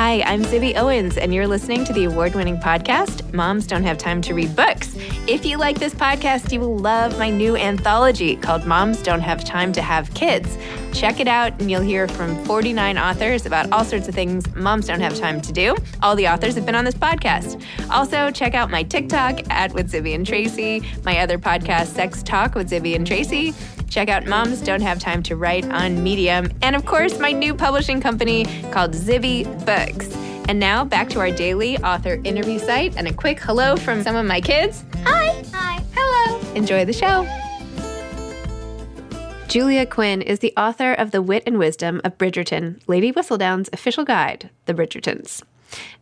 Hi, 0.00 0.22
I'm 0.22 0.44
Zibby 0.44 0.76
Owens, 0.76 1.16
and 1.16 1.34
you're 1.34 1.48
listening 1.48 1.84
to 1.84 1.92
the 1.92 2.04
award 2.04 2.36
winning 2.36 2.56
podcast, 2.56 3.34
Moms 3.34 3.66
Don't 3.66 3.82
Have 3.82 3.98
Time 3.98 4.22
to 4.22 4.32
Read 4.32 4.54
Books. 4.54 4.94
If 5.26 5.44
you 5.44 5.56
like 5.56 5.80
this 5.80 5.92
podcast, 5.92 6.52
you 6.52 6.60
will 6.60 6.78
love 6.78 7.18
my 7.18 7.30
new 7.30 7.56
anthology 7.56 8.36
called 8.36 8.64
Moms 8.64 9.02
Don't 9.02 9.22
Have 9.22 9.44
Time 9.44 9.72
to 9.72 9.82
Have 9.82 10.14
Kids. 10.14 10.56
Check 10.92 11.20
it 11.20 11.28
out, 11.28 11.60
and 11.60 11.70
you'll 11.70 11.80
hear 11.82 12.08
from 12.08 12.42
49 12.44 12.98
authors 12.98 13.46
about 13.46 13.70
all 13.72 13.84
sorts 13.84 14.08
of 14.08 14.14
things 14.14 14.52
moms 14.54 14.86
don't 14.86 15.00
have 15.00 15.16
time 15.16 15.40
to 15.42 15.52
do. 15.52 15.76
All 16.02 16.16
the 16.16 16.26
authors 16.28 16.54
have 16.56 16.66
been 16.66 16.74
on 16.74 16.84
this 16.84 16.94
podcast. 16.94 17.62
Also, 17.90 18.30
check 18.30 18.54
out 18.54 18.70
my 18.70 18.82
TikTok 18.82 19.48
at 19.50 19.72
with 19.74 19.92
Zibby 19.92 20.14
and 20.14 20.26
Tracy, 20.26 20.82
my 21.04 21.18
other 21.18 21.38
podcast, 21.38 21.94
Sex 21.94 22.22
Talk 22.22 22.54
with 22.54 22.70
Zibby 22.70 22.96
and 22.96 23.06
Tracy. 23.06 23.54
Check 23.88 24.08
out 24.08 24.26
Moms 24.26 24.60
Don't 24.60 24.82
Have 24.82 24.98
Time 24.98 25.22
to 25.24 25.36
Write 25.36 25.64
on 25.70 26.02
Medium. 26.02 26.50
And 26.62 26.76
of 26.76 26.84
course, 26.84 27.18
my 27.18 27.32
new 27.32 27.54
publishing 27.54 28.00
company 28.00 28.44
called 28.70 28.92
Zibby 28.92 29.44
Books. 29.64 30.14
And 30.48 30.58
now 30.58 30.84
back 30.84 31.08
to 31.10 31.20
our 31.20 31.30
daily 31.30 31.76
author 31.78 32.20
interview 32.24 32.58
site 32.58 32.96
and 32.96 33.06
a 33.06 33.12
quick 33.12 33.38
hello 33.38 33.76
from 33.76 34.02
some 34.02 34.16
of 34.16 34.26
my 34.26 34.40
kids. 34.40 34.84
Hi. 35.04 35.42
Hi. 35.52 35.82
Hello. 35.94 36.52
Enjoy 36.54 36.84
the 36.84 36.92
show. 36.92 37.26
Julia 39.48 39.86
Quinn 39.86 40.20
is 40.20 40.40
the 40.40 40.52
author 40.58 40.92
of 40.92 41.10
The 41.10 41.22
Wit 41.22 41.42
and 41.46 41.58
Wisdom 41.58 42.02
of 42.04 42.18
Bridgerton, 42.18 42.82
Lady 42.86 43.10
Whistledown's 43.10 43.70
official 43.72 44.04
guide, 44.04 44.50
The 44.66 44.74
Bridgertons. 44.74 45.42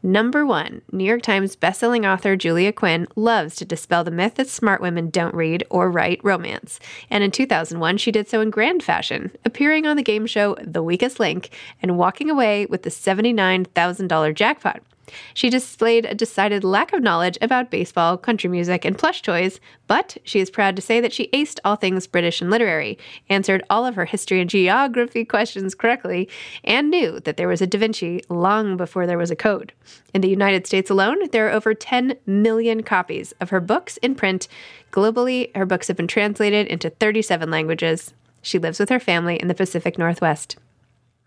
Number 0.03 0.45
one, 0.45 0.83
New 0.91 1.05
York 1.05 1.23
Times 1.23 1.55
bestselling 1.55 2.13
author 2.13 2.35
Julia 2.35 2.73
Quinn 2.73 3.07
loves 3.15 3.55
to 3.57 3.65
dispel 3.65 4.03
the 4.03 4.11
myth 4.11 4.35
that 4.35 4.49
smart 4.49 4.81
women 4.81 5.11
don't 5.11 5.33
read 5.33 5.65
or 5.71 5.93
write 5.93 6.21
romance. 6.25 6.81
And 7.09 7.23
in 7.23 7.31
2001, 7.31 7.99
she 7.99 8.11
did 8.11 8.29
so 8.29 8.41
in 8.41 8.51
grand 8.51 8.83
fashion, 8.83 9.31
appearing 9.45 9.87
on 9.87 9.97
the 9.97 10.03
game 10.03 10.27
show 10.27 10.57
The 10.61 10.83
Weakest 10.83 11.21
Link 11.21 11.51
and 11.81 11.97
walking 11.97 12.29
away 12.29 12.67
with 12.67 12.83
the 12.83 12.91
$79,000 12.91 14.35
jackpot. 14.35 14.83
She 15.35 15.51
displayed 15.51 16.05
a 16.05 16.15
decided 16.15 16.65
lack 16.65 16.93
of 16.93 17.03
knowledge 17.03 17.39
about 17.41 17.71
baseball, 17.71 18.17
country 18.17 18.51
music, 18.51 18.85
and 18.85 18.99
plush 18.99 19.23
toys, 19.23 19.61
but 19.87 20.17
she 20.25 20.41
is 20.41 20.51
proud 20.51 20.77
to 20.77 20.83
say 20.83 21.01
that 21.01 21.13
she 21.13 21.29
aced 21.29 21.59
all 21.65 21.77
things 21.77 22.07
British 22.07 22.41
and 22.41 22.51
literary, 22.51 22.99
answered 23.29 23.63
all 23.71 23.87
of 23.87 23.95
her 23.95 24.05
history 24.05 24.41
and 24.41 24.51
geography 24.51 25.25
questions 25.25 25.75
correctly, 25.75 26.29
and 26.65 26.91
knew 26.91 27.21
that 27.21 27.37
there 27.37 27.49
was 27.49 27.63
a 27.63 27.67
Da 27.67 27.79
Vinci 27.79 28.23
long 28.29 28.77
before 28.77 29.07
there 29.07 29.19
was 29.19 29.31
a 29.31 29.37
code. 29.37 29.73
In 30.13 30.21
the 30.21 30.29
United 30.29 30.67
States 30.67 30.91
alone, 30.91 31.31
there 31.31 31.49
are 31.49 31.53
over 31.53 31.75
10 31.75 32.17
million 32.27 32.83
copies 32.83 33.33
of 33.41 33.51
her 33.51 33.61
books 33.61 33.97
in 33.99 34.15
print. 34.15 34.49
Globally, 34.91 35.55
her 35.57 35.67
books 35.67 35.89
have 35.89 35.97
been 35.97 36.09
translated 36.09 36.67
into 36.67 36.91
37 36.91 37.51
languages. 37.51 38.13
She 38.43 38.59
lives 38.59 38.79
with 38.79 38.89
her 38.89 39.01
family 39.01 39.37
in 39.37 39.49
the 39.49 39.55
Pacific 39.55 39.99
Northwest. 39.99 40.57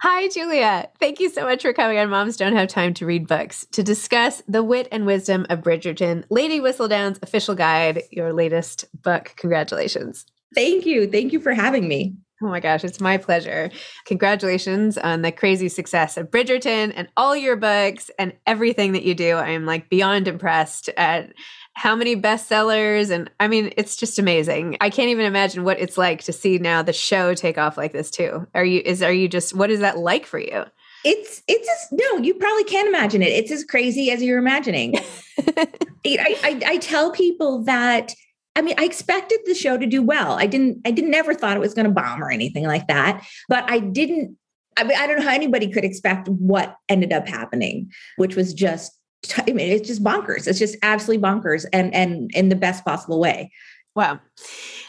Hi, 0.02 0.30
Julia. 0.30 0.88
Thank 0.98 1.20
you 1.20 1.30
so 1.30 1.44
much 1.44 1.62
for 1.62 1.74
coming 1.74 1.98
on 1.98 2.10
Moms 2.10 2.38
Don't 2.38 2.56
Have 2.56 2.70
Time 2.70 2.94
to 2.94 3.06
Read 3.06 3.28
Books 3.28 3.68
to 3.74 3.84
discuss 3.84 4.42
The 4.48 4.64
Wit 4.64 4.88
and 4.94 5.06
Wisdom 5.06 5.46
of 5.50 5.60
Bridgerton, 5.60 6.24
Lady 6.30 6.62
Whistledown's 6.62 7.20
official 7.22 7.54
guide, 7.54 8.04
your 8.10 8.32
latest 8.32 8.86
book. 8.94 9.34
Congratulations. 9.36 10.26
Thank 10.56 10.86
you. 10.86 11.06
Thank 11.12 11.34
you 11.34 11.42
for 11.42 11.54
having 11.54 11.90
me. 11.90 12.16
Oh 12.42 12.48
my 12.48 12.62
gosh, 12.62 12.86
it's 12.86 13.02
my 13.02 13.18
pleasure. 13.18 13.72
Congratulations 14.06 14.98
on 14.98 15.22
the 15.22 15.34
crazy 15.34 15.68
success 15.68 16.16
of 16.16 16.32
Bridgerton 16.32 16.94
and 16.96 17.10
all 17.18 17.36
your 17.36 17.58
books 17.58 18.10
and 18.18 18.32
everything 18.48 18.94
that 18.94 19.04
you 19.04 19.14
do. 19.16 19.36
I 19.36 19.50
am 19.50 19.66
like 19.66 19.90
beyond 19.90 20.30
impressed 20.30 20.88
at 20.96 21.34
how 21.80 21.96
many 21.96 22.14
bestsellers 22.14 23.10
and 23.10 23.32
I 23.40 23.48
mean 23.48 23.72
it's 23.78 23.96
just 23.96 24.20
amazing. 24.20 24.76
I 24.82 24.90
can't 24.90 25.08
even 25.08 25.26
imagine 25.26 25.64
what 25.64 25.80
it's 25.80 25.98
like 25.98 26.22
to 26.24 26.34
see 26.34 26.58
now 26.58 26.82
the 26.82 26.92
show 26.92 27.34
take 27.34 27.58
off 27.58 27.78
like 27.78 27.94
this 27.94 28.12
too. 28.12 28.46
Are 28.54 28.66
you 28.66 28.82
is 28.84 29.02
are 29.02 29.14
you 29.14 29.30
just 29.30 29.56
what 29.56 29.72
is 29.72 29.80
that 29.80 29.98
like 29.98 30.26
for 30.26 30.40
you? 30.40 30.66
It's 31.06 31.42
it's 31.48 31.66
just 31.66 31.88
no, 31.94 32.18
you 32.18 32.34
probably 32.34 32.66
can't 32.66 32.90
imagine 32.90 33.22
it. 33.22 33.30
It's 33.30 33.50
as 33.50 33.64
crazy 33.64 34.12
as 34.12 34.22
you're 34.22 34.40
imagining. 34.40 34.96
I, 35.56 35.66
I 36.06 36.62
I 36.66 36.78
tell 36.80 37.12
people 37.12 37.64
that 37.64 38.14
I 38.58 38.62
mean, 38.62 38.76
I 38.78 38.84
expected 38.84 39.40
the 39.46 39.56
show 39.56 39.78
to 39.78 39.86
do 39.86 40.04
well. 40.04 40.34
I 40.34 40.48
didn't 40.48 40.82
I 40.86 40.92
didn't 40.92 41.12
never 41.12 41.34
thought 41.34 41.56
it 41.56 41.62
was 41.62 41.74
going 41.74 41.88
to 41.88 41.94
bomb 41.94 42.22
or 42.22 42.30
anything 42.30 42.66
like 42.66 42.88
that, 42.88 43.26
but 43.48 43.64
I 43.72 43.80
didn't 43.80 44.36
I 44.76 44.84
mean, 44.84 44.98
I 44.98 45.08
don't 45.08 45.20
know 45.20 45.26
how 45.26 45.34
anybody 45.34 45.72
could 45.72 45.86
expect 45.86 46.28
what 46.28 46.76
ended 46.90 47.14
up 47.14 47.26
happening, 47.26 47.90
which 48.18 48.36
was 48.36 48.54
just 48.54 48.99
I 49.38 49.52
mean, 49.52 49.72
it's 49.72 49.88
just 49.88 50.04
bonkers. 50.04 50.48
It's 50.48 50.60
just 50.60 50.78
absolutely 50.82 51.24
bonkers 51.24 51.66
and 51.74 51.94
and 51.94 52.32
in 52.34 52.50
the 52.50 52.56
best 52.56 52.86
possible 52.86 53.20
way. 53.20 53.52
Wow. 53.96 54.20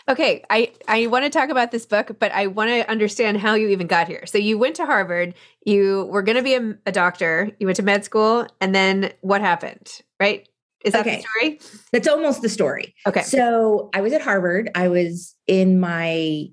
Okay, 0.08 0.44
I 0.50 0.72
I 0.88 1.06
want 1.06 1.24
to 1.24 1.30
talk 1.30 1.50
about 1.50 1.70
this 1.70 1.86
book, 1.86 2.16
but 2.18 2.32
I 2.32 2.46
want 2.46 2.70
to 2.70 2.88
understand 2.90 3.38
how 3.38 3.54
you 3.54 3.68
even 3.68 3.86
got 3.86 4.08
here. 4.08 4.24
So 4.26 4.38
you 4.38 4.58
went 4.58 4.76
to 4.76 4.86
Harvard, 4.86 5.34
you 5.64 6.08
were 6.10 6.22
going 6.22 6.36
to 6.36 6.42
be 6.42 6.54
a, 6.54 6.76
a, 6.86 6.92
doctor, 6.92 7.50
you 7.58 7.66
went 7.66 7.76
to 7.76 7.82
med 7.82 8.04
school, 8.04 8.46
and 8.60 8.74
then 8.74 9.12
what 9.20 9.40
happened? 9.40 9.90
Right? 10.18 10.48
Is 10.84 10.92
that 10.92 11.06
okay. 11.06 11.16
the 11.16 11.22
story? 11.22 11.60
That's 11.92 12.08
almost 12.08 12.42
the 12.42 12.48
story. 12.48 12.94
Okay. 13.06 13.22
So 13.22 13.90
I 13.94 14.00
was 14.00 14.12
at 14.12 14.22
Harvard. 14.22 14.70
I 14.74 14.88
was 14.88 15.34
in 15.46 15.80
my 15.80 16.46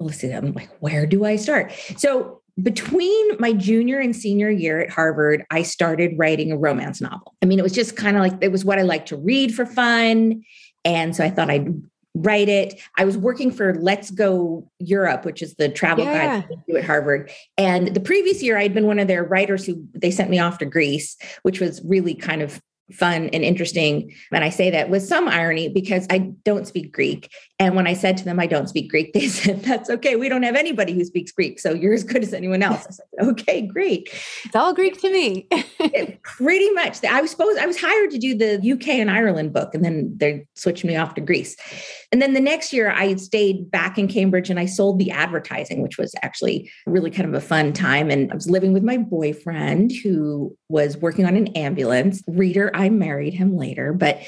let's 0.00 0.18
see, 0.18 0.30
I'm 0.30 0.52
like, 0.52 0.70
where 0.80 1.06
do 1.06 1.24
I 1.24 1.36
start? 1.36 1.72
So 1.96 2.37
between 2.62 3.36
my 3.38 3.52
junior 3.52 3.98
and 4.00 4.14
senior 4.14 4.50
year 4.50 4.80
at 4.80 4.90
Harvard, 4.90 5.44
I 5.50 5.62
started 5.62 6.14
writing 6.16 6.50
a 6.50 6.56
romance 6.56 7.00
novel. 7.00 7.34
I 7.42 7.46
mean, 7.46 7.58
it 7.58 7.62
was 7.62 7.72
just 7.72 7.96
kind 7.96 8.16
of 8.16 8.22
like 8.22 8.34
it 8.40 8.50
was 8.50 8.64
what 8.64 8.78
I 8.78 8.82
like 8.82 9.06
to 9.06 9.16
read 9.16 9.54
for 9.54 9.64
fun. 9.64 10.42
And 10.84 11.14
so 11.14 11.24
I 11.24 11.30
thought 11.30 11.50
I'd 11.50 11.80
write 12.14 12.48
it. 12.48 12.80
I 12.96 13.04
was 13.04 13.16
working 13.16 13.50
for 13.50 13.74
Let's 13.74 14.10
Go 14.10 14.68
Europe, 14.80 15.24
which 15.24 15.42
is 15.42 15.54
the 15.54 15.68
travel 15.68 16.04
yeah. 16.04 16.40
guide 16.40 16.76
at 16.76 16.84
Harvard. 16.84 17.30
And 17.56 17.94
the 17.94 18.00
previous 18.00 18.42
year, 18.42 18.58
I'd 18.58 18.74
been 18.74 18.86
one 18.86 18.98
of 18.98 19.06
their 19.06 19.22
writers 19.22 19.64
who 19.64 19.86
they 19.94 20.10
sent 20.10 20.30
me 20.30 20.38
off 20.38 20.58
to 20.58 20.64
Greece, 20.64 21.16
which 21.42 21.60
was 21.60 21.80
really 21.84 22.14
kind 22.14 22.42
of 22.42 22.60
fun 22.92 23.28
and 23.32 23.44
interesting. 23.44 24.14
And 24.32 24.44
I 24.44 24.48
say 24.48 24.70
that 24.70 24.90
with 24.90 25.02
some 25.02 25.28
irony 25.28 25.68
because 25.68 26.06
I 26.10 26.18
don't 26.44 26.66
speak 26.66 26.92
Greek. 26.92 27.30
And 27.58 27.74
when 27.74 27.86
I 27.86 27.92
said 27.92 28.16
to 28.18 28.24
them, 28.24 28.38
I 28.38 28.46
don't 28.46 28.68
speak 28.68 28.90
Greek, 28.90 29.12
they 29.14 29.28
said, 29.28 29.62
That's 29.62 29.90
okay. 29.90 30.16
We 30.16 30.28
don't 30.28 30.42
have 30.42 30.56
anybody 30.56 30.92
who 30.92 31.04
speaks 31.04 31.32
Greek. 31.32 31.58
So 31.58 31.72
you're 31.72 31.94
as 31.94 32.04
good 32.04 32.22
as 32.22 32.32
anyone 32.32 32.62
else. 32.62 32.86
I 32.86 32.90
said, 32.90 33.28
Okay, 33.30 33.62
great. 33.62 34.08
It's 34.44 34.56
all 34.56 34.74
Greek 34.74 35.00
to 35.00 35.12
me. 35.12 35.48
Pretty 36.22 36.70
much. 36.70 37.04
I 37.04 37.20
was 37.20 37.30
supposed 37.30 37.58
I 37.58 37.66
was 37.66 37.80
hired 37.80 38.10
to 38.12 38.18
do 38.18 38.36
the 38.36 38.72
UK 38.72 38.88
and 38.88 39.10
Ireland 39.10 39.52
book, 39.52 39.74
and 39.74 39.84
then 39.84 40.14
they 40.16 40.46
switched 40.54 40.84
me 40.84 40.96
off 40.96 41.14
to 41.14 41.20
Greece. 41.20 41.56
And 42.10 42.22
then 42.22 42.32
the 42.32 42.40
next 42.40 42.72
year 42.72 42.90
I 42.90 43.16
stayed 43.16 43.70
back 43.70 43.98
in 43.98 44.08
Cambridge 44.08 44.48
and 44.48 44.58
I 44.58 44.64
sold 44.66 44.98
the 44.98 45.10
advertising, 45.10 45.82
which 45.82 45.98
was 45.98 46.14
actually 46.22 46.70
really 46.86 47.10
kind 47.10 47.28
of 47.28 47.34
a 47.34 47.40
fun 47.40 47.72
time. 47.72 48.10
And 48.10 48.32
I 48.32 48.34
was 48.34 48.48
living 48.48 48.72
with 48.72 48.82
my 48.82 48.96
boyfriend 48.96 49.92
who 50.02 50.56
was 50.68 50.96
working 50.96 51.26
on 51.26 51.36
an 51.36 51.48
ambulance. 51.48 52.22
Reader, 52.26 52.70
I 52.78 52.88
married 52.88 53.34
him 53.34 53.56
later. 53.56 53.92
But 53.92 54.22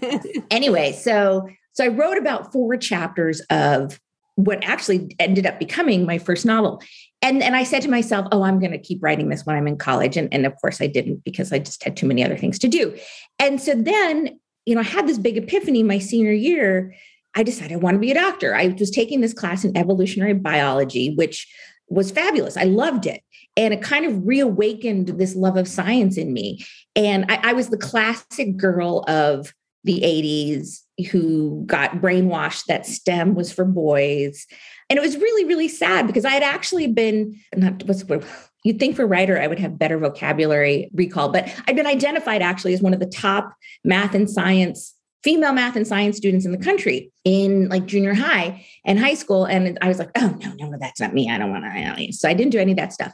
anyway, 0.50 0.92
so 0.92 1.48
so 1.72 1.84
I 1.84 1.88
wrote 1.88 2.18
about 2.18 2.52
four 2.52 2.76
chapters 2.76 3.40
of 3.50 4.00
what 4.34 4.64
actually 4.64 5.14
ended 5.18 5.46
up 5.46 5.58
becoming 5.58 6.06
my 6.06 6.18
first 6.18 6.44
novel. 6.44 6.82
And, 7.22 7.42
and 7.42 7.54
I 7.54 7.64
said 7.64 7.82
to 7.82 7.90
myself, 7.90 8.26
oh, 8.32 8.42
I'm 8.42 8.58
going 8.58 8.72
to 8.72 8.78
keep 8.78 9.02
writing 9.02 9.28
this 9.28 9.44
when 9.44 9.56
I'm 9.56 9.66
in 9.66 9.76
college. 9.76 10.16
And, 10.16 10.32
and 10.32 10.46
of 10.46 10.54
course 10.60 10.80
I 10.80 10.86
didn't 10.86 11.22
because 11.24 11.52
I 11.52 11.58
just 11.58 11.84
had 11.84 11.96
too 11.96 12.06
many 12.06 12.24
other 12.24 12.36
things 12.36 12.58
to 12.60 12.68
do. 12.68 12.96
And 13.38 13.60
so 13.60 13.74
then, 13.74 14.38
you 14.64 14.74
know, 14.74 14.80
I 14.80 14.84
had 14.84 15.06
this 15.06 15.18
big 15.18 15.36
epiphany 15.36 15.82
my 15.82 15.98
senior 15.98 16.32
year. 16.32 16.94
I 17.34 17.42
decided 17.42 17.72
I 17.74 17.76
want 17.76 17.96
to 17.96 18.00
be 18.00 18.10
a 18.10 18.14
doctor. 18.14 18.54
I 18.54 18.68
was 18.78 18.90
taking 18.90 19.20
this 19.20 19.34
class 19.34 19.64
in 19.64 19.76
evolutionary 19.76 20.34
biology, 20.34 21.14
which 21.14 21.46
was 21.88 22.10
fabulous. 22.10 22.56
I 22.56 22.64
loved 22.64 23.06
it. 23.06 23.22
And 23.56 23.74
it 23.74 23.82
kind 23.82 24.04
of 24.04 24.26
reawakened 24.26 25.08
this 25.08 25.34
love 25.34 25.56
of 25.56 25.68
science 25.68 26.16
in 26.16 26.32
me. 26.32 26.64
And 26.96 27.26
I, 27.28 27.50
I 27.50 27.52
was 27.52 27.68
the 27.68 27.76
classic 27.76 28.56
girl 28.56 29.04
of 29.08 29.52
the 29.84 30.00
80s 30.00 30.80
who 31.10 31.64
got 31.66 31.96
brainwashed 31.96 32.66
that 32.66 32.86
STEM 32.86 33.34
was 33.34 33.52
for 33.52 33.64
boys. 33.64 34.46
And 34.88 34.98
it 34.98 35.02
was 35.02 35.16
really, 35.16 35.44
really 35.46 35.68
sad 35.68 36.06
because 36.06 36.24
I 36.24 36.30
had 36.30 36.42
actually 36.42 36.88
been 36.88 37.38
not 37.56 37.82
what's 37.84 38.04
what 38.04 38.24
you'd 38.64 38.78
think 38.78 38.96
for 38.96 39.06
writer 39.06 39.40
I 39.40 39.46
would 39.46 39.58
have 39.58 39.78
better 39.78 39.98
vocabulary 39.98 40.90
recall, 40.92 41.30
but 41.30 41.52
I'd 41.66 41.76
been 41.76 41.86
identified 41.86 42.42
actually 42.42 42.74
as 42.74 42.82
one 42.82 42.92
of 42.92 43.00
the 43.00 43.06
top 43.06 43.54
math 43.84 44.14
and 44.14 44.28
science 44.28 44.94
female 45.22 45.52
math 45.52 45.76
and 45.76 45.86
science 45.86 46.16
students 46.16 46.46
in 46.46 46.52
the 46.52 46.58
country 46.58 47.12
in 47.24 47.68
like 47.68 47.86
junior 47.86 48.14
high 48.14 48.64
and 48.84 48.98
high 48.98 49.14
school. 49.14 49.44
And 49.44 49.78
I 49.82 49.88
was 49.88 49.98
like, 49.98 50.10
oh 50.16 50.36
no, 50.40 50.52
no, 50.58 50.78
that's 50.78 51.00
not 51.00 51.12
me. 51.12 51.30
I 51.30 51.38
don't 51.38 51.50
want 51.50 51.64
to. 51.64 52.12
So 52.12 52.28
I 52.28 52.34
didn't 52.34 52.52
do 52.52 52.58
any 52.58 52.72
of 52.72 52.78
that 52.78 52.92
stuff. 52.92 53.12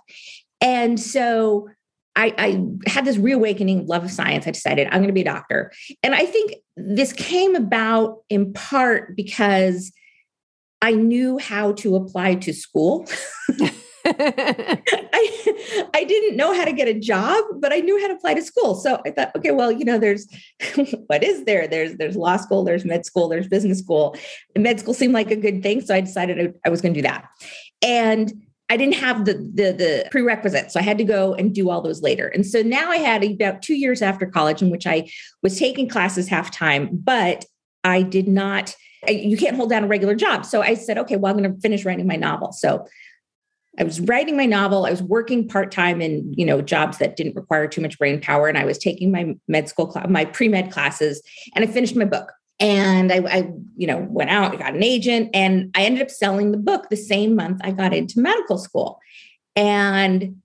And 0.60 0.98
so 0.98 1.68
I, 2.14 2.34
I, 2.38 2.90
had 2.90 3.04
this 3.04 3.18
reawakening 3.18 3.86
love 3.86 4.04
of 4.04 4.10
science. 4.10 4.46
I 4.46 4.50
decided 4.50 4.86
I'm 4.86 5.00
going 5.00 5.08
to 5.08 5.12
be 5.12 5.20
a 5.20 5.24
doctor. 5.24 5.70
And 6.02 6.14
I 6.14 6.24
think 6.24 6.54
this 6.76 7.12
came 7.12 7.54
about 7.54 8.22
in 8.30 8.54
part 8.54 9.14
because 9.14 9.92
I 10.80 10.92
knew 10.92 11.38
how 11.38 11.72
to 11.72 11.96
apply 11.96 12.36
to 12.36 12.54
school. 12.54 13.06
I, 15.12 15.88
I 15.94 16.04
didn't 16.04 16.36
know 16.36 16.54
how 16.54 16.64
to 16.64 16.72
get 16.72 16.86
a 16.86 16.94
job, 16.94 17.44
but 17.58 17.72
I 17.72 17.80
knew 17.80 18.00
how 18.00 18.06
to 18.06 18.14
apply 18.14 18.34
to 18.34 18.42
school. 18.42 18.76
So 18.76 19.00
I 19.04 19.10
thought, 19.10 19.34
okay, 19.36 19.50
well, 19.50 19.72
you 19.72 19.84
know, 19.84 19.98
there's 19.98 20.28
what 21.06 21.24
is 21.24 21.44
there? 21.44 21.66
There's 21.66 21.96
there's 21.96 22.16
law 22.16 22.36
school, 22.36 22.62
there's 22.62 22.84
med 22.84 23.04
school, 23.04 23.28
there's 23.28 23.48
business 23.48 23.80
school. 23.80 24.16
And 24.54 24.62
med 24.62 24.78
school 24.78 24.94
seemed 24.94 25.12
like 25.12 25.30
a 25.32 25.36
good 25.36 25.62
thing. 25.62 25.80
So 25.80 25.94
I 25.94 26.00
decided 26.00 26.54
I 26.64 26.68
was 26.68 26.80
going 26.80 26.94
to 26.94 26.98
do 26.98 27.06
that. 27.06 27.28
And 27.82 28.32
I 28.68 28.76
didn't 28.76 28.94
have 28.94 29.24
the, 29.24 29.34
the 29.34 29.72
the 29.72 30.08
prerequisites, 30.10 30.72
so 30.72 30.80
I 30.80 30.82
had 30.82 30.98
to 30.98 31.04
go 31.04 31.34
and 31.34 31.54
do 31.54 31.70
all 31.70 31.80
those 31.82 32.02
later. 32.02 32.28
And 32.28 32.46
so 32.46 32.62
now 32.62 32.90
I 32.90 32.98
had 32.98 33.24
about 33.24 33.62
two 33.62 33.74
years 33.74 34.02
after 34.02 34.26
college 34.26 34.62
in 34.62 34.70
which 34.70 34.86
I 34.86 35.08
was 35.42 35.58
taking 35.58 35.88
classes 35.88 36.28
half 36.28 36.50
time, 36.50 36.90
but 36.92 37.44
I 37.84 38.02
did 38.02 38.28
not. 38.28 38.76
You 39.08 39.36
can't 39.36 39.54
hold 39.54 39.70
down 39.70 39.84
a 39.84 39.86
regular 39.86 40.16
job, 40.16 40.44
so 40.44 40.62
I 40.62 40.74
said, 40.74 40.98
okay, 40.98 41.16
well, 41.16 41.32
I'm 41.32 41.38
going 41.40 41.54
to 41.54 41.60
finish 41.60 41.84
writing 41.84 42.08
my 42.08 42.16
novel. 42.16 42.52
So 42.52 42.86
I 43.78 43.84
was 43.84 44.00
writing 44.00 44.36
my 44.36 44.46
novel. 44.46 44.86
I 44.86 44.90
was 44.90 45.02
working 45.02 45.46
part 45.48 45.70
time 45.70 46.00
in 46.00 46.32
you 46.34 46.44
know 46.44 46.60
jobs 46.62 46.98
that 46.98 47.16
didn't 47.16 47.36
require 47.36 47.66
too 47.68 47.80
much 47.80 47.98
brain 47.98 48.20
power, 48.20 48.48
and 48.48 48.58
I 48.58 48.64
was 48.64 48.78
taking 48.78 49.10
my 49.10 49.34
med 49.48 49.68
school, 49.68 49.90
cl- 49.90 50.08
my 50.08 50.24
pre 50.24 50.48
med 50.48 50.70
classes, 50.70 51.22
and 51.54 51.64
I 51.64 51.68
finished 51.68 51.96
my 51.96 52.04
book. 52.04 52.32
And 52.58 53.12
I, 53.12 53.18
I, 53.18 53.52
you 53.76 53.86
know 53.86 53.98
went 54.08 54.30
out 54.30 54.58
got 54.58 54.74
an 54.74 54.82
agent 54.82 55.28
and 55.34 55.70
i 55.76 55.82
ended 55.84 56.00
up 56.00 56.10
selling 56.10 56.52
the 56.52 56.56
book 56.56 56.88
the 56.88 56.96
same 56.96 57.36
month 57.36 57.60
i 57.62 57.70
got 57.70 57.92
into 57.92 58.18
medical 58.18 58.56
school. 58.56 58.98
And 59.54 60.40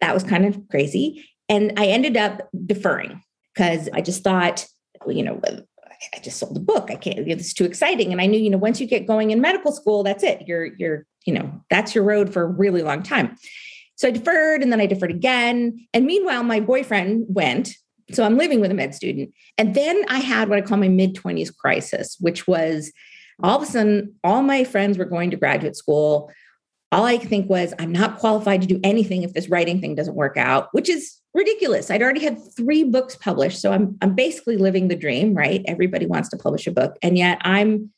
that 0.00 0.14
was 0.14 0.22
kind 0.22 0.46
of 0.46 0.60
crazy. 0.70 1.28
And 1.48 1.72
i 1.76 1.86
ended 1.86 2.16
up 2.16 2.48
deferring 2.64 3.24
because 3.52 3.88
i 3.92 4.00
just 4.00 4.22
thought 4.22 4.68
you 5.08 5.24
know 5.24 5.40
i 6.14 6.18
just 6.18 6.38
sold 6.38 6.56
a 6.56 6.60
book. 6.60 6.90
I 6.90 6.96
can't 6.96 7.24
this 7.26 7.46
is 7.46 7.54
too 7.54 7.64
exciting. 7.64 8.12
And 8.12 8.20
i 8.20 8.26
knew 8.26 8.38
you 8.38 8.50
know 8.50 8.58
once 8.58 8.80
you 8.80 8.86
get 8.86 9.06
going 9.06 9.30
in 9.30 9.40
medical 9.40 9.72
school 9.72 10.02
that's 10.02 10.22
it. 10.22 10.42
You're 10.46 10.66
you're 10.76 11.06
you 11.24 11.34
know 11.34 11.62
that's 11.70 11.94
your 11.94 12.04
road 12.04 12.32
for 12.32 12.42
a 12.42 12.46
really 12.46 12.82
long 12.82 13.02
time. 13.02 13.36
So 13.96 14.08
i 14.08 14.10
deferred 14.10 14.62
and 14.62 14.72
then 14.72 14.80
i 14.80 14.86
deferred 14.86 15.10
again. 15.10 15.86
And 15.92 16.06
meanwhile 16.06 16.42
my 16.42 16.60
boyfriend 16.60 17.26
went. 17.28 17.74
So 18.10 18.24
I'm 18.24 18.36
living 18.36 18.60
with 18.60 18.70
a 18.70 18.74
med 18.74 18.94
student. 18.94 19.32
And 19.56 19.74
then 19.74 20.04
I 20.08 20.18
had 20.18 20.48
what 20.48 20.58
I 20.58 20.62
call 20.62 20.78
my 20.78 20.88
mid 20.88 21.14
20s 21.14 21.54
crisis, 21.56 22.16
which 22.20 22.46
was 22.46 22.92
all 23.42 23.56
of 23.56 23.62
a 23.62 23.66
sudden, 23.66 24.14
all 24.22 24.42
my 24.42 24.64
friends 24.64 24.98
were 24.98 25.04
going 25.04 25.30
to 25.30 25.36
graduate 25.36 25.76
school. 25.76 26.30
All 26.90 27.04
I 27.04 27.16
could 27.16 27.30
think 27.30 27.48
was, 27.48 27.72
I'm 27.78 27.92
not 27.92 28.18
qualified 28.18 28.60
to 28.62 28.66
do 28.66 28.78
anything 28.84 29.22
if 29.22 29.32
this 29.32 29.48
writing 29.48 29.80
thing 29.80 29.94
doesn't 29.94 30.14
work 30.14 30.36
out, 30.36 30.68
which 30.72 30.88
is 30.88 31.18
ridiculous. 31.34 31.90
I'd 31.90 32.02
already 32.02 32.22
had 32.22 32.38
three 32.54 32.84
books 32.84 33.16
published. 33.16 33.60
So 33.60 33.72
I'm, 33.72 33.96
I'm 34.02 34.14
basically 34.14 34.56
living 34.56 34.88
the 34.88 34.96
dream, 34.96 35.34
right? 35.34 35.62
Everybody 35.66 36.06
wants 36.06 36.28
to 36.30 36.36
publish 36.36 36.66
a 36.66 36.72
book. 36.72 36.96
And 37.02 37.16
yet 37.16 37.38
I'm 37.42 37.90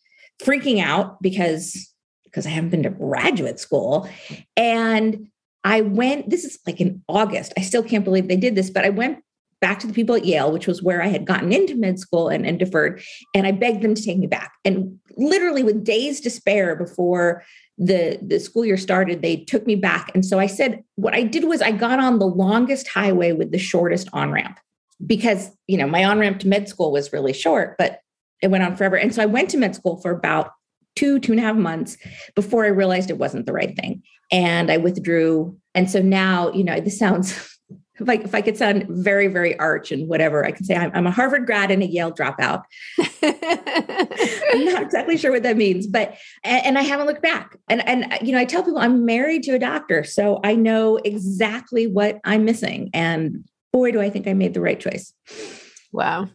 freaking 0.42 0.80
out 0.80 1.20
because 1.22 1.90
because 2.24 2.46
I 2.46 2.50
haven't 2.50 2.70
been 2.70 2.82
to 2.82 2.90
graduate 2.90 3.60
school. 3.60 4.08
And 4.56 5.28
I 5.62 5.82
went, 5.82 6.30
this 6.30 6.44
is 6.44 6.58
like 6.66 6.80
in 6.80 7.00
August. 7.08 7.52
I 7.56 7.60
still 7.60 7.84
can't 7.84 8.04
believe 8.04 8.26
they 8.26 8.36
did 8.36 8.56
this, 8.56 8.70
but 8.70 8.84
I 8.84 8.90
went 8.90 9.20
back 9.60 9.78
to 9.78 9.86
the 9.86 9.92
people 9.92 10.16
at 10.16 10.26
Yale, 10.26 10.52
which 10.52 10.66
was 10.66 10.82
where 10.82 11.00
I 11.00 11.06
had 11.06 11.26
gotten 11.26 11.52
into 11.52 11.76
med 11.76 12.00
school 12.00 12.28
and, 12.28 12.44
and 12.44 12.58
deferred. 12.58 13.00
And 13.34 13.46
I 13.46 13.52
begged 13.52 13.82
them 13.82 13.94
to 13.94 14.02
take 14.02 14.18
me 14.18 14.26
back. 14.26 14.52
And 14.64 14.98
literally, 15.16 15.62
with 15.62 15.84
days 15.84 16.20
to 16.22 16.30
spare 16.30 16.74
before 16.74 17.44
the, 17.78 18.18
the 18.22 18.38
school 18.38 18.64
year 18.64 18.76
started, 18.76 19.22
they 19.22 19.36
took 19.36 19.66
me 19.66 19.74
back. 19.74 20.10
And 20.14 20.24
so 20.24 20.38
I 20.38 20.46
said, 20.46 20.84
what 20.96 21.14
I 21.14 21.22
did 21.22 21.44
was 21.44 21.60
I 21.60 21.72
got 21.72 21.98
on 21.98 22.18
the 22.18 22.26
longest 22.26 22.88
highway 22.88 23.32
with 23.32 23.50
the 23.50 23.58
shortest 23.58 24.08
on 24.12 24.30
ramp 24.30 24.60
because, 25.04 25.50
you 25.66 25.76
know, 25.76 25.86
my 25.86 26.04
on 26.04 26.18
ramp 26.18 26.40
to 26.40 26.48
med 26.48 26.68
school 26.68 26.92
was 26.92 27.12
really 27.12 27.32
short, 27.32 27.76
but 27.78 28.00
it 28.42 28.48
went 28.48 28.64
on 28.64 28.76
forever. 28.76 28.96
And 28.96 29.14
so 29.14 29.22
I 29.22 29.26
went 29.26 29.50
to 29.50 29.58
med 29.58 29.74
school 29.74 29.96
for 29.96 30.10
about 30.10 30.52
two, 30.94 31.18
two 31.18 31.32
and 31.32 31.40
a 31.40 31.44
half 31.44 31.56
months 31.56 31.96
before 32.34 32.64
I 32.64 32.68
realized 32.68 33.10
it 33.10 33.18
wasn't 33.18 33.46
the 33.46 33.52
right 33.52 33.76
thing. 33.76 34.02
And 34.30 34.70
I 34.70 34.76
withdrew. 34.76 35.58
And 35.74 35.90
so 35.90 36.00
now, 36.00 36.52
you 36.52 36.62
know, 36.62 36.78
this 36.80 36.98
sounds 36.98 37.50
I, 38.08 38.14
if 38.14 38.34
I 38.34 38.40
could 38.40 38.56
sound 38.56 38.86
very, 38.88 39.28
very 39.28 39.58
arch 39.58 39.92
and 39.92 40.08
whatever, 40.08 40.44
I 40.44 40.50
can 40.50 40.64
say 40.64 40.74
I'm, 40.74 40.90
I'm 40.94 41.06
a 41.06 41.12
Harvard 41.12 41.46
grad 41.46 41.70
and 41.70 41.82
a 41.82 41.86
Yale 41.86 42.12
dropout. 42.12 42.64
I'm 44.52 44.64
not 44.64 44.82
exactly 44.84 45.16
sure 45.16 45.32
what 45.32 45.42
that 45.42 45.56
means, 45.56 45.86
but, 45.86 46.16
and, 46.42 46.78
I 46.78 46.82
haven't 46.82 47.06
looked 47.06 47.22
back. 47.22 47.56
And, 47.68 47.86
and, 47.88 48.18
you 48.20 48.32
know, 48.32 48.38
I 48.38 48.44
tell 48.44 48.62
people 48.62 48.78
I'm 48.78 49.04
married 49.04 49.42
to 49.44 49.52
a 49.52 49.58
doctor, 49.58 50.04
so 50.04 50.40
I 50.44 50.54
know 50.54 50.96
exactly 51.04 51.86
what 51.86 52.20
I'm 52.24 52.44
missing. 52.44 52.90
And 52.92 53.44
boy, 53.74 53.90
do 53.90 54.00
I 54.00 54.08
think 54.08 54.28
I 54.28 54.34
made 54.34 54.54
the 54.54 54.60
right 54.60 54.78
choice. 54.78 55.12
Wow. 55.92 56.28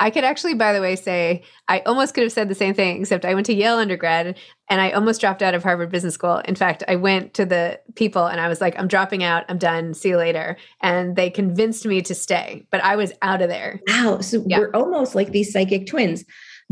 I 0.00 0.10
could 0.10 0.24
actually, 0.24 0.54
by 0.54 0.72
the 0.72 0.80
way, 0.80 0.96
say 0.96 1.42
I 1.66 1.80
almost 1.80 2.14
could 2.14 2.22
have 2.22 2.32
said 2.32 2.48
the 2.48 2.54
same 2.54 2.72
thing, 2.72 3.00
except 3.00 3.24
I 3.24 3.34
went 3.34 3.46
to 3.46 3.54
Yale 3.54 3.76
undergrad 3.76 4.38
and 4.70 4.80
I 4.80 4.92
almost 4.92 5.20
dropped 5.20 5.42
out 5.42 5.54
of 5.54 5.62
Harvard 5.62 5.90
Business 5.90 6.14
School. 6.14 6.36
In 6.44 6.54
fact, 6.54 6.84
I 6.86 6.96
went 6.96 7.34
to 7.34 7.44
the 7.44 7.80
people 7.96 8.24
and 8.24 8.40
I 8.40 8.48
was 8.48 8.60
like, 8.60 8.78
I'm 8.78 8.88
dropping 8.88 9.24
out. 9.24 9.44
I'm 9.48 9.58
done. 9.58 9.94
See 9.94 10.10
you 10.10 10.16
later. 10.16 10.56
And 10.80 11.16
they 11.16 11.30
convinced 11.30 11.84
me 11.84 12.00
to 12.02 12.14
stay, 12.14 12.64
but 12.70 12.82
I 12.82 12.96
was 12.96 13.12
out 13.22 13.42
of 13.42 13.48
there. 13.48 13.80
Wow. 13.88 14.20
So 14.20 14.42
yeah. 14.46 14.60
we're 14.60 14.70
almost 14.70 15.14
like 15.14 15.32
these 15.32 15.52
psychic 15.52 15.86
twins. 15.86 16.24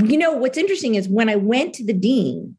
You 0.03 0.19
know, 0.19 0.33
what's 0.33 0.59
interesting 0.59 0.95
is 0.95 1.09
when 1.09 1.29
I 1.29 1.37
went 1.37 1.75
to 1.75 1.85
the 1.85 1.93
dean, 1.93 2.57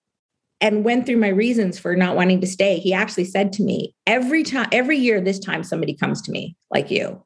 and 0.59 0.83
went 0.83 1.05
through 1.05 1.17
my 1.17 1.27
reasons 1.27 1.77
for 1.77 1.95
not 1.95 2.15
wanting 2.15 2.41
to 2.41 2.47
stay 2.47 2.79
he 2.79 2.91
actually 2.91 3.23
said 3.23 3.53
to 3.53 3.61
me 3.61 3.93
every 4.07 4.41
time 4.41 4.67
every 4.71 4.97
year 4.97 5.21
this 5.21 5.37
time 5.37 5.63
somebody 5.63 5.93
comes 5.93 6.19
to 6.19 6.31
me 6.31 6.55
like 6.71 6.89
you 6.89 7.23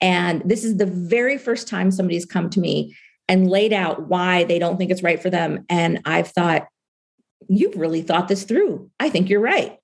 and 0.00 0.42
this 0.44 0.64
is 0.64 0.76
the 0.76 0.86
very 0.86 1.38
first 1.38 1.68
time 1.68 1.90
somebody's 1.90 2.26
come 2.26 2.50
to 2.50 2.60
me 2.60 2.94
and 3.28 3.50
laid 3.50 3.72
out 3.72 4.08
why 4.08 4.44
they 4.44 4.58
don't 4.58 4.76
think 4.76 4.90
it's 4.90 5.02
right 5.02 5.20
for 5.20 5.30
them. 5.30 5.64
And 5.68 6.00
I've 6.04 6.28
thought, 6.28 6.66
you've 7.48 7.76
really 7.76 8.02
thought 8.02 8.28
this 8.28 8.44
through. 8.44 8.90
I 9.00 9.08
think 9.10 9.28
you're 9.28 9.40
right. 9.40 9.78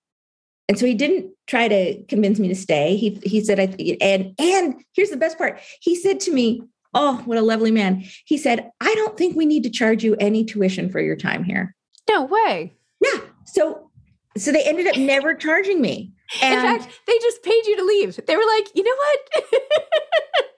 And 0.68 0.78
so 0.78 0.86
he 0.86 0.94
didn't 0.94 1.32
try 1.46 1.68
to 1.68 2.02
convince 2.04 2.38
me 2.38 2.48
to 2.48 2.54
stay. 2.54 2.96
He 2.96 3.20
he 3.24 3.44
said, 3.44 3.58
I 3.58 3.74
and 4.00 4.34
and 4.38 4.82
here's 4.94 5.10
the 5.10 5.16
best 5.16 5.36
part. 5.36 5.60
He 5.80 5.96
said 5.96 6.20
to 6.20 6.32
me, 6.32 6.62
Oh, 6.94 7.22
what 7.24 7.38
a 7.38 7.42
lovely 7.42 7.70
man. 7.70 8.04
He 8.24 8.36
said, 8.36 8.70
I 8.80 8.94
don't 8.94 9.16
think 9.16 9.36
we 9.36 9.46
need 9.46 9.62
to 9.62 9.70
charge 9.70 10.04
you 10.04 10.14
any 10.20 10.44
tuition 10.44 10.90
for 10.90 11.00
your 11.00 11.16
time 11.16 11.44
here. 11.44 11.74
No 12.08 12.24
way. 12.24 12.74
Yeah. 13.00 13.20
So 13.46 13.90
so 14.36 14.50
they 14.52 14.64
ended 14.64 14.86
up 14.86 14.96
never 14.96 15.34
charging 15.34 15.80
me. 15.80 16.12
And 16.40 16.54
In 16.54 16.60
fact, 16.60 17.00
they 17.06 17.18
just 17.18 17.42
paid 17.42 17.66
you 17.66 17.76
to 17.76 17.84
leave. 17.84 18.18
They 18.26 18.36
were 18.36 18.46
like, 18.56 18.68
you 18.74 18.82
know 18.82 18.96
what? 18.96 19.44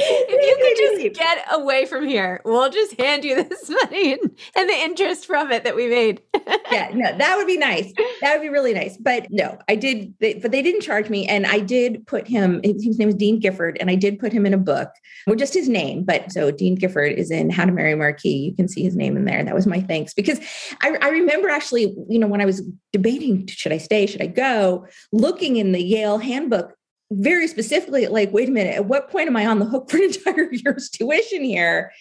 if 0.00 1.02
you 1.02 1.02
could 1.02 1.12
just 1.12 1.18
get 1.18 1.44
away 1.52 1.86
from 1.86 2.06
here, 2.06 2.40
we'll 2.44 2.70
just 2.70 2.98
hand 3.00 3.24
you 3.24 3.42
this 3.48 3.68
money 3.68 4.12
and, 4.14 4.30
and 4.56 4.68
the 4.68 4.74
interest 4.74 5.26
from 5.26 5.50
it 5.50 5.64
that 5.64 5.76
we 5.76 5.88
made. 5.88 6.22
yeah, 6.70 6.90
no, 6.94 7.16
that 7.16 7.36
would 7.36 7.46
be 7.46 7.56
nice. 7.56 7.92
That 8.20 8.34
would 8.34 8.42
be 8.42 8.48
really 8.48 8.74
nice. 8.74 8.96
But 8.96 9.26
no, 9.30 9.58
I 9.68 9.76
did, 9.76 10.14
they, 10.20 10.34
but 10.34 10.52
they 10.52 10.62
didn't 10.62 10.82
charge 10.82 11.08
me. 11.08 11.26
And 11.26 11.46
I 11.46 11.60
did 11.60 12.06
put 12.06 12.26
him, 12.26 12.60
his 12.64 12.98
name 12.98 13.08
is 13.08 13.14
Dean 13.14 13.38
Gifford, 13.38 13.76
and 13.80 13.90
I 13.90 13.94
did 13.94 14.18
put 14.18 14.32
him 14.32 14.46
in 14.46 14.54
a 14.54 14.58
book, 14.58 14.90
or 15.26 15.36
just 15.36 15.54
his 15.54 15.68
name. 15.68 16.04
But 16.04 16.32
so 16.32 16.50
Dean 16.50 16.74
Gifford 16.74 17.12
is 17.12 17.30
in 17.30 17.50
How 17.50 17.64
to 17.64 17.72
Marry 17.72 17.92
a 17.92 17.96
Marquis. 17.96 18.30
You 18.30 18.54
can 18.54 18.68
see 18.68 18.82
his 18.82 18.96
name 18.96 19.16
in 19.16 19.24
there. 19.24 19.44
That 19.44 19.54
was 19.54 19.66
my 19.66 19.80
thanks 19.80 20.14
because 20.14 20.40
I, 20.82 20.96
I 21.02 21.08
remember 21.08 21.48
actually, 21.48 21.94
you 22.08 22.18
know, 22.18 22.26
when 22.26 22.40
I 22.40 22.46
was 22.46 22.62
debating, 22.92 23.46
should 23.46 23.72
I 23.72 23.78
stay, 23.78 24.06
should 24.06 24.22
I 24.22 24.26
go, 24.26 24.86
looking 25.12 25.56
in 25.56 25.72
the 25.72 25.82
Yale 25.82 26.18
handbook, 26.18 26.74
very 27.10 27.48
specifically 27.48 28.06
like, 28.06 28.32
wait 28.32 28.48
a 28.48 28.52
minute, 28.52 28.76
at 28.76 28.86
what 28.86 29.10
point 29.10 29.28
am 29.28 29.36
I 29.36 29.46
on 29.46 29.58
the 29.58 29.64
hook 29.64 29.90
for 29.90 29.96
an 29.96 30.04
entire 30.14 30.52
year's 30.52 30.88
tuition 30.88 31.44
here? 31.44 31.92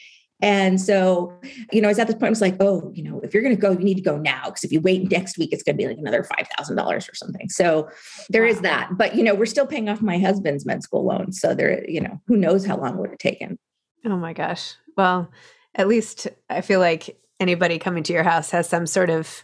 And 0.42 0.80
so, 0.80 1.34
you 1.74 1.82
know, 1.82 1.90
I 1.90 1.92
was 1.92 2.00
at 2.00 2.08
this 2.08 2.16
point, 2.16 2.28
I 2.28 2.30
was 2.30 2.42
like, 2.42 2.56
oh, 2.62 2.92
you 2.96 3.04
know, 3.04 3.20
if 3.24 3.34
you're 3.34 3.44
going 3.44 3.56
to 3.56 3.62
go, 3.62 3.72
you 3.72 3.80
need 3.80 3.96
to 3.96 4.02
go 4.02 4.18
now. 4.18 4.46
Because 4.46 4.64
if 4.64 4.72
you 4.72 4.80
wait 4.80 5.12
next 5.12 5.38
week, 5.38 5.52
it's 5.52 5.64
going 5.64 5.76
to 5.76 5.84
be 5.84 5.88
like 5.88 5.98
another 5.98 6.24
$5,000 6.24 7.12
or 7.12 7.16
something. 7.16 7.50
So 7.50 7.90
there 8.30 8.44
wow. 8.44 8.50
is 8.50 8.62
that. 8.62 8.90
But, 8.98 9.16
you 9.16 9.24
know, 9.24 9.36
we're 9.36 9.46
still 9.46 9.68
paying 9.68 9.90
off 9.90 10.02
my 10.02 10.18
husband's 10.18 10.66
med 10.66 10.82
school 10.82 11.04
loan. 11.04 11.34
So 11.34 11.54
there, 11.54 11.84
you 11.90 12.00
know, 12.00 12.22
who 12.28 12.38
knows 12.38 12.66
how 12.66 12.78
long 12.78 12.98
would 12.98 13.10
have 13.10 13.20
taken. 13.20 13.60
Oh 14.06 14.16
my 14.16 14.32
gosh. 14.32 14.76
Well, 14.96 15.30
at 15.76 15.90
least 15.90 16.28
I 16.50 16.62
feel 16.62 16.80
like 16.80 17.20
anybody 17.42 17.78
coming 17.78 18.04
to 18.04 18.14
your 18.14 18.24
house 18.24 18.50
has 18.52 18.70
some 18.70 18.86
sort 18.88 19.10
of 19.10 19.44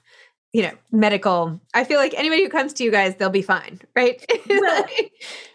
you 0.56 0.62
know, 0.62 0.72
medical. 0.94 1.60
I 1.74 1.84
feel 1.84 2.00
like 2.00 2.14
anybody 2.16 2.42
who 2.42 2.50
comes 2.50 2.72
to 2.76 2.86
you 2.86 2.90
guys, 2.90 3.14
they'll 3.16 3.30
be 3.30 3.42
fine, 3.42 3.82
right? 3.94 4.26
well, 4.50 4.86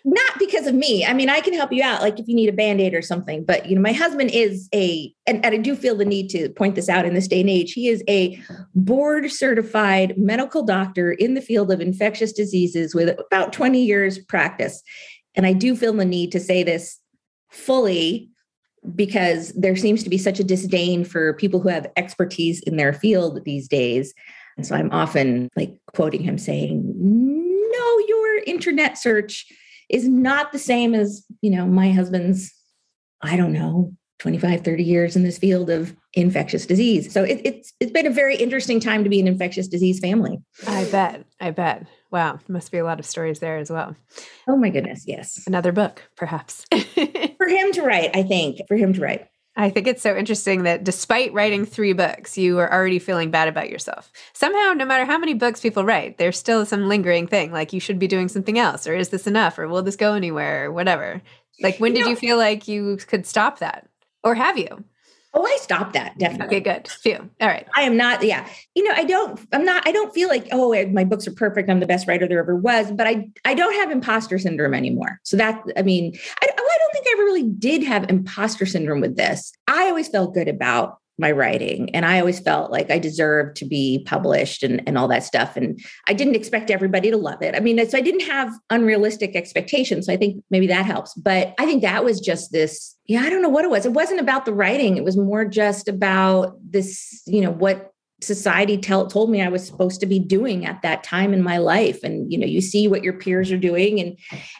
not 0.04 0.38
because 0.38 0.66
of 0.66 0.74
me. 0.74 1.06
I 1.06 1.14
mean, 1.14 1.30
I 1.30 1.40
can 1.40 1.54
help 1.54 1.72
you 1.72 1.82
out, 1.82 2.02
like 2.02 2.20
if 2.20 2.28
you 2.28 2.34
need 2.34 2.50
a 2.50 2.52
band 2.52 2.82
aid 2.82 2.92
or 2.92 3.00
something. 3.00 3.42
But, 3.42 3.64
you 3.64 3.74
know, 3.74 3.80
my 3.80 3.94
husband 3.94 4.30
is 4.30 4.68
a, 4.74 5.10
and, 5.26 5.42
and 5.42 5.54
I 5.54 5.56
do 5.56 5.74
feel 5.74 5.96
the 5.96 6.04
need 6.04 6.28
to 6.32 6.50
point 6.50 6.74
this 6.74 6.90
out 6.90 7.06
in 7.06 7.14
this 7.14 7.28
day 7.28 7.40
and 7.40 7.48
age. 7.48 7.72
He 7.72 7.88
is 7.88 8.04
a 8.10 8.38
board 8.74 9.30
certified 9.30 10.18
medical 10.18 10.62
doctor 10.62 11.12
in 11.12 11.32
the 11.32 11.40
field 11.40 11.72
of 11.72 11.80
infectious 11.80 12.34
diseases 12.34 12.94
with 12.94 13.18
about 13.18 13.54
20 13.54 13.82
years 13.82 14.18
practice. 14.18 14.82
And 15.34 15.46
I 15.46 15.54
do 15.54 15.74
feel 15.76 15.94
the 15.94 16.04
need 16.04 16.30
to 16.32 16.40
say 16.40 16.62
this 16.62 17.00
fully 17.48 18.28
because 18.94 19.50
there 19.54 19.76
seems 19.76 20.02
to 20.02 20.10
be 20.10 20.18
such 20.18 20.40
a 20.40 20.44
disdain 20.44 21.06
for 21.06 21.32
people 21.32 21.58
who 21.58 21.70
have 21.70 21.90
expertise 21.96 22.60
in 22.64 22.76
their 22.76 22.92
field 22.92 23.42
these 23.46 23.66
days 23.66 24.12
and 24.56 24.66
so 24.66 24.74
I'm 24.74 24.90
often 24.92 25.48
like 25.56 25.78
quoting 25.94 26.22
him 26.22 26.38
saying, 26.38 26.82
No, 26.96 27.98
your 28.08 28.38
internet 28.46 28.98
search 28.98 29.46
is 29.88 30.08
not 30.08 30.52
the 30.52 30.58
same 30.58 30.94
as, 30.94 31.24
you 31.42 31.50
know, 31.50 31.66
my 31.66 31.90
husband's, 31.90 32.52
I 33.22 33.36
don't 33.36 33.52
know, 33.52 33.92
25, 34.20 34.60
30 34.60 34.84
years 34.84 35.16
in 35.16 35.22
this 35.22 35.38
field 35.38 35.70
of 35.70 35.96
infectious 36.12 36.66
disease. 36.66 37.12
So 37.12 37.24
it, 37.24 37.40
it's 37.42 37.72
it's 37.80 37.90
been 37.90 38.06
a 38.06 38.10
very 38.10 38.36
interesting 38.36 38.78
time 38.78 39.02
to 39.02 39.10
be 39.10 39.18
an 39.18 39.26
infectious 39.26 39.66
disease 39.66 39.98
family. 39.98 40.38
I 40.66 40.84
bet. 40.84 41.24
I 41.40 41.50
bet. 41.50 41.86
Wow. 42.10 42.38
Must 42.46 42.70
be 42.70 42.78
a 42.78 42.84
lot 42.84 43.00
of 43.00 43.06
stories 43.06 43.38
there 43.38 43.56
as 43.56 43.70
well. 43.70 43.96
Oh 44.46 44.56
my 44.56 44.68
goodness. 44.68 45.04
Yes. 45.06 45.42
Another 45.46 45.72
book, 45.72 46.02
perhaps. 46.16 46.66
for 46.72 47.48
him 47.48 47.72
to 47.72 47.82
write, 47.82 48.14
I 48.14 48.22
think. 48.22 48.60
For 48.68 48.76
him 48.76 48.92
to 48.92 49.00
write. 49.00 49.26
I 49.60 49.70
think 49.70 49.86
it's 49.86 50.02
so 50.02 50.16
interesting 50.16 50.62
that 50.62 50.84
despite 50.84 51.32
writing 51.32 51.64
three 51.64 51.92
books, 51.92 52.38
you 52.38 52.58
are 52.58 52.72
already 52.72 52.98
feeling 52.98 53.30
bad 53.30 53.48
about 53.48 53.70
yourself. 53.70 54.10
Somehow, 54.32 54.72
no 54.72 54.84
matter 54.84 55.04
how 55.04 55.18
many 55.18 55.34
books 55.34 55.60
people 55.60 55.84
write, 55.84 56.18
there's 56.18 56.38
still 56.38 56.64
some 56.64 56.88
lingering 56.88 57.26
thing 57.26 57.52
like 57.52 57.72
you 57.72 57.80
should 57.80 57.98
be 57.98 58.08
doing 58.08 58.28
something 58.28 58.58
else, 58.58 58.86
or 58.86 58.94
is 58.94 59.10
this 59.10 59.26
enough, 59.26 59.58
or 59.58 59.68
will 59.68 59.82
this 59.82 59.96
go 59.96 60.14
anywhere, 60.14 60.66
or 60.66 60.72
whatever. 60.72 61.20
Like, 61.62 61.78
when 61.78 61.92
did 61.92 62.00
you, 62.00 62.04
know, 62.06 62.10
you 62.10 62.16
feel 62.16 62.38
like 62.38 62.68
you 62.68 62.96
could 62.96 63.26
stop 63.26 63.58
that? 63.58 63.86
Or 64.24 64.34
have 64.34 64.56
you? 64.56 64.84
Oh, 65.32 65.46
I 65.46 65.56
stopped 65.60 65.92
that 65.92 66.18
definitely. 66.18 66.56
Okay, 66.56 66.60
good. 66.60 66.88
Phew. 66.88 67.30
All 67.40 67.48
right. 67.48 67.66
I 67.76 67.82
am 67.82 67.96
not. 67.96 68.24
Yeah, 68.24 68.48
you 68.74 68.82
know, 68.82 68.92
I 68.96 69.04
don't. 69.04 69.38
I'm 69.52 69.64
not. 69.64 69.86
I 69.86 69.92
don't 69.92 70.12
feel 70.12 70.28
like 70.28 70.48
oh, 70.50 70.74
my 70.86 71.04
books 71.04 71.28
are 71.28 71.32
perfect. 71.32 71.70
I'm 71.70 71.78
the 71.78 71.86
best 71.86 72.08
writer 72.08 72.26
there 72.26 72.40
ever 72.40 72.56
was. 72.56 72.90
But 72.90 73.06
I, 73.06 73.28
I 73.44 73.54
don't 73.54 73.74
have 73.74 73.92
imposter 73.92 74.40
syndrome 74.40 74.74
anymore. 74.74 75.20
So 75.22 75.36
that, 75.36 75.62
I 75.76 75.82
mean, 75.82 76.18
I, 76.42 76.48
I 77.10 77.16
don't 77.16 77.18
think 77.18 77.18
I 77.18 77.22
ever 77.22 77.24
really 77.24 77.54
did 77.54 77.82
have 77.84 78.10
imposter 78.10 78.66
syndrome 78.66 79.00
with 79.00 79.16
this. 79.16 79.52
I 79.66 79.88
always 79.88 80.08
felt 80.08 80.34
good 80.34 80.48
about 80.48 80.98
my 81.18 81.30
writing 81.30 81.94
and 81.94 82.06
i 82.06 82.18
always 82.18 82.40
felt 82.40 82.72
like 82.72 82.90
i 82.90 82.98
deserved 82.98 83.54
to 83.54 83.66
be 83.66 84.02
published 84.06 84.62
and, 84.62 84.82
and 84.86 84.96
all 84.96 85.06
that 85.06 85.22
stuff 85.22 85.54
and 85.54 85.78
i 86.08 86.14
didn't 86.14 86.34
expect 86.34 86.70
everybody 86.70 87.10
to 87.10 87.16
love 87.18 87.42
it. 87.42 87.54
I 87.54 87.60
mean 87.60 87.86
so 87.90 87.98
i 87.98 88.00
didn't 88.00 88.22
have 88.22 88.50
unrealistic 88.70 89.36
expectations 89.36 90.06
so 90.06 90.14
i 90.14 90.16
think 90.16 90.42
maybe 90.50 90.66
that 90.68 90.86
helps 90.86 91.12
but 91.14 91.54
i 91.58 91.66
think 91.66 91.82
that 91.82 92.04
was 92.04 92.20
just 92.20 92.52
this 92.52 92.96
yeah 93.06 93.20
i 93.20 93.28
don't 93.28 93.42
know 93.42 93.50
what 93.50 93.66
it 93.66 93.70
was. 93.70 93.84
It 93.84 93.92
wasn't 93.92 94.20
about 94.20 94.46
the 94.46 94.54
writing. 94.54 94.96
It 94.96 95.04
was 95.04 95.16
more 95.16 95.44
just 95.44 95.88
about 95.88 96.56
this 96.64 97.22
you 97.26 97.42
know 97.42 97.50
what 97.50 97.89
society 98.22 98.76
tell, 98.76 99.06
told 99.06 99.30
me 99.30 99.42
I 99.42 99.48
was 99.48 99.66
supposed 99.66 100.00
to 100.00 100.06
be 100.06 100.18
doing 100.18 100.66
at 100.66 100.82
that 100.82 101.02
time 101.04 101.32
in 101.32 101.42
my 101.42 101.58
life. 101.58 102.02
And, 102.02 102.30
you 102.30 102.38
know, 102.38 102.46
you 102.46 102.60
see 102.60 102.88
what 102.88 103.02
your 103.02 103.14
peers 103.14 103.50
are 103.50 103.58
doing. 103.58 104.00
And, 104.00 104.18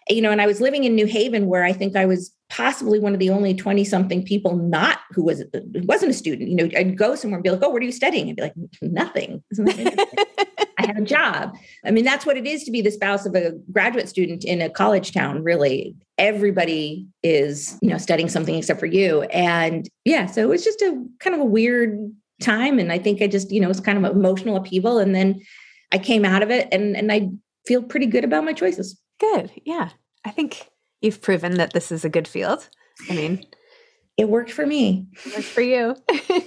you 0.09 0.23
know, 0.23 0.31
and 0.31 0.41
I 0.41 0.47
was 0.47 0.61
living 0.61 0.85
in 0.85 0.95
New 0.95 1.07
Haven 1.07 1.47
where 1.47 1.65
I 1.65 1.73
think 1.73 1.97
I 1.97 2.07
was 2.07 2.35
possibly 2.49 2.99
one 2.99 3.13
of 3.15 3.21
the 3.21 3.31
only 3.31 3.55
20 3.55 3.85
something 3.85 4.25
people 4.25 4.57
not 4.57 4.99
who 5.13 5.25
was 5.25 5.45
wasn't 5.53 6.11
a 6.11 6.15
student. 6.15 6.51
You 6.51 6.57
know, 6.57 6.69
I'd 6.77 6.99
go 6.99 7.15
somewhere 7.15 7.37
and 7.37 7.45
be 7.45 7.51
like, 7.51 7.63
oh, 7.63 7.71
what 7.71 7.81
are 7.81 7.87
you 7.87 7.93
studying? 7.93 8.29
And 8.29 8.37
be 8.37 8.43
like, 8.43 8.55
nothing. 8.83 9.43
I 10.79 10.87
had 10.87 10.99
a 10.99 11.03
job. 11.03 11.55
I 11.85 11.91
mean, 11.91 12.05
that's 12.05 12.27
what 12.27 12.37
it 12.37 12.47
is 12.47 12.65
to 12.65 12.71
be 12.71 12.81
the 12.81 12.91
spouse 12.91 13.27
of 13.27 13.35
a 13.35 13.53
graduate 13.71 14.09
student 14.09 14.45
in 14.45 14.61
a 14.63 14.71
college 14.71 15.13
town, 15.13 15.43
really. 15.45 15.95
Everybody 16.19 17.07
is, 17.23 17.79
you 17.83 17.91
know, 17.91 17.99
studying 17.99 18.29
something 18.29 18.55
except 18.55 18.81
for 18.81 18.87
you. 18.87 19.23
And 19.25 19.89
yeah, 20.05 20.27
so 20.27 20.43
it 20.43 20.49
was 20.49 20.65
just 20.65 20.81
a 20.83 21.05
kind 21.21 21.35
of 21.35 21.41
a 21.41 21.45
weird 21.45 22.13
time. 22.41 22.79
And 22.79 22.93
I 22.93 22.99
think 22.99 23.23
I 23.23 23.27
just, 23.27 23.51
you 23.51 23.61
know, 23.61 23.67
it 23.67 23.69
was 23.69 23.81
kind 23.81 24.05
of 24.05 24.17
emotional 24.17 24.57
upheaval. 24.57 24.99
And 24.99 25.15
then 25.15 25.41
I 25.93 25.99
came 25.99 26.25
out 26.25 26.43
of 26.43 26.51
it 26.51 26.69
and, 26.73 26.97
and 26.97 27.13
I 27.13 27.31
feel 27.67 27.83
pretty 27.83 28.07
good 28.07 28.25
about 28.25 28.45
my 28.45 28.53
choices. 28.53 29.01
Good. 29.19 29.51
Yeah. 29.65 29.91
I 30.25 30.31
think 30.31 30.69
you've 31.01 31.23
proven 31.23 31.55
that 31.55 31.73
this 31.73 31.93
is 31.93 32.05
a 32.05 32.09
good 32.09 32.29
field. 32.29 32.69
I 33.09 33.15
mean, 33.15 33.47
it 34.17 34.29
worked 34.29 34.53
for 34.53 34.67
me. 34.67 35.07
It 35.25 35.35
worked 35.35 35.47
for 35.47 35.63
you. 35.63 35.97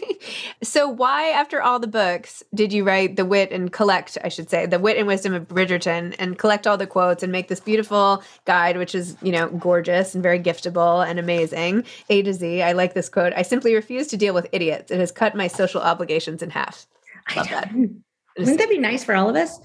so, 0.64 0.88
why, 0.88 1.30
after 1.30 1.62
all 1.62 1.80
the 1.80 1.88
books, 1.88 2.44
did 2.54 2.72
you 2.72 2.84
write 2.84 3.16
the 3.16 3.26
wit 3.26 3.52
and 3.52 3.72
collect, 3.72 4.18
I 4.24 4.30
should 4.30 4.50
say, 4.50 4.66
the 4.68 4.78
wit 4.78 4.98
and 4.98 5.08
wisdom 5.08 5.34
of 5.34 5.48
Bridgerton 5.48 6.16
and 6.20 6.38
collect 6.38 6.68
all 6.68 6.78
the 6.78 6.86
quotes 6.86 7.24
and 7.24 7.32
make 7.32 7.48
this 7.48 7.60
beautiful 7.60 8.24
guide, 8.46 8.78
which 8.78 8.94
is, 8.94 9.18
you 9.24 9.32
know, 9.32 9.50
gorgeous 9.50 10.14
and 10.14 10.22
very 10.22 10.40
giftable 10.40 11.04
and 11.08 11.18
amazing? 11.18 11.84
A 12.10 12.22
to 12.22 12.34
Z. 12.34 12.62
I 12.62 12.74
like 12.74 12.94
this 12.94 13.10
quote. 13.10 13.34
I 13.36 13.42
simply 13.42 13.74
refuse 13.74 14.08
to 14.08 14.18
deal 14.18 14.36
with 14.36 14.48
idiots. 14.52 14.92
It 14.92 15.00
has 15.00 15.12
cut 15.12 15.36
my 15.36 15.48
social 15.48 15.82
obligations 15.82 16.44
in 16.44 16.52
half. 16.52 16.86
Love 17.36 17.50
that. 17.50 17.74
Wouldn't 18.38 18.58
that 18.58 18.70
be 18.70 18.78
nice 18.78 19.04
for 19.04 19.16
all 19.16 19.30
of 19.30 19.36
us? 19.36 19.60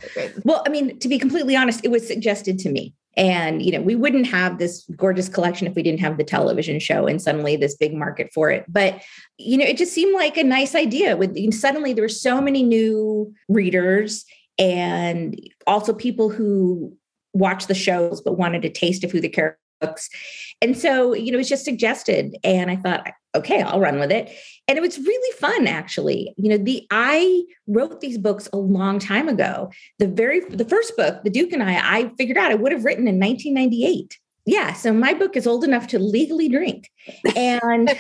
Well, 0.45 0.63
I 0.67 0.69
mean, 0.69 0.99
to 0.99 1.09
be 1.09 1.19
completely 1.19 1.57
honest, 1.57 1.85
it 1.85 1.91
was 1.91 2.07
suggested 2.07 2.59
to 2.61 2.71
me. 2.71 2.95
And, 3.17 3.63
you 3.63 3.73
know, 3.73 3.81
we 3.81 3.97
wouldn't 3.97 4.27
have 4.29 4.59
this 4.59 4.85
gorgeous 4.97 5.29
collection 5.29 5.67
if 5.67 5.75
we 5.75 5.83
didn't 5.83 6.01
have 6.01 6.19
the 6.19 6.25
television 6.25 6.79
show 6.79 7.07
and 7.07 7.21
suddenly 7.21 7.57
this 7.57 7.75
big 7.75 7.93
market 7.93 8.31
for 8.33 8.51
it. 8.51 8.65
But, 8.69 9.03
you 9.39 9.59
know, 9.59 9.65
it 9.65 9.77
just 9.77 9.93
seemed 9.93 10.15
like 10.15 10.37
a 10.37 10.45
nice 10.45 10.77
idea 10.77 11.17
with 11.17 11.37
suddenly 11.53 11.93
there 11.93 12.05
were 12.05 12.09
so 12.09 12.41
many 12.41 12.63
new 12.63 13.35
readers 13.49 14.25
and 14.57 15.41
also 15.67 15.93
people 15.93 16.29
who 16.29 16.97
watched 17.33 17.67
the 17.69 17.75
shows 17.75 18.21
but 18.21 18.39
wanted 18.39 18.65
a 18.65 18.71
taste 18.71 19.03
of 19.03 19.11
who 19.11 19.21
the 19.21 19.29
character 19.29 19.59
books. 19.81 20.09
And 20.61 20.77
so, 20.77 21.15
you 21.15 21.31
know, 21.31 21.37
it 21.37 21.39
was 21.39 21.49
just 21.49 21.65
suggested. 21.65 22.37
And 22.45 22.71
I 22.71 22.77
thought, 22.77 23.07
okay, 23.35 23.63
I'll 23.63 23.81
run 23.81 23.99
with 23.99 24.11
it. 24.11 24.31
And 24.67 24.77
it 24.77 24.81
was 24.81 24.99
really 24.99 25.39
fun, 25.39 25.67
actually. 25.67 26.35
You 26.37 26.51
know, 26.51 26.59
the 26.59 26.87
I 26.91 27.45
wrote 27.67 28.01
these 28.01 28.19
books 28.19 28.49
a 28.53 28.59
long 28.59 28.99
time 28.99 29.29
ago. 29.29 29.71
The 29.99 30.09
very 30.09 30.41
the 30.41 30.65
first 30.65 30.97
book, 30.97 31.23
The 31.25 31.31
Duke 31.31 31.53
and 31.53 31.63
I, 31.63 31.99
I 31.99 32.13
figured 32.17 32.39
out 32.39 32.51
I 32.51 32.57
would 32.57 32.73
have 32.73 32.85
written 32.85 33.09
in 33.09 33.19
1998. 33.19 34.19
Yeah. 34.47 34.73
So 34.73 34.93
my 34.93 35.15
book 35.15 35.37
is 35.37 35.47
old 35.47 35.65
enough 35.65 35.89
to 35.89 35.99
legally 35.99 36.49
drink. 36.49 36.91
And 37.37 37.89
that's 37.89 37.99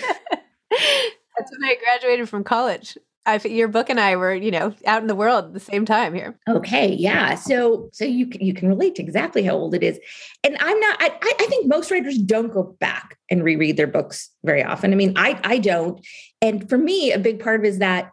when 0.71 1.65
I 1.65 1.77
graduated 1.83 2.29
from 2.29 2.45
college. 2.45 2.97
I, 3.29 3.37
your 3.47 3.69
book 3.69 3.91
and 3.91 4.01
I 4.01 4.17
were, 4.17 4.35
you 4.35 4.51
know, 4.51 4.75
out 4.87 5.03
in 5.03 5.07
the 5.07 5.15
world 5.15 5.45
at 5.45 5.53
the 5.53 5.61
same 5.61 5.85
time 5.85 6.15
here. 6.15 6.39
Okay, 6.49 6.95
yeah. 6.95 7.35
So, 7.35 7.91
so 7.93 8.07
you 8.07 8.29
you 8.41 8.55
can 8.55 8.69
relate 8.69 8.95
to 8.95 9.03
exactly 9.03 9.43
how 9.43 9.53
old 9.53 9.75
it 9.75 9.83
is, 9.83 10.01
and 10.43 10.57
I'm 10.59 10.81
not. 10.81 10.97
I 11.01 11.11
I 11.23 11.47
think 11.47 11.67
most 11.67 11.91
writers 11.91 12.17
don't 12.17 12.53
go 12.53 12.77
back 12.81 13.19
and 13.31 13.45
reread 13.45 13.77
their 13.77 13.87
books 13.87 14.31
very 14.45 14.65
often. 14.65 14.93
I 14.93 14.97
mean, 14.97 15.13
I 15.17 15.39
I 15.45 15.59
don't, 15.59 16.05
and 16.41 16.69
for 16.69 16.79
me, 16.79 17.13
a 17.13 17.19
big 17.19 17.41
part 17.41 17.61
of 17.61 17.67
it 17.67 17.69
is 17.69 17.79
that 17.81 18.11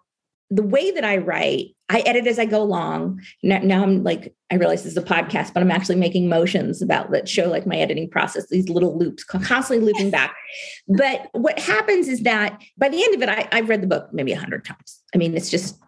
the 0.49 0.63
way 0.63 0.91
that 0.91 1.03
I 1.03 1.17
write, 1.17 1.75
I 1.89 1.99
edit 2.01 2.27
as 2.27 2.39
I 2.39 2.45
go 2.45 2.61
along. 2.61 3.21
Now, 3.43 3.59
now, 3.59 3.83
I'm 3.83 4.03
like, 4.03 4.33
I 4.51 4.55
realize 4.55 4.83
this 4.83 4.93
is 4.93 4.97
a 4.97 5.01
podcast, 5.01 5.53
but 5.53 5.61
I'm 5.61 5.71
actually 5.71 5.95
making 5.95 6.29
motions 6.29 6.81
about 6.81 7.11
that 7.11 7.27
show 7.27 7.49
like 7.49 7.65
my 7.65 7.77
editing 7.77 8.09
process, 8.09 8.47
these 8.49 8.69
little 8.69 8.97
loops 8.97 9.23
constantly 9.23 9.85
looping 9.85 10.11
back. 10.11 10.35
But 10.87 11.27
what 11.33 11.59
happens 11.59 12.07
is 12.07 12.21
that 12.21 12.59
by 12.77 12.89
the 12.89 13.03
end 13.03 13.15
of 13.15 13.21
it, 13.21 13.29
I, 13.29 13.47
I've 13.51 13.69
read 13.69 13.81
the 13.81 13.87
book 13.87 14.09
maybe 14.13 14.33
a 14.33 14.39
hundred 14.39 14.65
times. 14.65 15.01
I 15.13 15.17
mean, 15.17 15.35
it's 15.35 15.49
just 15.49 15.79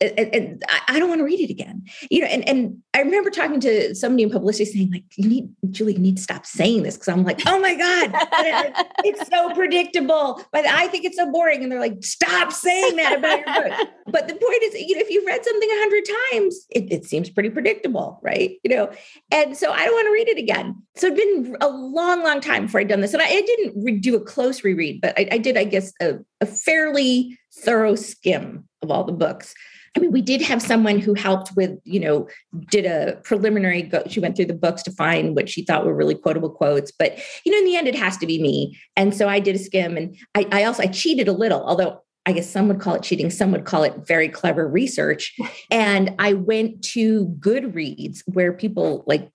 and, 0.00 0.62
I 0.88 0.98
don't 0.98 1.08
want 1.08 1.20
to 1.20 1.24
read 1.24 1.40
it 1.40 1.50
again. 1.50 1.84
You 2.10 2.20
know, 2.20 2.26
and, 2.26 2.46
and 2.48 2.78
I 2.94 3.00
remember 3.00 3.30
talking 3.30 3.60
to 3.60 3.94
somebody 3.94 4.22
in 4.22 4.30
publicity 4.30 4.64
saying, 4.64 4.90
like, 4.92 5.04
you 5.16 5.28
need, 5.28 5.48
Julie, 5.70 5.94
you 5.94 5.98
need 5.98 6.16
to 6.16 6.22
stop 6.22 6.46
saying 6.46 6.82
this. 6.82 6.96
Cause 6.96 7.08
I'm 7.08 7.24
like, 7.24 7.40
oh 7.46 7.58
my 7.60 7.74
God, 7.74 8.10
it's 9.04 9.28
so 9.28 9.54
predictable. 9.54 10.42
But 10.52 10.66
I 10.66 10.88
think 10.88 11.04
it's 11.04 11.16
so 11.16 11.30
boring. 11.30 11.62
And 11.62 11.72
they're 11.72 11.80
like, 11.80 12.02
stop 12.02 12.52
saying 12.52 12.96
that 12.96 13.18
about 13.18 13.46
your 13.46 13.76
book. 13.78 13.88
But 14.06 14.28
the 14.28 14.34
point 14.34 14.62
is, 14.62 14.74
you 14.74 14.94
know, 14.94 15.00
if 15.00 15.10
you've 15.10 15.26
read 15.26 15.44
something 15.44 15.68
a 15.68 15.78
hundred 15.78 16.04
times, 16.32 16.66
it, 16.70 16.92
it 16.92 17.04
seems 17.04 17.30
pretty 17.30 17.50
predictable, 17.50 18.20
right? 18.22 18.58
You 18.62 18.76
know, 18.76 18.92
and 19.32 19.56
so 19.56 19.72
I 19.72 19.84
don't 19.86 19.94
want 19.94 20.06
to 20.06 20.12
read 20.12 20.28
it 20.28 20.38
again. 20.38 20.80
So 20.94 21.08
it'd 21.08 21.18
been 21.18 21.56
a 21.60 21.68
long, 21.68 22.22
long 22.22 22.40
time 22.40 22.66
before 22.66 22.80
I'd 22.80 22.88
done 22.88 23.00
this. 23.00 23.12
And 23.12 23.22
I, 23.22 23.26
I 23.26 23.40
didn't 23.40 23.82
re- 23.82 23.98
do 23.98 24.14
a 24.14 24.20
close 24.20 24.62
reread, 24.62 25.00
but 25.00 25.18
I, 25.18 25.28
I 25.32 25.38
did, 25.38 25.56
I 25.56 25.64
guess, 25.64 25.92
a, 26.00 26.18
a 26.40 26.46
fairly 26.46 27.36
thorough 27.52 27.96
skim 27.96 28.68
of 28.82 28.90
all 28.90 29.04
the 29.04 29.12
books. 29.12 29.54
I 29.96 30.00
mean, 30.00 30.10
we 30.10 30.22
did 30.22 30.42
have 30.42 30.60
someone 30.60 30.98
who 30.98 31.14
helped 31.14 31.52
with, 31.56 31.78
you 31.84 32.00
know, 32.00 32.28
did 32.70 32.84
a 32.84 33.20
preliminary 33.22 33.82
go. 33.82 34.02
She 34.08 34.20
went 34.20 34.36
through 34.36 34.46
the 34.46 34.54
books 34.54 34.82
to 34.84 34.90
find 34.90 35.36
what 35.36 35.48
she 35.48 35.64
thought 35.64 35.86
were 35.86 35.94
really 35.94 36.16
quotable 36.16 36.50
quotes. 36.50 36.90
But, 36.90 37.18
you 37.44 37.52
know, 37.52 37.58
in 37.58 37.64
the 37.64 37.76
end, 37.76 37.86
it 37.86 37.94
has 37.94 38.16
to 38.18 38.26
be 38.26 38.42
me. 38.42 38.78
And 38.96 39.14
so 39.14 39.28
I 39.28 39.38
did 39.38 39.54
a 39.54 39.58
skim 39.58 39.96
and 39.96 40.16
I, 40.34 40.46
I 40.50 40.64
also, 40.64 40.82
I 40.82 40.88
cheated 40.88 41.28
a 41.28 41.32
little, 41.32 41.64
although 41.64 42.00
I 42.26 42.32
guess 42.32 42.48
some 42.48 42.68
would 42.68 42.80
call 42.80 42.94
it 42.94 43.02
cheating, 43.02 43.30
some 43.30 43.52
would 43.52 43.64
call 43.66 43.82
it 43.84 44.06
very 44.06 44.28
clever 44.28 44.66
research. 44.66 45.34
And 45.70 46.14
I 46.18 46.34
went 46.34 46.82
to 46.92 47.26
Goodreads 47.40 48.22
where 48.26 48.52
people 48.52 49.02
like 49.06 49.28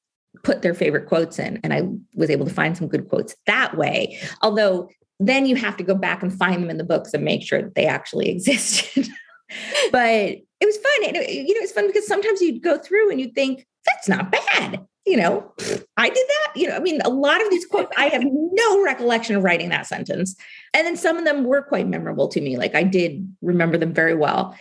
put 0.44 0.62
their 0.62 0.74
favorite 0.74 1.08
quotes 1.08 1.38
in, 1.38 1.60
and 1.64 1.74
I 1.74 1.84
was 2.16 2.30
able 2.30 2.46
to 2.46 2.54
find 2.54 2.78
some 2.78 2.88
good 2.88 3.10
quotes 3.10 3.36
that 3.46 3.78
way. 3.78 4.18
Although 4.42 4.90
then 5.20 5.46
you 5.46 5.56
have 5.58 5.76
to 5.78 5.84
go 5.84 5.96
back 5.96 6.24
and 6.24 6.34
find 6.34 6.64
them 6.64 6.70
in 6.70 6.78
the 6.78 6.84
books 6.84 7.14
and 7.14 7.26
make 7.26 7.44
sure 7.44 7.62
that 7.62 7.76
they 7.76 7.86
actually 7.86 8.30
existed. 8.36 9.08
but 9.92 10.38
it 10.60 10.66
was 10.66 10.78
fun. 10.78 11.08
And 11.08 11.18
it, 11.18 11.30
you 11.30 11.54
know, 11.54 11.62
it's 11.62 11.72
fun 11.72 11.88
because 11.88 12.08
sometimes 12.08 12.42
you'd 12.42 12.62
go 12.62 12.78
through 12.78 13.12
and 13.12 13.20
you'd 13.20 13.36
think, 13.36 13.66
that's 13.86 14.10
not 14.10 14.32
bad. 14.32 14.86
You 15.06 15.18
know, 15.18 15.54
I 15.98 16.10
did 16.10 16.28
that. 16.28 16.52
You 16.56 16.68
know, 16.68 16.76
I 16.76 16.80
mean, 16.80 17.02
a 17.02 17.10
lot 17.10 17.42
of 17.42 17.50
these 17.50 17.66
quotes, 17.66 17.92
I 17.98 18.10
have 18.10 18.24
no 18.24 18.84
recollection 18.84 19.36
of 19.36 19.44
writing 19.44 19.70
that 19.70 19.88
sentence. 19.88 20.36
And 20.74 20.86
then 20.86 20.98
some 20.98 21.18
of 21.18 21.26
them 21.26 21.46
were 21.46 21.62
quite 21.62 21.88
memorable 21.88 22.28
to 22.28 22.42
me. 22.42 22.58
Like 22.58 22.76
I 22.76 22.84
did 22.84 23.28
remember 23.42 23.78
them 23.78 23.94
very 23.94 24.14
well. 24.14 24.56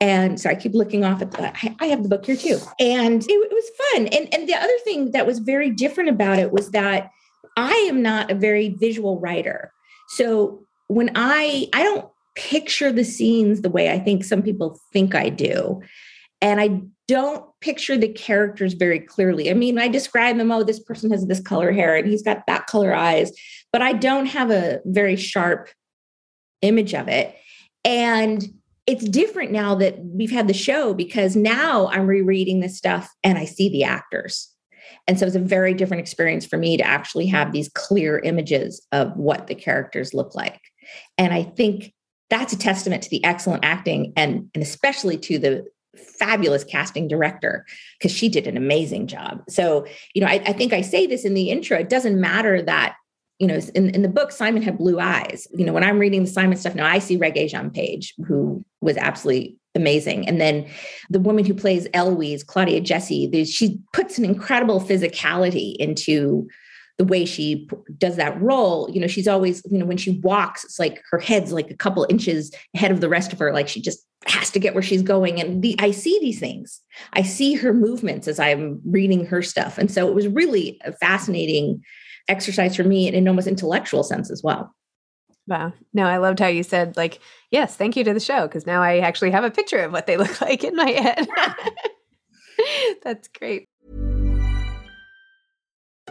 And 0.00 0.38
so 0.38 0.50
I 0.50 0.56
keep 0.56 0.74
looking 0.74 1.04
off 1.04 1.22
at 1.22 1.30
that. 1.32 1.56
I 1.80 1.86
have 1.86 2.02
the 2.02 2.08
book 2.08 2.26
here 2.26 2.36
too. 2.36 2.58
And 2.80 3.22
it, 3.22 3.30
it 3.30 3.52
was 3.52 3.70
fun. 3.92 4.08
And, 4.08 4.34
and 4.34 4.48
the 4.48 4.54
other 4.54 4.78
thing 4.84 5.12
that 5.12 5.26
was 5.26 5.38
very 5.38 5.70
different 5.70 6.10
about 6.10 6.38
it 6.38 6.52
was 6.52 6.72
that 6.72 7.10
I 7.56 7.72
am 7.88 8.02
not 8.02 8.30
a 8.30 8.34
very 8.34 8.70
visual 8.70 9.20
writer. 9.20 9.72
So 10.08 10.66
when 10.88 11.12
I, 11.14 11.68
I 11.72 11.82
don't 11.84 12.08
picture 12.34 12.92
the 12.92 13.04
scenes 13.04 13.60
the 13.60 13.70
way 13.70 13.90
I 13.90 13.98
think 13.98 14.24
some 14.24 14.42
people 14.42 14.80
think 14.92 15.14
I 15.14 15.28
do. 15.28 15.80
And 16.40 16.60
I 16.60 16.80
don't 17.06 17.44
picture 17.60 17.96
the 17.96 18.08
characters 18.08 18.74
very 18.74 18.98
clearly. 18.98 19.50
I 19.50 19.54
mean, 19.54 19.78
I 19.78 19.88
describe 19.88 20.36
them, 20.36 20.50
oh, 20.50 20.62
this 20.62 20.80
person 20.80 21.10
has 21.10 21.26
this 21.26 21.40
color 21.40 21.72
hair 21.72 21.96
and 21.96 22.06
he's 22.06 22.22
got 22.22 22.46
that 22.46 22.66
color 22.66 22.94
eyes, 22.94 23.32
but 23.72 23.82
I 23.82 23.92
don't 23.92 24.26
have 24.26 24.50
a 24.50 24.80
very 24.84 25.16
sharp 25.16 25.68
image 26.62 26.94
of 26.94 27.08
it. 27.08 27.34
And 27.84 28.42
it's 28.86 29.08
different 29.08 29.52
now 29.52 29.74
that 29.76 29.98
we've 30.00 30.30
had 30.30 30.48
the 30.48 30.54
show 30.54 30.92
because 30.92 31.36
now 31.36 31.88
I'm 31.88 32.06
rereading 32.06 32.60
this 32.60 32.76
stuff 32.76 33.08
and 33.22 33.38
I 33.38 33.44
see 33.44 33.68
the 33.68 33.84
actors. 33.84 34.50
And 35.06 35.18
so 35.18 35.26
it's 35.26 35.36
a 35.36 35.40
very 35.40 35.74
different 35.74 36.02
experience 36.02 36.46
for 36.46 36.58
me 36.58 36.76
to 36.76 36.86
actually 36.86 37.26
have 37.26 37.52
these 37.52 37.68
clear 37.70 38.18
images 38.18 38.86
of 38.92 39.14
what 39.16 39.46
the 39.46 39.54
characters 39.54 40.14
look 40.14 40.34
like. 40.34 40.60
And 41.18 41.32
I 41.32 41.42
think 41.42 41.92
that's 42.34 42.52
a 42.52 42.58
testament 42.58 43.02
to 43.04 43.10
the 43.10 43.24
excellent 43.24 43.64
acting 43.64 44.12
and, 44.16 44.50
and 44.54 44.62
especially 44.62 45.16
to 45.16 45.38
the 45.38 45.64
fabulous 46.18 46.64
casting 46.64 47.06
director 47.06 47.64
because 47.98 48.10
she 48.10 48.28
did 48.28 48.48
an 48.48 48.56
amazing 48.56 49.06
job. 49.06 49.42
So, 49.48 49.86
you 50.14 50.20
know, 50.20 50.26
I, 50.26 50.42
I, 50.44 50.52
think 50.52 50.72
I 50.72 50.80
say 50.80 51.06
this 51.06 51.24
in 51.24 51.34
the 51.34 51.50
intro. 51.50 51.78
It 51.78 51.88
doesn't 51.88 52.20
matter 52.20 52.60
that, 52.62 52.96
you 53.38 53.46
know, 53.46 53.60
in, 53.76 53.90
in 53.90 54.02
the 54.02 54.08
book, 54.08 54.32
Simon 54.32 54.62
had 54.62 54.78
blue 54.78 54.98
eyes. 54.98 55.46
You 55.54 55.64
know, 55.64 55.72
when 55.72 55.84
I'm 55.84 56.00
reading 56.00 56.24
the 56.24 56.30
Simon 56.30 56.56
stuff 56.58 56.74
now, 56.74 56.86
I 56.86 56.98
see 56.98 57.16
Regé-Jean 57.16 57.70
Page, 57.70 58.14
who 58.26 58.64
was 58.80 58.96
absolutely 58.96 59.56
amazing. 59.76 60.26
And 60.26 60.40
then 60.40 60.66
the 61.10 61.20
woman 61.20 61.44
who 61.44 61.54
plays 61.54 61.86
Eloise, 61.94 62.42
Claudia 62.42 62.80
Jessie, 62.80 63.44
she 63.44 63.78
puts 63.92 64.18
an 64.18 64.24
incredible 64.24 64.80
physicality 64.80 65.76
into 65.76 66.48
the 66.96 67.04
way 67.04 67.24
she 67.24 67.68
does 67.98 68.16
that 68.16 68.40
role, 68.40 68.88
you 68.90 69.00
know, 69.00 69.06
she's 69.06 69.26
always, 69.26 69.62
you 69.70 69.78
know, 69.78 69.84
when 69.84 69.96
she 69.96 70.20
walks, 70.20 70.64
it's 70.64 70.78
like 70.78 71.02
her 71.10 71.18
head's 71.18 71.52
like 71.52 71.70
a 71.70 71.76
couple 71.76 72.06
inches 72.08 72.52
ahead 72.74 72.92
of 72.92 73.00
the 73.00 73.08
rest 73.08 73.32
of 73.32 73.38
her, 73.40 73.52
like 73.52 73.68
she 73.68 73.80
just 73.80 74.06
has 74.26 74.50
to 74.50 74.60
get 74.60 74.74
where 74.74 74.82
she's 74.82 75.02
going. 75.02 75.40
And 75.40 75.60
the 75.62 75.76
I 75.80 75.90
see 75.90 76.18
these 76.20 76.38
things. 76.38 76.80
I 77.12 77.22
see 77.22 77.54
her 77.54 77.74
movements 77.74 78.28
as 78.28 78.38
I'm 78.38 78.80
reading 78.84 79.26
her 79.26 79.42
stuff. 79.42 79.76
And 79.76 79.90
so 79.90 80.08
it 80.08 80.14
was 80.14 80.28
really 80.28 80.80
a 80.84 80.92
fascinating 80.92 81.82
exercise 82.28 82.76
for 82.76 82.84
me 82.84 83.08
in 83.08 83.14
an 83.14 83.28
almost 83.28 83.48
intellectual 83.48 84.02
sense 84.02 84.30
as 84.30 84.42
well. 84.42 84.74
Wow. 85.46 85.72
No, 85.92 86.06
I 86.06 86.16
loved 86.18 86.38
how 86.38 86.46
you 86.46 86.62
said, 86.62 86.96
like, 86.96 87.18
yes, 87.50 87.76
thank 87.76 87.96
you 87.96 88.04
to 88.04 88.14
the 88.14 88.20
show, 88.20 88.46
because 88.46 88.66
now 88.66 88.82
I 88.82 89.00
actually 89.00 89.30
have 89.30 89.44
a 89.44 89.50
picture 89.50 89.78
of 89.78 89.92
what 89.92 90.06
they 90.06 90.16
look 90.16 90.40
like 90.40 90.64
in 90.64 90.74
my 90.74 90.90
head. 90.90 91.28
That's 93.02 93.28
great. 93.28 93.68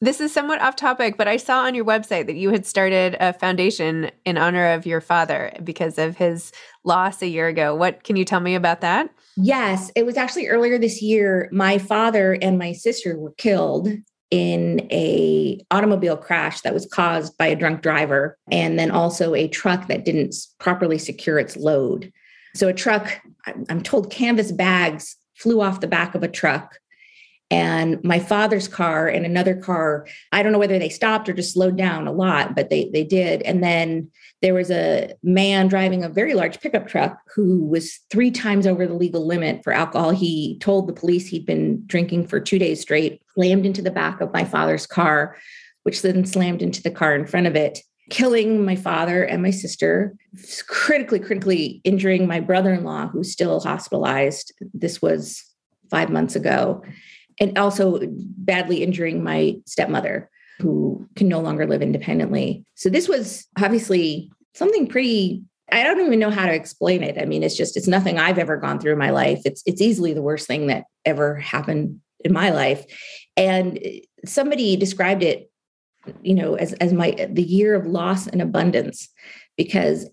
This 0.00 0.20
is 0.20 0.32
somewhat 0.32 0.60
off 0.60 0.76
topic, 0.76 1.16
but 1.16 1.28
I 1.28 1.36
saw 1.36 1.64
on 1.64 1.74
your 1.74 1.84
website 1.84 2.26
that 2.26 2.36
you 2.36 2.50
had 2.50 2.64
started 2.66 3.16
a 3.20 3.32
foundation 3.32 4.10
in 4.24 4.38
honor 4.38 4.72
of 4.72 4.86
your 4.86 5.00
father 5.00 5.52
because 5.64 5.98
of 5.98 6.16
his 6.16 6.52
loss 6.84 7.20
a 7.22 7.26
year 7.26 7.48
ago. 7.48 7.74
What 7.74 8.04
can 8.04 8.16
you 8.16 8.24
tell 8.24 8.40
me 8.40 8.54
about 8.54 8.80
that? 8.80 9.10
Yes, 9.36 9.90
it 9.94 10.06
was 10.06 10.16
actually 10.16 10.48
earlier 10.48 10.78
this 10.78 11.02
year. 11.02 11.48
My 11.52 11.78
father 11.78 12.38
and 12.40 12.58
my 12.58 12.72
sister 12.72 13.18
were 13.18 13.32
killed 13.32 13.88
in 14.30 14.86
a 14.90 15.60
automobile 15.70 16.16
crash 16.16 16.60
that 16.60 16.74
was 16.74 16.86
caused 16.86 17.36
by 17.38 17.46
a 17.46 17.56
drunk 17.56 17.80
driver 17.80 18.36
and 18.50 18.78
then 18.78 18.90
also 18.90 19.34
a 19.34 19.48
truck 19.48 19.88
that 19.88 20.04
didn't 20.04 20.34
properly 20.58 20.98
secure 20.98 21.38
its 21.38 21.56
load. 21.56 22.12
So 22.54 22.68
a 22.68 22.74
truck, 22.74 23.20
I'm 23.68 23.82
told 23.82 24.10
canvas 24.10 24.52
bags 24.52 25.16
flew 25.36 25.60
off 25.60 25.80
the 25.80 25.86
back 25.86 26.14
of 26.14 26.22
a 26.22 26.28
truck 26.28 26.78
and 27.50 28.02
my 28.04 28.18
father's 28.18 28.68
car 28.68 29.08
and 29.08 29.24
another 29.24 29.54
car 29.54 30.06
i 30.32 30.42
don't 30.42 30.52
know 30.52 30.58
whether 30.58 30.78
they 30.78 30.88
stopped 30.88 31.28
or 31.28 31.32
just 31.32 31.54
slowed 31.54 31.76
down 31.76 32.06
a 32.06 32.12
lot 32.12 32.54
but 32.54 32.70
they 32.70 32.90
they 32.92 33.04
did. 33.04 33.42
And 33.42 33.62
then 33.62 34.10
there 34.42 34.54
was 34.54 34.70
a 34.70 35.14
man 35.22 35.68
driving 35.68 36.04
a 36.04 36.08
very 36.08 36.34
large 36.34 36.60
pickup 36.60 36.86
truck 36.86 37.18
who 37.34 37.64
was 37.64 37.98
three 38.10 38.30
times 38.30 38.66
over 38.66 38.86
the 38.86 38.94
legal 38.94 39.26
limit 39.26 39.62
for 39.64 39.72
alcohol. 39.72 40.10
He 40.10 40.58
told 40.58 40.86
the 40.86 40.92
police 40.92 41.28
he'd 41.28 41.46
been 41.46 41.84
drinking 41.86 42.28
for 42.28 42.40
two 42.40 42.58
days 42.58 42.80
straight 42.80 43.22
slammed 43.34 43.66
into 43.66 43.82
the 43.82 43.90
back 43.90 44.20
of 44.20 44.32
my 44.32 44.44
father's 44.44 44.86
car 44.86 45.36
which 45.84 46.02
then 46.02 46.26
slammed 46.26 46.60
into 46.60 46.82
the 46.82 46.90
car 46.90 47.14
in 47.14 47.26
front 47.26 47.46
of 47.46 47.56
it 47.56 47.80
killing 48.10 48.64
my 48.64 48.74
father 48.74 49.22
and 49.22 49.42
my 49.42 49.50
sister 49.50 50.14
critically 50.66 51.20
critically 51.20 51.80
injuring 51.84 52.26
my 52.26 52.40
brother-in-law 52.40 53.08
who's 53.08 53.30
still 53.32 53.60
hospitalized. 53.60 54.52
This 54.74 55.00
was 55.00 55.44
five 55.90 56.10
months 56.10 56.36
ago 56.36 56.82
and 57.40 57.56
also 57.58 58.00
badly 58.08 58.82
injuring 58.82 59.22
my 59.22 59.56
stepmother 59.66 60.30
who 60.58 61.06
can 61.14 61.28
no 61.28 61.40
longer 61.40 61.66
live 61.66 61.82
independently. 61.82 62.64
So 62.74 62.88
this 62.88 63.08
was 63.08 63.46
obviously 63.56 64.30
something 64.54 64.86
pretty 64.86 65.42
I 65.70 65.82
don't 65.82 66.00
even 66.00 66.18
know 66.18 66.30
how 66.30 66.46
to 66.46 66.54
explain 66.54 67.02
it. 67.02 67.20
I 67.20 67.26
mean, 67.26 67.42
it's 67.42 67.56
just 67.56 67.76
it's 67.76 67.86
nothing 67.86 68.18
I've 68.18 68.38
ever 68.38 68.56
gone 68.56 68.80
through 68.80 68.92
in 68.92 68.98
my 68.98 69.10
life. 69.10 69.42
It's 69.44 69.62
it's 69.66 69.82
easily 69.82 70.14
the 70.14 70.22
worst 70.22 70.46
thing 70.46 70.68
that 70.68 70.84
ever 71.04 71.36
happened 71.36 72.00
in 72.24 72.32
my 72.32 72.50
life. 72.50 72.84
And 73.36 73.78
somebody 74.24 74.76
described 74.76 75.22
it, 75.22 75.50
you 76.22 76.34
know, 76.34 76.54
as 76.54 76.72
as 76.74 76.92
my 76.92 77.10
the 77.30 77.42
year 77.42 77.74
of 77.74 77.86
loss 77.86 78.26
and 78.26 78.40
abundance 78.40 79.08
because 79.56 80.08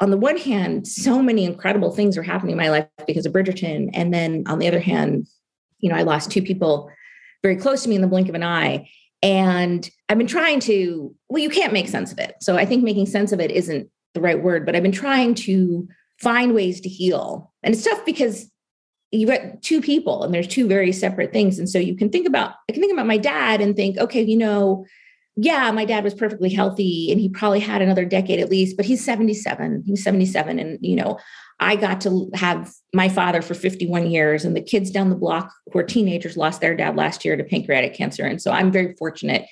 on 0.00 0.10
the 0.10 0.16
one 0.16 0.36
hand, 0.36 0.86
so 0.86 1.22
many 1.22 1.44
incredible 1.44 1.90
things 1.90 2.18
are 2.18 2.22
happening 2.22 2.52
in 2.52 2.58
my 2.58 2.68
life 2.68 2.86
because 3.06 3.26
of 3.26 3.32
Bridgerton. 3.32 3.90
And 3.94 4.12
then 4.12 4.44
on 4.46 4.58
the 4.58 4.68
other 4.68 4.80
hand, 4.80 5.26
you 5.86 5.92
know, 5.92 5.98
I 5.98 6.02
lost 6.02 6.32
two 6.32 6.42
people 6.42 6.90
very 7.44 7.54
close 7.54 7.84
to 7.84 7.88
me 7.88 7.94
in 7.94 8.00
the 8.00 8.08
blink 8.08 8.28
of 8.28 8.34
an 8.34 8.42
eye. 8.42 8.90
And 9.22 9.88
I've 10.08 10.18
been 10.18 10.26
trying 10.26 10.58
to, 10.60 11.14
well, 11.28 11.40
you 11.40 11.48
can't 11.48 11.72
make 11.72 11.86
sense 11.86 12.10
of 12.10 12.18
it. 12.18 12.34
So 12.40 12.56
I 12.56 12.64
think 12.64 12.82
making 12.82 13.06
sense 13.06 13.30
of 13.30 13.38
it 13.38 13.52
isn't 13.52 13.88
the 14.14 14.20
right 14.20 14.42
word, 14.42 14.66
but 14.66 14.74
I've 14.74 14.82
been 14.82 14.90
trying 14.90 15.36
to 15.36 15.86
find 16.18 16.56
ways 16.56 16.80
to 16.80 16.88
heal. 16.88 17.52
And 17.62 17.72
it's 17.72 17.84
tough 17.84 18.04
because 18.04 18.50
you've 19.12 19.30
got 19.30 19.62
two 19.62 19.80
people 19.80 20.24
and 20.24 20.34
there's 20.34 20.48
two 20.48 20.66
very 20.66 20.90
separate 20.90 21.32
things. 21.32 21.60
And 21.60 21.70
so 21.70 21.78
you 21.78 21.96
can 21.96 22.10
think 22.10 22.26
about, 22.26 22.54
I 22.68 22.72
can 22.72 22.82
think 22.82 22.92
about 22.92 23.06
my 23.06 23.18
dad 23.18 23.60
and 23.60 23.76
think, 23.76 23.96
okay, 23.96 24.22
you 24.22 24.36
know, 24.36 24.84
yeah, 25.36 25.70
my 25.70 25.84
dad 25.84 26.02
was 26.02 26.14
perfectly 26.14 26.50
healthy 26.50 27.12
and 27.12 27.20
he 27.20 27.28
probably 27.28 27.60
had 27.60 27.80
another 27.80 28.04
decade 28.04 28.40
at 28.40 28.50
least, 28.50 28.76
but 28.76 28.86
he's 28.86 29.04
77. 29.04 29.84
He 29.86 29.92
was 29.92 30.02
77. 30.02 30.58
And, 30.58 30.80
you 30.82 30.96
know, 30.96 31.20
I 31.58 31.76
got 31.76 32.02
to 32.02 32.30
have 32.34 32.72
my 32.92 33.08
father 33.08 33.40
for 33.40 33.54
51 33.54 34.10
years, 34.10 34.44
and 34.44 34.54
the 34.54 34.60
kids 34.60 34.90
down 34.90 35.08
the 35.08 35.16
block 35.16 35.52
who 35.72 35.78
are 35.78 35.84
teenagers 35.84 36.36
lost 36.36 36.60
their 36.60 36.76
dad 36.76 36.96
last 36.96 37.24
year 37.24 37.36
to 37.36 37.44
pancreatic 37.44 37.94
cancer. 37.94 38.24
And 38.24 38.40
so 38.40 38.50
I'm 38.50 38.70
very 38.70 38.94
fortunate, 38.98 39.46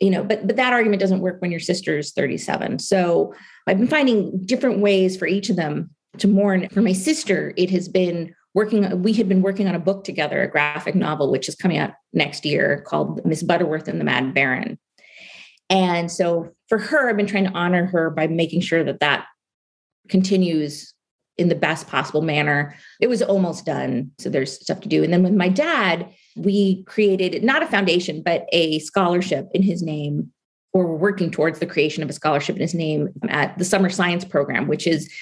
you 0.00 0.10
know, 0.10 0.24
but 0.24 0.46
but 0.46 0.56
that 0.56 0.72
argument 0.72 1.00
doesn't 1.00 1.20
work 1.20 1.40
when 1.40 1.50
your 1.50 1.60
sister 1.60 1.98
is 1.98 2.12
37. 2.12 2.80
So 2.80 3.32
I've 3.66 3.78
been 3.78 3.86
finding 3.86 4.44
different 4.44 4.80
ways 4.80 5.16
for 5.16 5.26
each 5.26 5.50
of 5.50 5.56
them 5.56 5.90
to 6.18 6.28
mourn. 6.28 6.68
For 6.70 6.82
my 6.82 6.92
sister, 6.92 7.52
it 7.56 7.70
has 7.70 7.88
been 7.88 8.34
working, 8.54 9.02
we 9.02 9.12
had 9.12 9.28
been 9.28 9.42
working 9.42 9.68
on 9.68 9.74
a 9.74 9.80
book 9.80 10.02
together, 10.02 10.42
a 10.42 10.50
graphic 10.50 10.94
novel, 10.94 11.30
which 11.30 11.48
is 11.48 11.54
coming 11.54 11.78
out 11.78 11.92
next 12.12 12.44
year 12.44 12.82
called 12.86 13.24
Miss 13.26 13.42
Butterworth 13.42 13.86
and 13.86 14.00
the 14.00 14.04
Mad 14.04 14.32
Baron. 14.34 14.78
And 15.68 16.10
so 16.10 16.52
for 16.68 16.78
her, 16.78 17.08
I've 17.08 17.16
been 17.16 17.26
trying 17.26 17.44
to 17.44 17.52
honor 17.52 17.86
her 17.86 18.10
by 18.10 18.28
making 18.28 18.62
sure 18.62 18.82
that 18.82 19.00
that 19.00 19.26
continues 20.08 20.94
in 21.38 21.48
the 21.48 21.54
best 21.54 21.86
possible 21.86 22.22
manner. 22.22 22.74
It 23.00 23.08
was 23.08 23.22
almost 23.22 23.66
done. 23.66 24.10
So 24.18 24.30
there's 24.30 24.60
stuff 24.60 24.80
to 24.80 24.88
do. 24.88 25.04
And 25.04 25.12
then 25.12 25.22
with 25.22 25.34
my 25.34 25.48
dad, 25.48 26.08
we 26.36 26.82
created 26.84 27.42
not 27.42 27.62
a 27.62 27.66
foundation, 27.66 28.22
but 28.22 28.46
a 28.52 28.78
scholarship 28.80 29.48
in 29.52 29.62
his 29.62 29.82
name, 29.82 30.32
or 30.72 30.86
we're 30.86 30.96
working 30.96 31.30
towards 31.30 31.58
the 31.58 31.66
creation 31.66 32.02
of 32.02 32.10
a 32.10 32.14
scholarship 32.14 32.56
in 32.56 32.62
his 32.62 32.74
name 32.74 33.08
at 33.28 33.56
the 33.58 33.64
Summer 33.64 33.90
Science 33.90 34.24
Program, 34.24 34.66
which 34.66 34.86
is 34.86 35.12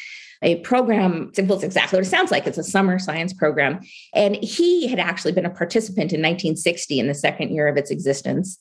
a 0.42 0.56
program. 0.60 1.30
Well, 1.38 1.54
it's 1.56 1.64
exactly 1.64 1.96
what 1.96 2.06
it 2.06 2.10
sounds 2.10 2.30
like. 2.30 2.46
It's 2.46 2.58
a 2.58 2.64
summer 2.64 2.98
science 2.98 3.32
program. 3.32 3.80
And 4.12 4.36
he 4.36 4.86
had 4.88 4.98
actually 4.98 5.32
been 5.32 5.46
a 5.46 5.50
participant 5.50 6.12
in 6.12 6.20
1960 6.20 6.98
in 6.98 7.06
the 7.06 7.14
second 7.14 7.54
year 7.54 7.66
of 7.66 7.76
its 7.76 7.90
existence. 7.90 8.58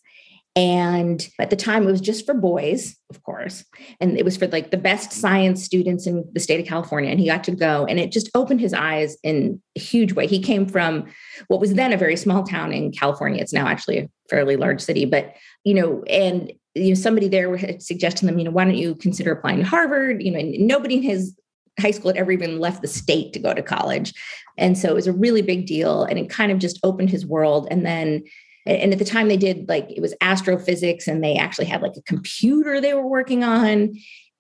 And 0.56 1.28
at 1.40 1.50
the 1.50 1.56
time, 1.56 1.84
it 1.84 1.92
was 1.92 2.02
just 2.02 2.28
for 2.28 2.36
boys, 2.36 2.96
of 3.10 3.24
course. 3.24 3.66
And 4.00 4.18
it 4.18 4.24
was 4.24 4.38
for 4.38 4.48
like 4.48 4.70
the 4.70 4.78
best 4.78 5.12
science 5.12 5.64
students 5.64 6.06
in 6.06 6.30
the 6.32 6.40
state 6.40 6.60
of 6.60 6.68
California. 6.68 7.10
And 7.10 7.20
he 7.20 7.26
got 7.26 7.44
to 7.46 7.56
go. 7.56 7.86
And 7.86 8.00
it 8.00 8.12
just 8.12 8.30
opened 8.36 8.62
his 8.62 8.74
eyes 8.74 9.18
in 9.24 9.60
a 9.76 9.80
huge 9.80 10.14
way. 10.14 10.28
He 10.28 10.40
came 10.40 10.68
from 10.68 11.06
what 11.48 11.60
was 11.60 11.74
then 11.74 11.92
a 11.92 11.98
very 11.98 12.16
small 12.16 12.44
town 12.44 12.72
in 12.72 12.92
California. 12.92 13.42
It's 13.42 13.54
now 13.54 13.68
actually 13.68 13.98
a 13.98 14.10
fairly 14.30 14.56
large 14.56 14.82
city. 14.82 15.06
But, 15.06 15.34
you 15.64 15.74
know, 15.74 16.04
and 16.04 16.52
you 16.76 16.90
know, 16.90 16.96
somebody 16.96 17.28
there 17.28 17.56
had 17.58 17.82
suggested 17.82 18.28
them, 18.28 18.38
you 18.38 18.46
know, 18.46 18.52
why 18.52 18.66
don't 18.66 18.76
you 18.76 18.96
consider 18.96 19.32
applying 19.32 19.60
to 19.60 19.66
Harvard? 19.66 20.22
You 20.22 20.32
know, 20.32 20.42
nobody 20.60 20.98
in 20.98 21.04
his 21.04 21.36
high 21.80 21.92
school 21.92 22.10
had 22.10 22.18
ever 22.18 22.32
even 22.32 22.60
left 22.60 22.82
the 22.82 22.88
state 22.88 23.34
to 23.34 23.40
go 23.40 23.54
to 23.54 23.64
college. 23.64 24.14
And 24.58 24.78
so 24.78 24.90
it 24.90 24.96
was 24.96 25.08
a 25.08 25.14
really 25.14 25.42
big 25.42 25.66
deal. 25.66 26.04
And 26.04 26.20
it 26.20 26.30
kind 26.30 26.52
of 26.52 26.60
just 26.60 26.80
opened 26.84 27.10
his 27.10 27.26
world. 27.26 27.68
And 27.72 27.86
then 27.86 28.24
and 28.66 28.94
at 28.94 29.00
the 29.00 29.06
time 29.06 29.28
they 29.28 29.38
did 29.38 29.68
like 29.68 29.90
it 29.90 30.02
was 30.02 30.14
astrophysics 30.22 31.08
and 31.08 31.24
they 31.24 31.36
actually 31.36 31.66
had 31.66 31.82
like 31.82 31.98
a 31.98 32.02
computer 32.04 32.80
they 32.80 32.94
were 32.94 33.08
working 33.08 33.44
on. 33.44 33.96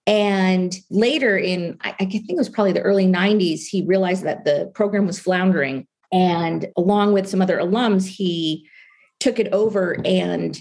And 0.05 0.75
later 0.89 1.37
in 1.37 1.77
i, 1.81 1.93
think 1.93 2.29
it 2.29 2.35
was 2.35 2.49
probably 2.49 2.73
the 2.73 2.81
early 2.81 3.05
90s 3.05 3.61
he 3.61 3.85
realized 3.85 4.23
that 4.23 4.45
the 4.45 4.71
program 4.73 5.07
was 5.07 5.19
floundering. 5.19 5.87
And 6.11 6.67
along 6.77 7.13
with 7.13 7.27
some 7.27 7.41
other 7.41 7.57
alums 7.57 8.07
he 8.07 8.67
took 9.19 9.39
it 9.39 9.51
over 9.51 9.97
and 10.05 10.59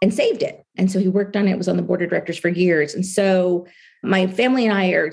and 0.00 0.12
saved 0.12 0.42
it. 0.42 0.64
And 0.76 0.90
so 0.90 0.98
he 0.98 1.08
worked 1.08 1.36
on 1.36 1.48
it 1.48 1.58
was 1.58 1.68
on 1.68 1.76
the 1.76 1.82
board 1.82 2.02
of 2.02 2.10
directors 2.10 2.38
for 2.38 2.48
years. 2.48 2.94
And 2.94 3.06
so 3.06 3.66
my 4.02 4.26
family 4.26 4.66
and 4.66 4.76
i 4.76 4.88
are 4.90 5.10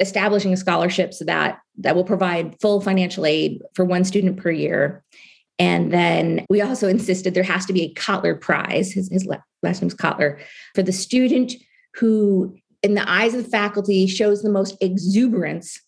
establishing 0.00 0.52
a 0.52 0.56
scholarship 0.56 1.14
so 1.14 1.24
that 1.24 1.60
that 1.78 1.94
will 1.94 2.04
provide 2.04 2.60
full 2.60 2.80
financial 2.80 3.24
aid 3.24 3.62
for 3.74 3.84
one 3.84 4.04
student 4.04 4.36
per 4.36 4.50
year 4.50 5.04
and 5.58 5.92
then 5.92 6.44
we 6.50 6.60
also 6.60 6.88
insisted 6.88 7.34
there 7.34 7.42
has 7.42 7.66
to 7.66 7.72
be 7.72 7.82
a 7.82 7.94
Cotler 7.94 8.40
Prize, 8.40 8.92
his, 8.92 9.08
his 9.10 9.26
last 9.62 9.82
name's 9.82 9.94
Cotler, 9.94 10.40
for 10.74 10.82
the 10.82 10.92
student 10.92 11.52
who, 11.94 12.56
in 12.82 12.94
the 12.94 13.08
eyes 13.08 13.34
of 13.34 13.44
the 13.44 13.50
faculty, 13.50 14.06
shows 14.06 14.42
the 14.42 14.50
most 14.50 14.76
exuberance 14.80 15.80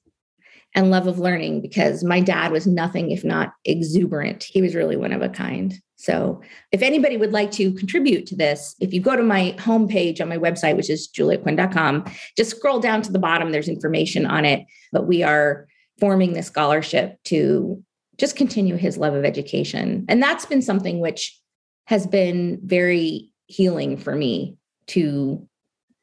and 0.74 0.90
love 0.90 1.06
of 1.06 1.18
learning 1.18 1.62
because 1.62 2.04
my 2.04 2.20
dad 2.20 2.52
was 2.52 2.66
nothing 2.66 3.10
if 3.10 3.24
not 3.24 3.54
exuberant. 3.64 4.44
He 4.44 4.62
was 4.62 4.74
really 4.74 4.96
one 4.96 5.12
of 5.12 5.22
a 5.22 5.28
kind. 5.28 5.74
So, 5.98 6.42
if 6.72 6.82
anybody 6.82 7.16
would 7.16 7.32
like 7.32 7.50
to 7.52 7.72
contribute 7.72 8.26
to 8.26 8.36
this, 8.36 8.76
if 8.80 8.92
you 8.92 9.00
go 9.00 9.16
to 9.16 9.22
my 9.22 9.54
homepage 9.58 10.20
on 10.20 10.28
my 10.28 10.36
website, 10.36 10.76
which 10.76 10.90
is 10.90 11.08
juliaquinn.com, 11.08 12.04
just 12.36 12.50
scroll 12.50 12.80
down 12.80 13.00
to 13.02 13.10
the 13.10 13.18
bottom, 13.18 13.50
there's 13.50 13.68
information 13.68 14.26
on 14.26 14.44
it. 14.44 14.66
But 14.92 15.06
we 15.06 15.22
are 15.22 15.66
forming 15.98 16.34
this 16.34 16.48
scholarship 16.48 17.16
to 17.24 17.82
just 18.18 18.36
continue 18.36 18.76
his 18.76 18.96
love 18.98 19.14
of 19.14 19.24
education. 19.24 20.04
And 20.08 20.22
that's 20.22 20.46
been 20.46 20.62
something 20.62 21.00
which 21.00 21.38
has 21.86 22.06
been 22.06 22.60
very 22.64 23.32
healing 23.46 23.96
for 23.96 24.14
me 24.14 24.56
to 24.88 25.46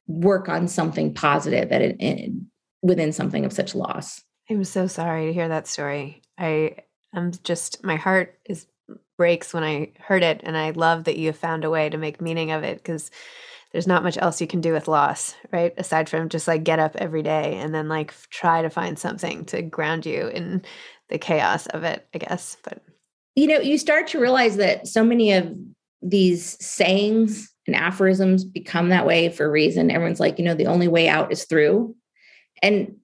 work 0.08 0.50
on 0.50 0.68
something 0.68 1.14
positive 1.14 1.72
at 1.72 1.82
it 1.82 2.32
within 2.82 3.12
something 3.12 3.46
of 3.46 3.54
such 3.54 3.74
loss. 3.74 4.22
I'm 4.50 4.64
so 4.64 4.88
sorry 4.88 5.28
to 5.28 5.34
hear 5.34 5.48
that 5.48 5.68
story. 5.68 6.22
I 6.38 6.76
am 7.16 7.32
just 7.44 7.84
my 7.84 7.96
heart 7.96 8.40
is 8.46 8.68
breaks 9.18 9.54
when 9.54 9.64
I 9.64 9.92
heard 10.00 10.24
it 10.24 10.42
and 10.44 10.58
I 10.58 10.72
love 10.72 11.06
that 11.06 11.18
you 11.18 11.32
found 11.34 11.64
a 11.64 11.70
way 11.70 11.90
to 11.90 11.98
make 11.98 12.20
meaning 12.20 12.52
of 12.52 12.64
it 12.64 12.78
because 12.78 13.12
there's 13.72 13.88
not 13.88 14.04
much 14.04 14.18
else 14.18 14.42
you 14.42 14.48
can 14.48 14.62
do 14.62 14.74
with 14.74 14.88
loss, 14.88 15.36
right? 15.52 15.74
Aside 15.78 16.10
from 16.10 16.30
just 16.30 16.48
like 16.48 16.64
get 16.64 16.80
up 16.80 16.96
every 16.96 17.24
day 17.24 17.56
and 17.56 17.74
then 17.74 17.88
like 17.88 18.14
try 18.30 18.62
to 18.62 18.70
find 18.70 18.98
something 19.00 19.46
to 19.46 19.62
ground 19.62 20.06
you 20.06 20.28
in 20.28 20.64
the 21.14 21.20
chaos 21.20 21.68
of 21.68 21.86
it, 21.86 22.06
I 22.14 22.18
guess. 22.18 22.58
But 22.64 22.82
you 23.36 23.48
know, 23.48 23.60
you 23.60 23.78
start 23.78 24.08
to 24.08 24.20
realize 24.20 24.58
that 24.58 24.88
so 24.88 25.04
many 25.04 25.32
of 25.32 25.56
these 26.02 26.58
sayings 26.64 27.50
and 27.66 27.76
aphorisms 27.76 28.44
become 28.44 28.90
that 28.90 29.06
way 29.06 29.30
for 29.30 29.46
a 29.46 29.50
reason. 29.50 29.90
Everyone's 29.90 30.20
like, 30.20 30.38
you 30.38 30.46
know, 30.46 30.54
the 30.54 30.68
only 30.68 30.88
way 30.88 31.08
out 31.08 31.32
is 31.32 31.46
through. 31.46 31.96
And, 32.62 32.96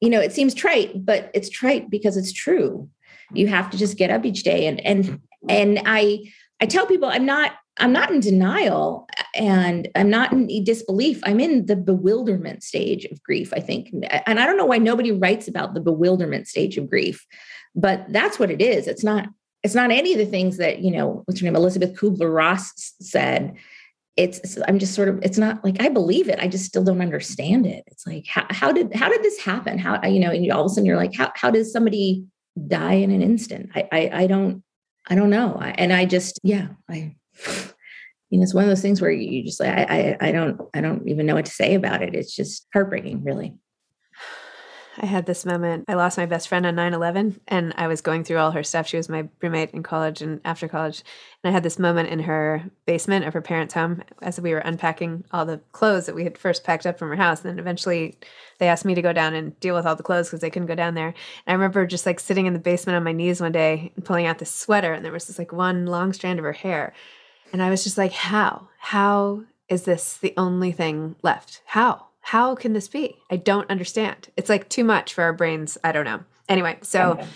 you 0.00 0.10
know, 0.10 0.20
it 0.20 0.32
seems 0.32 0.52
trite, 0.52 1.04
but 1.04 1.30
it's 1.32 1.48
trite 1.48 1.88
because 1.88 2.16
it's 2.16 2.32
true. 2.32 2.88
You 3.32 3.46
have 3.46 3.70
to 3.70 3.78
just 3.78 3.96
get 3.96 4.10
up 4.10 4.24
each 4.24 4.42
day. 4.42 4.66
And 4.66 4.80
and 4.80 5.20
and 5.48 5.80
I 5.86 6.32
I 6.60 6.66
tell 6.66 6.86
people 6.86 7.08
I'm 7.08 7.26
not 7.26 7.52
I'm 7.80 7.92
not 7.92 8.10
in 8.10 8.20
denial 8.20 9.08
and 9.34 9.88
I'm 9.94 10.10
not 10.10 10.32
in 10.32 10.64
disbelief. 10.64 11.20
I'm 11.24 11.40
in 11.40 11.66
the 11.66 11.76
bewilderment 11.76 12.62
stage 12.62 13.04
of 13.06 13.22
grief, 13.22 13.52
I 13.54 13.60
think. 13.60 13.90
And 14.26 14.38
I 14.38 14.46
don't 14.46 14.56
know 14.56 14.66
why 14.66 14.78
nobody 14.78 15.12
writes 15.12 15.48
about 15.48 15.74
the 15.74 15.80
bewilderment 15.80 16.46
stage 16.46 16.76
of 16.76 16.88
grief, 16.88 17.26
but 17.74 18.04
that's 18.10 18.38
what 18.38 18.50
it 18.50 18.60
is. 18.60 18.86
It's 18.86 19.04
not 19.04 19.28
it's 19.62 19.74
not 19.74 19.90
any 19.90 20.12
of 20.12 20.18
the 20.18 20.26
things 20.26 20.56
that, 20.56 20.78
you 20.80 20.90
know, 20.90 21.22
what's 21.24 21.40
her 21.40 21.44
name 21.44 21.56
Elisabeth 21.56 21.94
Kubler-Ross 21.94 22.94
said. 23.00 23.56
It's 24.16 24.58
I'm 24.66 24.78
just 24.78 24.94
sort 24.94 25.08
of 25.08 25.18
it's 25.22 25.38
not 25.38 25.64
like 25.64 25.80
I 25.80 25.88
believe 25.88 26.28
it. 26.28 26.38
I 26.40 26.48
just 26.48 26.66
still 26.66 26.84
don't 26.84 27.00
understand 27.00 27.66
it. 27.66 27.84
It's 27.86 28.06
like 28.06 28.26
how, 28.26 28.46
how 28.50 28.72
did 28.72 28.94
how 28.94 29.08
did 29.08 29.22
this 29.22 29.38
happen? 29.38 29.78
How 29.78 30.04
you 30.06 30.20
know, 30.20 30.30
and 30.30 30.50
all 30.52 30.64
of 30.64 30.66
a 30.66 30.68
sudden 30.68 30.84
you're 30.84 30.96
like 30.96 31.14
how 31.14 31.32
how 31.34 31.50
does 31.50 31.72
somebody 31.72 32.24
die 32.68 32.94
in 32.94 33.10
an 33.10 33.22
instant? 33.22 33.70
I 33.74 33.88
I, 33.90 34.10
I 34.12 34.26
don't 34.26 34.62
I 35.08 35.14
don't 35.14 35.30
know. 35.30 35.56
And 35.58 35.92
I 35.92 36.04
just 36.04 36.38
yeah, 36.42 36.68
I 36.88 37.16
you 38.30 38.38
know, 38.38 38.44
it's 38.44 38.54
one 38.54 38.64
of 38.64 38.70
those 38.70 38.80
things 38.80 39.00
where 39.00 39.10
you 39.10 39.44
just 39.44 39.60
like, 39.60 39.70
I, 39.70 40.16
I, 40.20 40.28
I 40.28 40.32
don't, 40.32 40.60
I 40.72 40.80
don't 40.80 41.06
even 41.08 41.26
know 41.26 41.34
what 41.34 41.46
to 41.46 41.50
say 41.50 41.74
about 41.74 42.02
it. 42.02 42.14
It's 42.14 42.34
just 42.34 42.66
heartbreaking, 42.72 43.24
really. 43.24 43.54
I 45.02 45.06
had 45.06 45.24
this 45.24 45.46
moment. 45.46 45.84
I 45.88 45.94
lost 45.94 46.18
my 46.18 46.26
best 46.26 46.46
friend 46.46 46.66
on 46.66 46.74
9 46.74 46.92
11, 46.94 47.40
and 47.48 47.72
I 47.76 47.86
was 47.86 48.00
going 48.00 48.22
through 48.22 48.36
all 48.36 48.50
her 48.50 48.62
stuff. 48.62 48.86
She 48.86 48.98
was 48.98 49.08
my 49.08 49.28
roommate 49.40 49.70
in 49.70 49.82
college 49.82 50.20
and 50.20 50.40
after 50.44 50.68
college. 50.68 51.02
And 51.42 51.50
I 51.50 51.52
had 51.52 51.62
this 51.62 51.78
moment 51.78 52.10
in 52.10 52.20
her 52.20 52.64
basement 52.86 53.24
of 53.24 53.32
her 53.32 53.40
parents' 53.40 53.74
home 53.74 54.02
as 54.20 54.40
we 54.40 54.52
were 54.52 54.58
unpacking 54.58 55.24
all 55.32 55.46
the 55.46 55.60
clothes 55.72 56.06
that 56.06 56.14
we 56.14 56.24
had 56.24 56.36
first 56.36 56.64
packed 56.64 56.86
up 56.86 56.98
from 56.98 57.08
her 57.08 57.16
house. 57.16 57.40
And 57.40 57.50
then 57.50 57.58
eventually 57.58 58.18
they 58.58 58.68
asked 58.68 58.84
me 58.84 58.94
to 58.94 59.02
go 59.02 59.12
down 59.12 59.34
and 59.34 59.58
deal 59.60 59.74
with 59.74 59.86
all 59.86 59.96
the 59.96 60.02
clothes 60.02 60.28
because 60.28 60.40
they 60.40 60.50
couldn't 60.50 60.68
go 60.68 60.74
down 60.74 60.94
there. 60.94 61.08
And 61.08 61.14
I 61.46 61.52
remember 61.52 61.86
just 61.86 62.04
like 62.04 62.20
sitting 62.20 62.46
in 62.46 62.52
the 62.52 62.58
basement 62.58 62.96
on 62.96 63.04
my 63.04 63.12
knees 63.12 63.40
one 63.40 63.52
day 63.52 63.92
and 63.96 64.04
pulling 64.04 64.26
out 64.26 64.38
this 64.38 64.54
sweater, 64.54 64.92
and 64.92 65.04
there 65.04 65.12
was 65.12 65.26
this 65.26 65.38
like 65.38 65.52
one 65.52 65.86
long 65.86 66.12
strand 66.12 66.38
of 66.38 66.44
her 66.44 66.52
hair. 66.52 66.92
And 67.52 67.62
I 67.62 67.70
was 67.70 67.84
just 67.84 67.98
like, 67.98 68.12
how? 68.12 68.68
How 68.78 69.44
is 69.68 69.84
this 69.84 70.16
the 70.16 70.34
only 70.36 70.72
thing 70.72 71.16
left? 71.22 71.62
How? 71.64 72.06
How 72.20 72.54
can 72.54 72.72
this 72.72 72.88
be? 72.88 73.16
I 73.30 73.36
don't 73.36 73.68
understand. 73.70 74.28
It's 74.36 74.48
like 74.48 74.68
too 74.68 74.84
much 74.84 75.14
for 75.14 75.22
our 75.22 75.32
brains. 75.32 75.78
I 75.82 75.92
don't 75.92 76.04
know. 76.04 76.20
Anyway, 76.48 76.78
so 76.82 77.12
okay. 77.12 77.26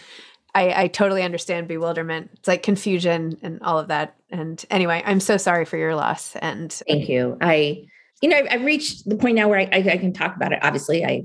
I, 0.55 0.83
I 0.85 0.89
totally 0.89 1.23
understand 1.23 1.69
bewilderment. 1.69 2.31
It's 2.35 2.49
like 2.49 2.63
confusion 2.63 3.39
and 3.43 3.61
all 3.63 3.79
of 3.79 3.89
that. 3.89 4.15
And 4.31 4.65
anyway, 4.71 5.03
I'm 5.05 5.21
so 5.21 5.37
sorry 5.37 5.65
for 5.65 5.77
your 5.77 5.95
loss. 5.95 6.37
And 6.37 6.73
thank 6.73 7.09
you. 7.09 7.37
I, 7.41 7.85
you 8.21 8.29
know, 8.29 8.37
I've, 8.37 8.47
I've 8.51 8.65
reached 8.65 9.09
the 9.09 9.17
point 9.17 9.37
now 9.37 9.49
where 9.49 9.59
I, 9.59 9.69
I, 9.73 9.79
I 9.93 9.97
can 9.97 10.13
talk 10.13 10.37
about 10.37 10.53
it. 10.53 10.61
Obviously, 10.63 11.05
I 11.05 11.25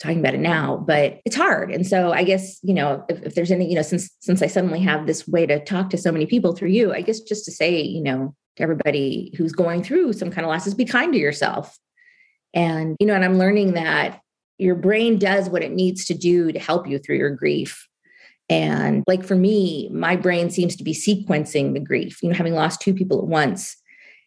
talking 0.00 0.18
about 0.18 0.34
it 0.34 0.40
now, 0.40 0.82
but 0.86 1.20
it's 1.24 1.36
hard. 1.36 1.70
And 1.70 1.86
so 1.86 2.12
I 2.12 2.24
guess, 2.24 2.58
you 2.62 2.74
know, 2.74 3.04
if, 3.08 3.22
if, 3.22 3.34
there's 3.34 3.50
any, 3.50 3.68
you 3.68 3.76
know, 3.76 3.82
since 3.82 4.10
since 4.20 4.42
I 4.42 4.46
suddenly 4.46 4.80
have 4.80 5.06
this 5.06 5.28
way 5.28 5.46
to 5.46 5.64
talk 5.64 5.90
to 5.90 5.98
so 5.98 6.10
many 6.10 6.26
people 6.26 6.54
through 6.54 6.70
you, 6.70 6.92
I 6.92 7.02
guess 7.02 7.20
just 7.20 7.44
to 7.44 7.52
say, 7.52 7.80
you 7.80 8.02
know, 8.02 8.34
to 8.56 8.62
everybody 8.62 9.32
who's 9.36 9.52
going 9.52 9.82
through 9.82 10.12
some 10.14 10.30
kind 10.30 10.44
of 10.44 10.50
losses, 10.50 10.74
be 10.74 10.84
kind 10.84 11.12
to 11.12 11.18
yourself. 11.18 11.78
And, 12.54 12.96
you 13.00 13.06
know, 13.06 13.14
and 13.14 13.24
I'm 13.24 13.38
learning 13.38 13.74
that 13.74 14.20
your 14.58 14.74
brain 14.74 15.18
does 15.18 15.48
what 15.48 15.62
it 15.62 15.72
needs 15.72 16.04
to 16.06 16.14
do 16.14 16.52
to 16.52 16.58
help 16.58 16.86
you 16.86 16.98
through 16.98 17.16
your 17.16 17.30
grief. 17.30 17.88
And 18.48 19.02
like 19.06 19.24
for 19.24 19.34
me, 19.34 19.88
my 19.90 20.16
brain 20.16 20.50
seems 20.50 20.76
to 20.76 20.84
be 20.84 20.92
sequencing 20.92 21.72
the 21.72 21.80
grief, 21.80 22.22
you 22.22 22.28
know, 22.28 22.34
having 22.34 22.54
lost 22.54 22.80
two 22.80 22.92
people 22.92 23.18
at 23.18 23.26
once 23.26 23.76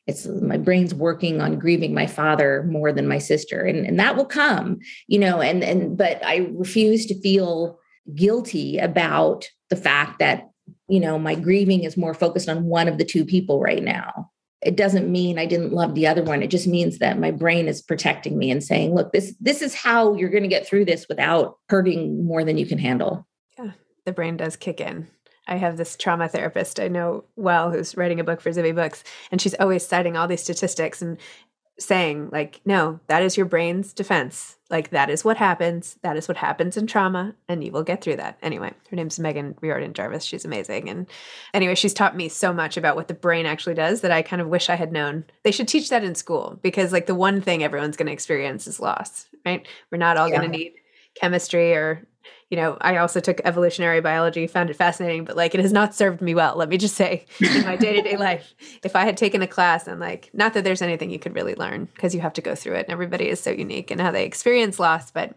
it's 0.07 0.27
my 0.27 0.57
brain's 0.57 0.93
working 0.93 1.41
on 1.41 1.57
grieving 1.57 1.93
my 1.93 2.05
father 2.05 2.63
more 2.69 2.91
than 2.91 3.07
my 3.07 3.17
sister 3.17 3.61
and, 3.61 3.85
and 3.85 3.99
that 3.99 4.15
will 4.15 4.25
come 4.25 4.77
you 5.07 5.19
know 5.19 5.41
and 5.41 5.63
and 5.63 5.97
but 5.97 6.23
i 6.25 6.47
refuse 6.53 7.05
to 7.05 7.19
feel 7.21 7.79
guilty 8.13 8.77
about 8.77 9.49
the 9.69 9.75
fact 9.75 10.19
that 10.19 10.49
you 10.87 10.99
know 10.99 11.17
my 11.17 11.35
grieving 11.35 11.83
is 11.83 11.97
more 11.97 12.13
focused 12.13 12.49
on 12.49 12.65
one 12.65 12.87
of 12.87 12.97
the 12.97 13.05
two 13.05 13.25
people 13.25 13.59
right 13.59 13.83
now. 13.83 14.31
It 14.61 14.75
doesn't 14.75 15.11
mean 15.11 15.37
i 15.37 15.45
didn't 15.45 15.73
love 15.73 15.95
the 15.95 16.07
other 16.07 16.23
one. 16.23 16.43
It 16.43 16.49
just 16.49 16.67
means 16.67 16.99
that 16.99 17.19
my 17.19 17.31
brain 17.31 17.67
is 17.67 17.81
protecting 17.81 18.37
me 18.37 18.51
and 18.51 18.63
saying 18.63 18.93
look 18.93 19.11
this 19.11 19.35
this 19.39 19.61
is 19.61 19.73
how 19.73 20.15
you're 20.15 20.29
going 20.29 20.43
to 20.43 20.49
get 20.49 20.67
through 20.67 20.85
this 20.85 21.07
without 21.07 21.57
hurting 21.69 22.25
more 22.25 22.43
than 22.43 22.57
you 22.57 22.65
can 22.65 22.77
handle. 22.77 23.27
Yeah 23.57 23.71
the 24.05 24.11
brain 24.11 24.37
does 24.37 24.55
kick 24.55 24.79
in 24.79 25.07
I 25.47 25.55
have 25.57 25.77
this 25.77 25.95
trauma 25.95 26.27
therapist 26.27 26.79
I 26.79 26.87
know 26.87 27.23
well 27.35 27.71
who's 27.71 27.95
writing 27.95 28.19
a 28.19 28.23
book 28.23 28.41
for 28.41 28.51
Zibby 28.51 28.75
Books, 28.75 29.03
and 29.31 29.41
she's 29.41 29.55
always 29.55 29.85
citing 29.85 30.17
all 30.17 30.27
these 30.27 30.43
statistics 30.43 31.01
and 31.01 31.17
saying, 31.77 32.29
like, 32.31 32.61
no, 32.65 32.99
that 33.07 33.21
is 33.21 33.35
your 33.35 33.45
brain's 33.45 33.91
defense. 33.91 34.55
Like, 34.69 34.91
that 34.91 35.09
is 35.09 35.25
what 35.25 35.37
happens. 35.37 35.97
That 36.03 36.15
is 36.15 36.27
what 36.27 36.37
happens 36.37 36.77
in 36.77 36.87
trauma, 36.87 37.35
and 37.49 37.63
you 37.63 37.71
will 37.71 37.83
get 37.83 38.01
through 38.01 38.15
that. 38.15 38.37
Anyway, 38.41 38.73
her 38.89 38.95
name's 38.95 39.19
Meghan 39.19 39.55
Riordan 39.61 39.93
Jarvis. 39.93 40.23
She's 40.23 40.45
amazing. 40.45 40.89
And 40.89 41.07
anyway, 41.53 41.75
she's 41.75 41.93
taught 41.93 42.15
me 42.15 42.29
so 42.29 42.53
much 42.53 42.77
about 42.77 42.95
what 42.95 43.07
the 43.07 43.13
brain 43.13 43.45
actually 43.45 43.75
does 43.75 44.01
that 44.01 44.11
I 44.11 44.21
kind 44.21 44.41
of 44.41 44.47
wish 44.47 44.69
I 44.69 44.75
had 44.75 44.93
known. 44.93 45.25
They 45.43 45.51
should 45.51 45.67
teach 45.67 45.89
that 45.89 46.03
in 46.03 46.15
school 46.15 46.59
because, 46.61 46.93
like, 46.93 47.07
the 47.07 47.15
one 47.15 47.41
thing 47.41 47.61
everyone's 47.61 47.97
going 47.97 48.07
to 48.07 48.13
experience 48.13 48.67
is 48.67 48.79
loss, 48.79 49.27
right? 49.45 49.67
We're 49.91 49.97
not 49.97 50.17
all 50.17 50.29
yeah. 50.29 50.37
going 50.37 50.51
to 50.51 50.57
need 50.57 50.73
chemistry 51.15 51.73
or 51.73 52.07
you 52.55 52.61
know, 52.61 52.77
I 52.79 52.95
also 52.95 53.19
took 53.19 53.41
evolutionary 53.43 53.99
biology, 53.99 54.47
found 54.47 54.69
it 54.69 54.77
fascinating, 54.77 55.25
but 55.25 55.35
like 55.35 55.53
it 55.53 55.59
has 55.59 55.73
not 55.73 55.93
served 55.93 56.21
me 56.21 56.33
well. 56.33 56.55
Let 56.55 56.69
me 56.69 56.77
just 56.77 56.95
say, 56.95 57.25
in 57.41 57.65
my 57.65 57.75
day 57.75 57.91
to 57.91 58.01
day 58.01 58.15
life, 58.15 58.55
if 58.81 58.95
I 58.95 59.03
had 59.03 59.17
taken 59.17 59.41
a 59.41 59.47
class 59.47 59.87
and 59.87 59.99
like, 59.99 60.29
not 60.33 60.53
that 60.53 60.63
there's 60.63 60.81
anything 60.81 61.09
you 61.09 61.19
could 61.19 61.35
really 61.35 61.53
learn 61.55 61.83
because 61.93 62.15
you 62.15 62.21
have 62.21 62.31
to 62.31 62.41
go 62.41 62.55
through 62.55 62.75
it 62.75 62.85
and 62.85 62.93
everybody 62.93 63.27
is 63.27 63.41
so 63.41 63.51
unique 63.51 63.91
and 63.91 63.99
how 63.99 64.09
they 64.09 64.23
experience 64.23 64.79
loss, 64.79 65.11
but 65.11 65.35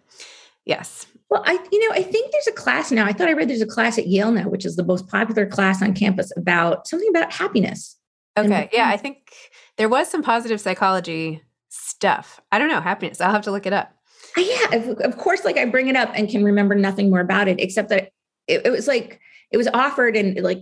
yes. 0.65 1.07
Well, 1.29 1.43
I, 1.45 1.59
you 1.73 1.89
know, 1.89 1.97
I 1.97 2.05
think 2.05 2.31
there's 2.31 2.47
a 2.47 2.53
class 2.53 2.93
now. 2.93 3.05
I 3.05 3.13
thought 3.13 3.27
I 3.27 3.33
read 3.33 3.51
there's 3.51 3.63
a 3.63 3.67
class 3.67 3.99
at 3.99 4.07
Yale 4.07 4.31
now, 4.31 4.49
which 4.49 4.65
is 4.65 4.77
the 4.77 4.85
most 4.85 5.09
popular 5.09 5.45
class 5.45 5.83
on 5.83 5.95
campus 5.95 6.33
about 6.37 6.87
something 6.87 7.09
about 7.09 7.33
happiness. 7.33 7.97
Okay. 8.37 8.71
Yeah. 8.73 8.91
I 8.91 8.97
think 8.97 9.33
there 9.77 9.89
was 9.89 10.09
some 10.09 10.23
positive 10.23 10.61
psychology 10.61 11.43
stuff. 11.69 12.41
I 12.53 12.61
don't 12.61 12.69
know, 12.69 12.81
happiness. 12.81 13.21
I'll 13.21 13.33
have 13.33 13.43
to 13.43 13.51
look 13.51 13.67
it 13.67 13.73
up 13.73 13.93
yeah, 14.37 14.75
of, 14.75 15.17
course, 15.17 15.45
like 15.45 15.57
I 15.57 15.65
bring 15.65 15.89
it 15.89 15.97
up 15.97 16.11
and 16.15 16.29
can 16.29 16.45
remember 16.45 16.75
nothing 16.75 17.11
more 17.11 17.21
about 17.21 17.49
it, 17.49 17.61
except 17.61 17.89
that 17.89 18.11
it, 18.47 18.67
it 18.67 18.71
was 18.71 18.87
like 18.87 19.21
it 19.51 19.57
was 19.57 19.69
offered 19.69 20.17
and 20.17 20.41
like 20.43 20.61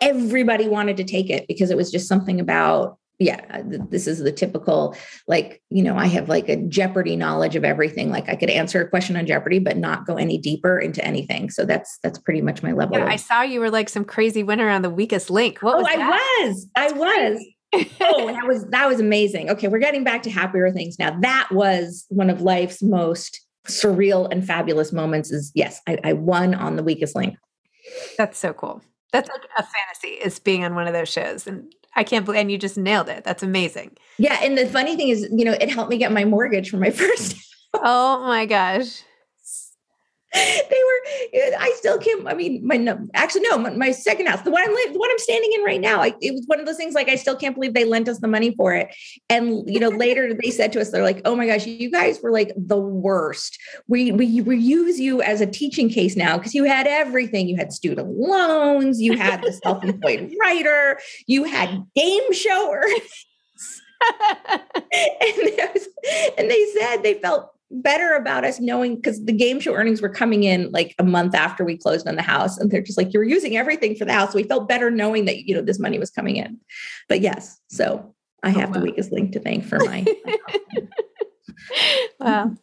everybody 0.00 0.68
wanted 0.68 0.96
to 0.98 1.04
take 1.04 1.30
it 1.30 1.46
because 1.48 1.70
it 1.70 1.76
was 1.76 1.90
just 1.90 2.08
something 2.08 2.40
about 2.40 2.98
yeah 3.18 3.40
uh, 3.50 3.62
this 3.88 4.06
is 4.06 4.18
the 4.18 4.30
typical 4.30 4.94
like 5.26 5.62
you 5.70 5.82
know 5.82 5.96
i 5.96 6.04
have 6.04 6.28
like 6.28 6.50
a 6.50 6.56
jeopardy 6.68 7.16
knowledge 7.16 7.56
of 7.56 7.64
everything. 7.64 8.10
Like 8.10 8.28
i 8.28 8.36
could 8.36 8.50
answer 8.50 8.82
a 8.82 8.88
question 8.88 9.16
on 9.16 9.26
jeopardy 9.26 9.58
but 9.58 9.78
not 9.78 10.06
go 10.06 10.16
any 10.16 10.38
deeper 10.38 10.78
into 10.78 11.04
anything. 11.04 11.50
So 11.50 11.64
that's 11.64 11.98
that's 12.02 12.18
pretty 12.18 12.42
much 12.42 12.62
my 12.62 12.72
level 12.72 12.98
yeah, 12.98 13.06
i 13.06 13.16
saw 13.16 13.42
you 13.42 13.60
were 13.60 13.70
like 13.70 13.88
some 13.88 14.04
crazy 14.04 14.42
winner 14.42 14.68
on 14.68 14.82
the 14.82 14.90
weakest 14.90 15.30
link. 15.30 15.60
What 15.60 15.76
oh 15.76 15.78
was 15.78 15.86
i 15.88 15.96
was! 15.96 16.66
That's 16.74 16.92
i 16.92 16.96
was 16.96 17.44
oh, 18.00 18.26
that 18.26 18.46
was 18.46 18.64
that 18.66 18.88
was 18.88 19.00
amazing. 19.00 19.50
Okay, 19.50 19.68
we're 19.68 19.78
getting 19.78 20.04
back 20.04 20.22
to 20.24 20.30
happier 20.30 20.70
things 20.70 20.98
now. 20.98 21.18
That 21.20 21.48
was 21.50 22.06
one 22.08 22.30
of 22.30 22.42
life's 22.42 22.82
most 22.82 23.40
surreal 23.66 24.28
and 24.30 24.46
fabulous 24.46 24.92
moments. 24.92 25.30
Is 25.30 25.52
yes, 25.54 25.80
I, 25.86 25.98
I 26.04 26.12
won 26.12 26.54
on 26.54 26.76
the 26.76 26.82
weakest 26.82 27.14
link. 27.14 27.36
That's 28.18 28.38
so 28.38 28.52
cool. 28.52 28.82
That's 29.12 29.28
like 29.28 29.44
a 29.56 29.62
fantasy 29.62 30.20
is 30.22 30.38
being 30.38 30.64
on 30.64 30.74
one 30.74 30.86
of 30.86 30.92
those 30.92 31.08
shows, 31.08 31.46
and 31.46 31.72
I 31.94 32.04
can't 32.04 32.24
believe. 32.24 32.40
And 32.40 32.50
you 32.50 32.58
just 32.58 32.76
nailed 32.76 33.08
it. 33.08 33.24
That's 33.24 33.42
amazing. 33.42 33.96
Yeah, 34.18 34.38
and 34.42 34.58
the 34.58 34.66
funny 34.66 34.96
thing 34.96 35.08
is, 35.08 35.28
you 35.32 35.44
know, 35.44 35.52
it 35.52 35.70
helped 35.70 35.90
me 35.90 35.98
get 35.98 36.12
my 36.12 36.24
mortgage 36.24 36.70
for 36.70 36.76
my 36.76 36.90
first. 36.92 37.36
oh 37.74 38.20
my 38.26 38.46
gosh 38.46 39.02
they 40.34 40.60
were 40.70 41.40
uh, 41.40 41.56
i 41.58 41.72
still 41.76 41.98
can't 41.98 42.26
i 42.26 42.34
mean 42.34 42.60
my 42.66 42.76
no, 42.76 42.98
actually 43.14 43.42
no 43.42 43.56
my, 43.56 43.70
my, 43.70 43.90
second 43.92 44.26
house 44.26 44.42
the 44.42 44.50
one 44.50 44.62
i'm 44.62 44.74
the 44.92 44.98
one 44.98 45.10
i'm 45.10 45.18
standing 45.18 45.50
in 45.54 45.62
right 45.62 45.80
now 45.80 46.02
I, 46.02 46.14
it 46.20 46.32
was 46.32 46.42
one 46.46 46.58
of 46.58 46.66
those 46.66 46.76
things 46.76 46.94
like 46.94 47.08
i 47.08 47.14
still 47.14 47.36
can't 47.36 47.54
believe 47.54 47.74
they 47.74 47.84
lent 47.84 48.08
us 48.08 48.18
the 48.18 48.28
money 48.28 48.54
for 48.54 48.74
it. 48.74 48.94
And 49.30 49.62
you 49.66 49.78
know 49.78 49.88
later 49.88 50.34
they 50.42 50.50
said 50.50 50.72
to 50.72 50.80
us 50.80 50.90
they're 50.90 51.04
like 51.04 51.22
oh 51.24 51.36
my 51.36 51.46
gosh 51.46 51.66
you 51.66 51.90
guys 51.90 52.20
were 52.22 52.32
like 52.32 52.52
the 52.56 52.78
worst. 52.78 53.58
We 53.88 54.12
we, 54.12 54.40
we 54.40 54.56
use 54.56 54.98
you 54.98 55.22
as 55.22 55.40
a 55.40 55.46
teaching 55.46 55.88
case 55.88 56.16
now 56.16 56.38
because 56.38 56.54
you 56.54 56.64
had 56.64 56.86
everything. 56.86 57.48
You 57.48 57.56
had 57.56 57.72
student 57.72 58.08
loans 58.08 59.00
you 59.00 59.16
had 59.16 59.42
the 59.42 59.52
self-employed 59.52 60.34
writer 60.40 60.98
you 61.26 61.44
had 61.44 61.84
game 61.94 62.32
showers 62.32 63.26
and, 64.92 65.36
was, 65.72 65.88
and 66.38 66.50
they 66.50 66.66
said 66.78 67.02
they 67.02 67.14
felt 67.14 67.55
better 67.70 68.12
about 68.12 68.44
us 68.44 68.60
knowing 68.60 68.96
because 68.96 69.24
the 69.24 69.32
game 69.32 69.60
show 69.60 69.74
earnings 69.74 70.00
were 70.00 70.08
coming 70.08 70.44
in 70.44 70.70
like 70.70 70.94
a 70.98 71.04
month 71.04 71.34
after 71.34 71.64
we 71.64 71.76
closed 71.76 72.06
on 72.06 72.16
the 72.16 72.22
house 72.22 72.58
and 72.58 72.70
they're 72.70 72.82
just 72.82 72.96
like 72.96 73.12
you're 73.12 73.24
using 73.24 73.56
everything 73.56 73.96
for 73.96 74.04
the 74.04 74.12
house. 74.12 74.34
We 74.34 74.44
felt 74.44 74.68
better 74.68 74.90
knowing 74.90 75.24
that 75.24 75.48
you 75.48 75.54
know 75.54 75.62
this 75.62 75.78
money 75.78 75.98
was 75.98 76.10
coming 76.10 76.36
in. 76.36 76.58
But 77.08 77.20
yes 77.20 77.60
so 77.68 78.14
i 78.42 78.50
oh, 78.50 78.52
have 78.52 78.68
oh, 78.68 78.72
wow. 78.72 78.78
the 78.78 78.80
weakest 78.80 79.12
link 79.12 79.32
to 79.32 79.40
thank 79.40 79.64
for 79.64 79.78
my, 79.80 80.04
wow. 82.20 82.54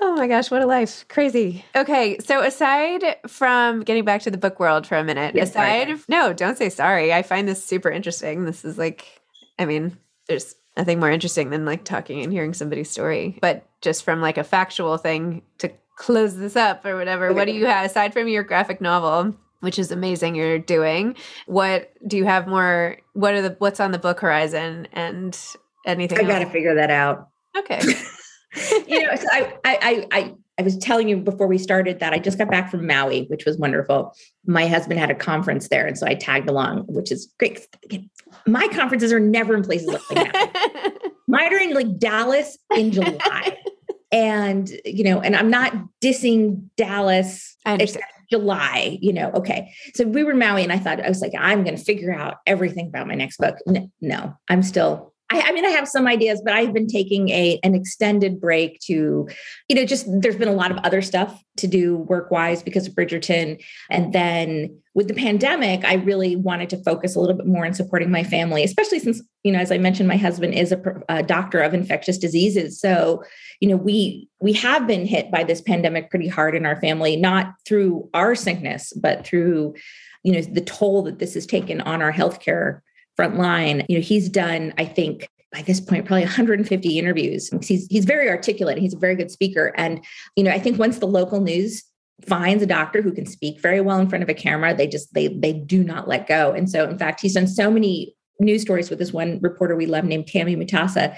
Oh 0.00 0.16
my 0.16 0.26
gosh 0.26 0.50
what 0.50 0.62
a 0.62 0.66
life. 0.66 1.06
Crazy. 1.08 1.64
Okay 1.74 2.18
so 2.18 2.42
aside 2.42 3.16
from 3.26 3.80
getting 3.80 4.04
back 4.04 4.22
to 4.22 4.30
the 4.30 4.38
book 4.38 4.60
world 4.60 4.86
for 4.86 4.96
a 4.96 5.04
minute 5.04 5.34
yes, 5.34 5.50
aside 5.50 5.88
sorry. 5.88 6.00
no 6.08 6.32
don't 6.32 6.58
say 6.58 6.68
sorry. 6.68 7.12
I 7.12 7.22
find 7.22 7.48
this 7.48 7.64
super 7.64 7.90
interesting. 7.90 8.44
This 8.44 8.64
is 8.64 8.78
like 8.78 9.20
i 9.58 9.64
mean 9.64 9.96
there's 10.28 10.54
nothing 10.76 11.00
more 11.00 11.10
interesting 11.10 11.50
than 11.50 11.64
like 11.64 11.84
talking 11.84 12.22
and 12.22 12.32
hearing 12.32 12.54
somebody's 12.54 12.90
story. 12.90 13.38
But 13.40 13.66
just 13.80 14.04
from 14.04 14.20
like 14.20 14.38
a 14.38 14.44
factual 14.44 14.96
thing 14.96 15.42
to 15.58 15.70
close 15.96 16.36
this 16.36 16.56
up 16.56 16.84
or 16.84 16.96
whatever, 16.96 17.26
okay. 17.26 17.34
what 17.34 17.46
do 17.46 17.52
you 17.52 17.66
have 17.66 17.86
aside 17.86 18.12
from 18.12 18.28
your 18.28 18.42
graphic 18.42 18.80
novel? 18.80 19.34
which 19.62 19.78
is 19.78 19.92
amazing 19.92 20.34
you're 20.34 20.58
doing. 20.58 21.14
What 21.46 21.92
do 22.04 22.16
you 22.16 22.24
have 22.24 22.48
more? 22.48 22.96
What 23.12 23.34
are 23.34 23.42
the 23.42 23.54
what's 23.60 23.78
on 23.78 23.92
the 23.92 23.98
book 23.98 24.18
horizon 24.18 24.88
and 24.92 25.38
anything? 25.86 26.18
I 26.18 26.22
got 26.24 26.40
to 26.40 26.50
figure 26.50 26.74
that 26.74 26.90
out. 26.90 27.28
Okay. 27.56 27.80
you 28.88 29.06
know, 29.06 29.14
so 29.14 29.26
I, 29.30 29.54
I, 29.64 30.06
I, 30.10 30.34
I 30.58 30.62
was 30.62 30.76
telling 30.76 31.08
you 31.08 31.16
before 31.16 31.46
we 31.46 31.58
started 31.58 32.00
that 32.00 32.12
I 32.12 32.18
just 32.18 32.38
got 32.38 32.50
back 32.50 32.70
from 32.70 32.86
Maui, 32.86 33.24
which 33.28 33.44
was 33.44 33.56
wonderful. 33.56 34.14
My 34.46 34.66
husband 34.66 35.00
had 35.00 35.10
a 35.10 35.14
conference 35.14 35.68
there, 35.68 35.86
and 35.86 35.98
so 35.98 36.06
I 36.06 36.14
tagged 36.14 36.48
along, 36.48 36.84
which 36.88 37.10
is 37.10 37.32
great. 37.38 37.66
My 38.46 38.68
conferences 38.68 39.12
are 39.12 39.20
never 39.20 39.56
in 39.56 39.62
places 39.62 39.88
like 39.88 40.06
that. 40.10 40.98
Mine 41.26 41.54
are 41.54 41.58
in 41.58 41.74
like 41.74 41.98
Dallas 41.98 42.58
in 42.76 42.92
July. 42.92 43.58
and 44.12 44.70
you 44.84 45.04
know, 45.04 45.20
and 45.20 45.34
I'm 45.34 45.50
not 45.50 45.72
dissing 46.02 46.68
Dallas. 46.76 47.56
Understand. 47.64 48.04
July, 48.30 48.98
you 49.02 49.12
know, 49.12 49.30
okay. 49.32 49.70
So 49.94 50.06
we 50.06 50.24
were 50.24 50.30
in 50.30 50.38
Maui, 50.38 50.62
and 50.62 50.72
I 50.72 50.78
thought 50.78 51.04
I 51.04 51.08
was 51.08 51.20
like, 51.20 51.32
I'm 51.38 51.64
going 51.64 51.76
to 51.76 51.84
figure 51.84 52.14
out 52.14 52.36
everything 52.46 52.86
about 52.86 53.06
my 53.06 53.14
next 53.14 53.36
book. 53.36 53.56
No, 54.00 54.34
I'm 54.48 54.62
still 54.62 55.11
I, 55.32 55.48
I, 55.48 55.52
mean, 55.52 55.64
I 55.64 55.70
have 55.70 55.88
some 55.88 56.06
ideas, 56.06 56.42
but 56.44 56.52
I've 56.52 56.74
been 56.74 56.86
taking 56.86 57.30
a 57.30 57.58
an 57.62 57.74
extended 57.74 58.40
break 58.40 58.78
to, 58.80 59.28
you 59.68 59.76
know, 59.76 59.84
just 59.86 60.06
there's 60.20 60.36
been 60.36 60.48
a 60.48 60.54
lot 60.54 60.70
of 60.70 60.76
other 60.78 61.00
stuff 61.00 61.42
to 61.56 61.66
do 61.66 61.96
work 61.96 62.30
wise 62.30 62.62
because 62.62 62.86
of 62.86 62.94
Bridgerton, 62.94 63.62
and 63.90 64.12
then 64.12 64.78
with 64.94 65.08
the 65.08 65.14
pandemic, 65.14 65.84
I 65.84 65.94
really 65.94 66.36
wanted 66.36 66.68
to 66.70 66.82
focus 66.82 67.16
a 67.16 67.20
little 67.20 67.36
bit 67.36 67.46
more 67.46 67.64
on 67.64 67.72
supporting 67.72 68.10
my 68.10 68.24
family, 68.24 68.62
especially 68.62 68.98
since 68.98 69.22
you 69.42 69.52
know, 69.52 69.58
as 69.58 69.72
I 69.72 69.78
mentioned, 69.78 70.08
my 70.08 70.16
husband 70.16 70.54
is 70.54 70.70
a, 70.70 70.80
a 71.08 71.22
doctor 71.22 71.60
of 71.60 71.72
infectious 71.72 72.18
diseases, 72.18 72.78
so 72.78 73.22
you 73.60 73.68
know, 73.68 73.76
we 73.76 74.28
we 74.40 74.52
have 74.54 74.86
been 74.86 75.06
hit 75.06 75.30
by 75.30 75.44
this 75.44 75.62
pandemic 75.62 76.10
pretty 76.10 76.28
hard 76.28 76.54
in 76.54 76.66
our 76.66 76.78
family, 76.80 77.16
not 77.16 77.54
through 77.66 78.10
our 78.12 78.34
sickness, 78.34 78.92
but 78.92 79.26
through 79.26 79.74
you 80.22 80.32
know 80.32 80.42
the 80.42 80.60
toll 80.60 81.02
that 81.02 81.18
this 81.18 81.34
has 81.34 81.46
taken 81.46 81.80
on 81.80 82.02
our 82.02 82.12
healthcare 82.12 82.80
front 83.22 83.38
line. 83.38 83.86
You 83.88 83.98
know, 83.98 84.02
he's 84.02 84.28
done, 84.28 84.74
I 84.78 84.84
think, 84.84 85.28
by 85.52 85.62
this 85.62 85.80
point, 85.80 86.06
probably 86.06 86.22
150 86.24 86.98
interviews. 86.98 87.50
He's 87.62 87.86
he's 87.86 88.04
very 88.04 88.28
articulate. 88.28 88.78
He's 88.78 88.94
a 88.94 88.98
very 88.98 89.14
good 89.14 89.30
speaker. 89.30 89.72
And, 89.76 90.04
you 90.34 90.42
know, 90.42 90.50
I 90.50 90.58
think 90.58 90.78
once 90.78 90.98
the 90.98 91.06
local 91.06 91.40
news 91.40 91.84
finds 92.26 92.62
a 92.62 92.66
doctor 92.66 93.00
who 93.00 93.12
can 93.12 93.26
speak 93.26 93.60
very 93.60 93.80
well 93.80 93.98
in 93.98 94.08
front 94.08 94.24
of 94.24 94.28
a 94.28 94.34
camera, 94.34 94.74
they 94.74 94.88
just 94.88 95.14
they 95.14 95.28
they 95.28 95.52
do 95.52 95.84
not 95.84 96.08
let 96.08 96.26
go. 96.26 96.50
And 96.50 96.68
so, 96.68 96.88
in 96.88 96.98
fact, 96.98 97.20
he's 97.20 97.34
done 97.34 97.46
so 97.46 97.70
many 97.70 98.16
news 98.40 98.62
stories 98.62 98.90
with 98.90 98.98
this 98.98 99.12
one 99.12 99.38
reporter 99.40 99.76
we 99.76 99.86
love 99.86 100.02
named 100.02 100.26
Tammy 100.26 100.56
Mutasa 100.56 101.16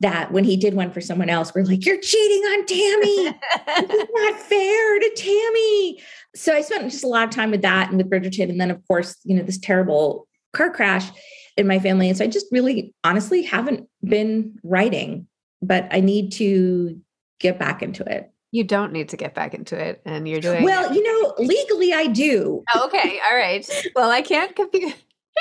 that 0.00 0.32
when 0.32 0.42
he 0.42 0.56
did 0.56 0.74
one 0.74 0.90
for 0.90 1.00
someone 1.00 1.30
else, 1.30 1.54
we're 1.54 1.62
like, 1.62 1.86
you're 1.86 2.00
cheating 2.00 2.42
on 2.42 2.66
Tammy. 2.66 3.38
it's 3.68 4.12
not 4.14 4.40
fair 4.40 4.98
to 4.98 5.10
Tammy. 5.14 6.02
So 6.34 6.52
I 6.52 6.62
spent 6.62 6.90
just 6.90 7.04
a 7.04 7.08
lot 7.08 7.24
of 7.24 7.30
time 7.30 7.52
with 7.52 7.62
that 7.62 7.90
and 7.90 7.98
with 7.98 8.10
Bridgerton. 8.10 8.50
And 8.50 8.60
then, 8.60 8.72
of 8.72 8.84
course, 8.88 9.16
you 9.22 9.36
know, 9.36 9.44
this 9.44 9.58
terrible 9.58 10.26
car 10.54 10.70
crash 10.70 11.10
in 11.56 11.66
my 11.66 11.78
family. 11.78 12.08
And 12.08 12.18
so 12.18 12.24
I 12.24 12.28
just 12.28 12.46
really 12.50 12.94
honestly 13.04 13.42
haven't 13.42 13.88
been 14.02 14.58
writing, 14.62 15.26
but 15.62 15.88
I 15.90 16.00
need 16.00 16.32
to 16.32 17.00
get 17.40 17.58
back 17.58 17.82
into 17.82 18.04
it. 18.04 18.30
You 18.50 18.64
don't 18.64 18.92
need 18.92 19.08
to 19.08 19.16
get 19.16 19.34
back 19.34 19.54
into 19.54 19.76
it. 19.76 20.00
And 20.04 20.28
you're 20.28 20.40
doing 20.40 20.62
well, 20.62 20.92
you 20.94 21.02
know, 21.02 21.34
legally 21.38 21.92
I 21.92 22.06
do. 22.06 22.62
Oh, 22.74 22.86
okay. 22.86 23.18
All 23.28 23.36
right. 23.36 23.68
Well, 23.96 24.10
I 24.10 24.22
can't 24.22 24.54
compete. 24.56 24.94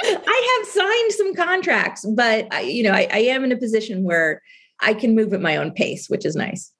I 0.03 0.59
have 0.59 0.67
signed 0.67 1.11
some 1.11 1.35
contracts, 1.35 2.05
but 2.15 2.51
I, 2.51 2.61
you 2.61 2.81
know, 2.81 2.91
I, 2.91 3.07
I 3.11 3.19
am 3.19 3.43
in 3.43 3.51
a 3.51 3.57
position 3.57 4.03
where 4.03 4.41
I 4.79 4.95
can 4.95 5.15
move 5.15 5.33
at 5.33 5.41
my 5.41 5.55
own 5.55 5.71
pace, 5.71 6.09
which 6.09 6.25
is 6.25 6.35
nice. 6.35 6.71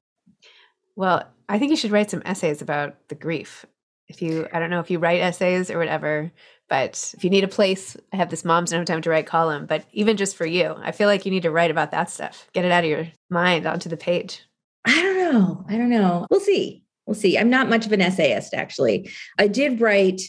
Well, 0.95 1.23
I 1.47 1.59
think 1.59 1.69
you 1.69 1.75
should 1.75 1.91
write 1.91 2.09
some 2.09 2.23
essays 2.25 2.61
about 2.61 2.95
the 3.09 3.15
grief. 3.15 3.65
If 4.07 4.21
you, 4.21 4.47
I 4.53 4.59
don't 4.59 4.69
know 4.69 4.79
if 4.79 4.91
you 4.91 4.99
write 4.99 5.21
essays 5.21 5.71
or 5.71 5.77
whatever, 5.77 6.31
but 6.69 7.13
if 7.15 7.23
you 7.23 7.29
need 7.29 7.43
a 7.43 7.47
place, 7.47 7.95
I 8.11 8.17
have 8.17 8.29
this 8.29 8.45
Moms 8.45 8.71
No 8.71 8.83
Time 8.83 9.01
to 9.01 9.09
Write 9.09 9.27
column. 9.27 9.65
But 9.65 9.85
even 9.91 10.17
just 10.17 10.35
for 10.35 10.45
you, 10.45 10.75
I 10.81 10.91
feel 10.91 11.07
like 11.07 11.25
you 11.25 11.31
need 11.31 11.43
to 11.43 11.51
write 11.51 11.71
about 11.71 11.91
that 11.91 12.09
stuff. 12.09 12.47
Get 12.53 12.65
it 12.65 12.71
out 12.71 12.83
of 12.83 12.89
your 12.89 13.07
mind 13.29 13.65
onto 13.65 13.89
the 13.89 13.97
page. 13.97 14.41
I 14.85 15.01
don't 15.01 15.17
know. 15.17 15.65
I 15.69 15.77
don't 15.77 15.89
know. 15.89 16.27
We'll 16.29 16.39
see. 16.39 16.83
We'll 17.05 17.15
see. 17.15 17.37
I'm 17.37 17.49
not 17.49 17.69
much 17.69 17.85
of 17.85 17.91
an 17.91 18.01
essayist, 18.01 18.53
actually. 18.53 19.09
I 19.37 19.47
did 19.47 19.81
write 19.81 20.21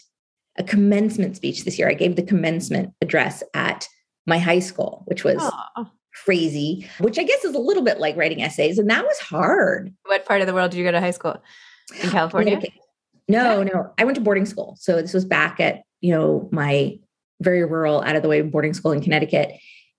a 0.56 0.64
commencement 0.64 1.37
speech 1.37 1.64
this 1.64 1.78
year. 1.78 1.88
I 1.88 1.94
gave 1.94 2.16
the 2.16 2.22
commencement 2.22 2.92
address 3.00 3.42
at 3.54 3.88
my 4.26 4.38
high 4.38 4.60
school, 4.60 5.02
which 5.06 5.24
was 5.24 5.38
Aww. 5.38 5.90
crazy, 6.24 6.88
which 6.98 7.18
I 7.18 7.24
guess 7.24 7.44
is 7.44 7.54
a 7.54 7.58
little 7.58 7.82
bit 7.82 7.98
like 7.98 8.16
writing 8.16 8.42
essays. 8.42 8.78
And 8.78 8.88
that 8.90 9.04
was 9.04 9.18
hard. 9.18 9.92
What 10.06 10.26
part 10.26 10.40
of 10.40 10.46
the 10.46 10.54
world 10.54 10.70
did 10.70 10.78
you 10.78 10.84
go 10.84 10.92
to 10.92 11.00
high 11.00 11.10
school? 11.10 11.42
In 12.02 12.10
California? 12.10 12.60
No, 13.28 13.62
no. 13.62 13.92
I 13.98 14.04
went 14.04 14.16
to 14.16 14.20
boarding 14.20 14.46
school. 14.46 14.76
So 14.78 15.00
this 15.00 15.14
was 15.14 15.24
back 15.24 15.60
at 15.60 15.82
you 16.04 16.10
know, 16.10 16.50
my 16.52 16.98
very 17.40 17.64
rural, 17.64 18.02
out 18.02 18.14
of 18.14 18.22
the 18.22 18.28
way 18.28 18.42
boarding 18.42 18.74
school 18.74 18.92
in 18.92 19.00
Connecticut. 19.00 19.52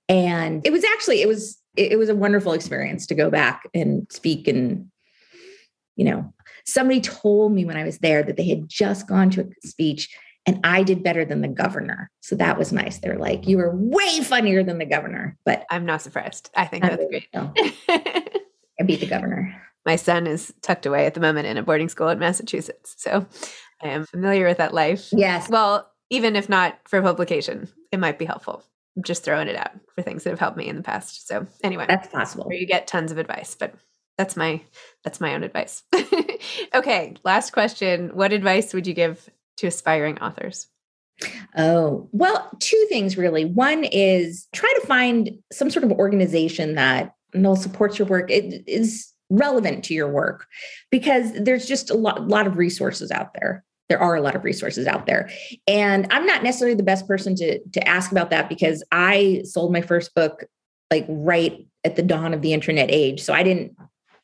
And 0.07 0.63
it 0.63 0.71
was 0.71 0.83
actually, 0.83 1.23
it 1.23 1.27
was, 1.27 1.59
it 1.75 1.97
was 1.97 2.09
a 2.09 2.15
wonderful 2.15 2.53
experience 2.53 3.07
to 3.07 3.15
go 3.15 3.31
back 3.31 3.67
and 3.73 4.05
speak. 4.11 4.47
And, 4.47 4.91
you 5.95 6.05
know, 6.05 6.31
somebody 6.63 7.01
told 7.01 7.53
me 7.53 7.65
when 7.65 7.75
I 7.75 7.83
was 7.83 7.97
there 7.97 8.21
that 8.21 8.37
they 8.37 8.47
had 8.47 8.69
just 8.69 9.07
gone 9.07 9.31
to 9.31 9.41
a 9.41 9.67
speech 9.67 10.15
and 10.45 10.59
I 10.63 10.83
did 10.83 11.01
better 11.01 11.25
than 11.25 11.41
the 11.41 11.47
governor. 11.47 12.11
So 12.21 12.35
that 12.35 12.55
was 12.55 12.71
nice. 12.71 12.99
They're 12.99 13.17
like, 13.17 13.47
you 13.47 13.57
were 13.57 13.75
way 13.75 14.21
funnier 14.21 14.63
than 14.63 14.77
the 14.77 14.85
governor. 14.85 15.37
But 15.43 15.65
I'm 15.71 15.87
not 15.87 16.03
surprised. 16.03 16.51
I 16.55 16.65
think 16.65 16.83
that's 16.83 17.03
great. 17.09 17.27
I 17.33 18.83
beat 18.85 18.99
the 18.99 19.07
governor. 19.07 19.59
My 19.85 19.95
son 19.95 20.27
is 20.27 20.53
tucked 20.61 20.85
away 20.85 21.05
at 21.05 21.13
the 21.13 21.19
moment 21.19 21.47
in 21.47 21.57
a 21.57 21.63
boarding 21.63 21.89
school 21.89 22.09
in 22.09 22.19
Massachusetts. 22.19 22.95
So 22.97 23.25
I 23.81 23.89
am 23.89 24.05
familiar 24.05 24.47
with 24.47 24.57
that 24.57 24.73
life. 24.73 25.09
Yes. 25.11 25.49
Well, 25.49 25.91
even 26.09 26.35
if 26.35 26.49
not 26.49 26.79
for 26.85 27.01
publication, 27.01 27.67
it 27.91 27.99
might 27.99 28.19
be 28.19 28.25
helpful. 28.25 28.63
I'm 28.95 29.03
just 29.03 29.23
throwing 29.23 29.47
it 29.47 29.55
out 29.55 29.71
for 29.93 30.01
things 30.01 30.23
that 30.23 30.29
have 30.29 30.39
helped 30.39 30.57
me 30.57 30.67
in 30.67 30.77
the 30.77 30.83
past. 30.83 31.27
So 31.27 31.45
anyway, 31.63 31.85
that's 31.87 32.07
possible. 32.07 32.51
You 32.51 32.65
get 32.65 32.87
tons 32.87 33.11
of 33.11 33.17
advice, 33.17 33.55
but 33.55 33.75
that's 34.17 34.37
my 34.37 34.61
that's 35.03 35.19
my 35.19 35.35
own 35.35 35.43
advice. 35.43 35.83
okay, 36.73 37.15
last 37.23 37.51
question. 37.51 38.11
What 38.13 38.31
advice 38.31 38.73
would 38.73 38.87
you 38.87 38.93
give 38.93 39.29
to 39.57 39.67
aspiring 39.67 40.19
authors? 40.19 40.67
Oh, 41.57 42.09
well, 42.11 42.49
two 42.59 42.85
things 42.89 43.17
really. 43.17 43.45
One 43.45 43.83
is 43.83 44.47
try 44.53 44.73
to 44.79 44.87
find 44.87 45.31
some 45.51 45.69
sort 45.69 45.83
of 45.85 45.91
organization 45.93 46.75
that 46.75 47.13
no 47.33 47.55
supports 47.55 47.99
your 47.99 48.07
work. 48.07 48.31
It 48.31 48.63
is 48.67 49.11
relevant 49.29 49.83
to 49.85 49.93
your 49.93 50.07
work 50.09 50.47
because 50.91 51.31
there's 51.33 51.65
just 51.65 51.89
a 51.89 51.95
lot, 51.95 52.27
lot 52.27 52.47
of 52.47 52.57
resources 52.57 53.11
out 53.11 53.33
there. 53.33 53.63
There 53.89 53.99
are 53.99 54.15
a 54.15 54.21
lot 54.21 54.35
of 54.35 54.43
resources 54.43 54.87
out 54.87 55.05
there. 55.05 55.29
And 55.67 56.07
i'm 56.11 56.25
not 56.25 56.43
necessarily 56.43 56.75
the 56.75 56.83
best 56.83 57.07
person 57.07 57.35
to 57.35 57.59
to 57.59 57.87
ask 57.87 58.11
about 58.11 58.29
that 58.31 58.49
because 58.49 58.83
i 58.91 59.41
sold 59.45 59.71
my 59.71 59.81
first 59.81 60.13
book 60.15 60.45
like 60.91 61.05
right 61.07 61.67
at 61.83 61.95
the 61.95 62.01
dawn 62.01 62.33
of 62.33 62.41
the 62.41 62.53
internet 62.53 62.89
age. 62.91 63.21
So 63.21 63.33
i 63.33 63.43
didn't 63.43 63.75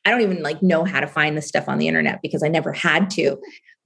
i 0.05 0.11
don't 0.11 0.21
even 0.21 0.41
like 0.41 0.63
know 0.63 0.83
how 0.83 0.99
to 0.99 1.07
find 1.07 1.37
this 1.37 1.47
stuff 1.47 1.67
on 1.67 1.77
the 1.77 1.87
internet 1.87 2.21
because 2.21 2.43
i 2.43 2.47
never 2.47 2.73
had 2.73 3.09
to. 3.11 3.37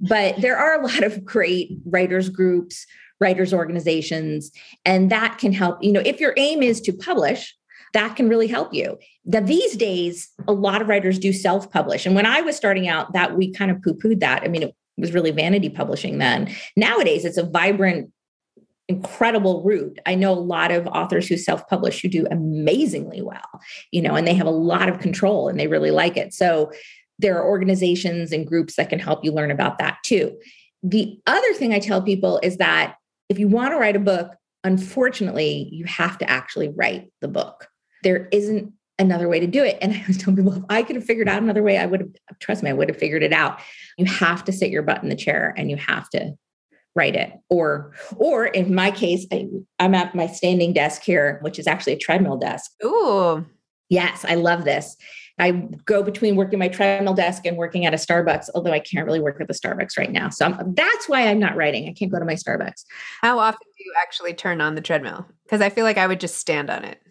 But 0.01 0.41
there 0.41 0.57
are 0.57 0.79
a 0.79 0.85
lot 0.85 1.03
of 1.03 1.23
great 1.23 1.71
writers 1.85 2.29
groups 2.29 2.85
writers 3.21 3.53
organizations 3.53 4.51
and 4.83 5.09
that 5.09 5.37
can 5.37 5.53
help. 5.53 5.81
You 5.81 5.93
know 5.93 6.03
if 6.05 6.19
your 6.19 6.33
aim 6.37 6.61
is 6.61 6.81
to 6.81 6.93
publish 6.93 7.55
that 7.95 8.17
can 8.17 8.27
really 8.27 8.47
help 8.47 8.73
you. 8.73 8.99
That 9.23 9.47
these 9.47 9.75
days, 9.77 10.29
a 10.47 10.53
lot 10.53 10.81
of 10.81 10.89
writers 10.89 11.17
do 11.17 11.31
self 11.31 11.71
publish. 11.71 12.05
And 12.05 12.13
when 12.13 12.25
I 12.25 12.41
was 12.41 12.55
starting 12.55 12.87
out, 12.87 13.13
that 13.13 13.35
we 13.37 13.51
kind 13.51 13.71
of 13.71 13.81
poo 13.81 13.93
pooed 13.93 14.19
that. 14.19 14.43
I 14.43 14.47
mean, 14.49 14.63
it, 14.63 14.75
was 14.97 15.13
really 15.13 15.31
vanity 15.31 15.69
publishing 15.69 16.19
then. 16.19 16.49
Nowadays, 16.77 17.25
it's 17.25 17.35
a 17.35 17.43
vibrant, 17.43 18.11
incredible 18.87 19.61
route. 19.63 19.99
I 20.05 20.15
know 20.15 20.31
a 20.31 20.39
lot 20.39 20.71
of 20.71 20.87
authors 20.87 21.27
who 21.27 21.35
self 21.35 21.67
publish 21.67 22.01
who 22.01 22.07
do 22.07 22.25
amazingly 22.31 23.21
well, 23.21 23.61
you 23.91 24.01
know, 24.01 24.15
and 24.15 24.25
they 24.25 24.33
have 24.35 24.47
a 24.47 24.51
lot 24.51 24.87
of 24.87 24.99
control 24.99 25.49
and 25.49 25.59
they 25.59 25.67
really 25.67 25.91
like 25.91 26.15
it. 26.15 26.33
So 26.33 26.71
there 27.19 27.37
are 27.37 27.45
organizations 27.45 28.31
and 28.31 28.47
groups 28.47 28.75
that 28.75 28.89
can 28.89 28.99
help 28.99 29.23
you 29.23 29.31
learn 29.31 29.51
about 29.51 29.79
that 29.79 29.97
too. 30.03 30.37
The 30.83 31.19
other 31.25 31.53
thing 31.53 31.73
I 31.73 31.79
tell 31.79 32.01
people 32.01 32.39
is 32.43 32.57
that 32.57 32.95
if 33.27 33.39
you 33.39 33.47
want 33.47 33.73
to 33.73 33.77
write 33.77 33.95
a 33.95 33.99
book, 33.99 34.31
unfortunately, 34.63 35.69
you 35.71 35.85
have 35.85 36.17
to 36.19 36.29
actually 36.29 36.69
write 36.69 37.11
the 37.21 37.27
book. 37.27 37.67
There 38.05 38.29
isn't 38.31 38.71
another 38.97 39.27
way 39.27 39.41
to 39.41 39.47
do 39.47 39.61
it. 39.61 39.77
And 39.81 39.91
I 39.91 40.03
was 40.07 40.17
telling 40.17 40.37
people, 40.37 40.53
if 40.53 40.63
I 40.69 40.81
could 40.81 40.95
have 40.95 41.03
figured 41.03 41.27
out 41.27 41.43
another 41.43 41.63
way, 41.63 41.77
I 41.77 41.85
would 41.85 41.99
have, 41.99 42.39
trust 42.39 42.63
me, 42.63 42.69
I 42.69 42.73
would 42.73 42.87
have 42.87 42.97
figured 42.97 43.23
it 43.23 43.33
out. 43.33 43.59
You 43.97 44.05
have 44.05 44.45
to 44.45 44.53
sit 44.53 44.69
your 44.69 44.83
butt 44.83 45.03
in 45.03 45.09
the 45.09 45.15
chair 45.17 45.53
and 45.57 45.69
you 45.69 45.75
have 45.75 46.09
to 46.11 46.33
write 46.95 47.15
it. 47.15 47.33
Or, 47.49 47.93
or 48.15 48.45
in 48.45 48.73
my 48.73 48.91
case, 48.91 49.27
I, 49.33 49.49
I'm 49.79 49.93
at 49.95 50.15
my 50.15 50.27
standing 50.27 50.71
desk 50.71 51.01
here, 51.03 51.39
which 51.41 51.59
is 51.59 51.67
actually 51.67 51.93
a 51.93 51.97
treadmill 51.97 52.37
desk. 52.37 52.71
Ooh. 52.85 53.45
Yes, 53.89 54.23
I 54.23 54.35
love 54.35 54.63
this. 54.63 54.95
I 55.37 55.51
go 55.83 56.01
between 56.01 56.37
working 56.37 56.59
my 56.59 56.69
treadmill 56.69 57.13
desk 57.13 57.45
and 57.45 57.57
working 57.57 57.85
at 57.85 57.93
a 57.93 57.97
Starbucks, 57.97 58.49
although 58.55 58.71
I 58.71 58.79
can't 58.79 59.05
really 59.05 59.19
work 59.19 59.41
at 59.41 59.49
the 59.49 59.53
Starbucks 59.53 59.97
right 59.97 60.11
now. 60.11 60.29
So 60.29 60.45
I'm, 60.45 60.73
that's 60.73 61.09
why 61.09 61.27
I'm 61.27 61.39
not 61.39 61.57
writing. 61.57 61.89
I 61.89 61.91
can't 61.91 62.09
go 62.09 62.19
to 62.19 62.23
my 62.23 62.35
Starbucks. 62.35 62.85
How 63.21 63.39
often 63.39 63.67
do 63.77 63.83
you 63.83 63.93
actually 64.01 64.33
turn 64.33 64.61
on 64.61 64.75
the 64.75 64.81
treadmill? 64.81 65.25
Because 65.43 65.59
I 65.59 65.69
feel 65.69 65.83
like 65.83 65.97
I 65.97 66.07
would 66.07 66.21
just 66.21 66.37
stand 66.37 66.69
on 66.69 66.85
it. 66.85 67.01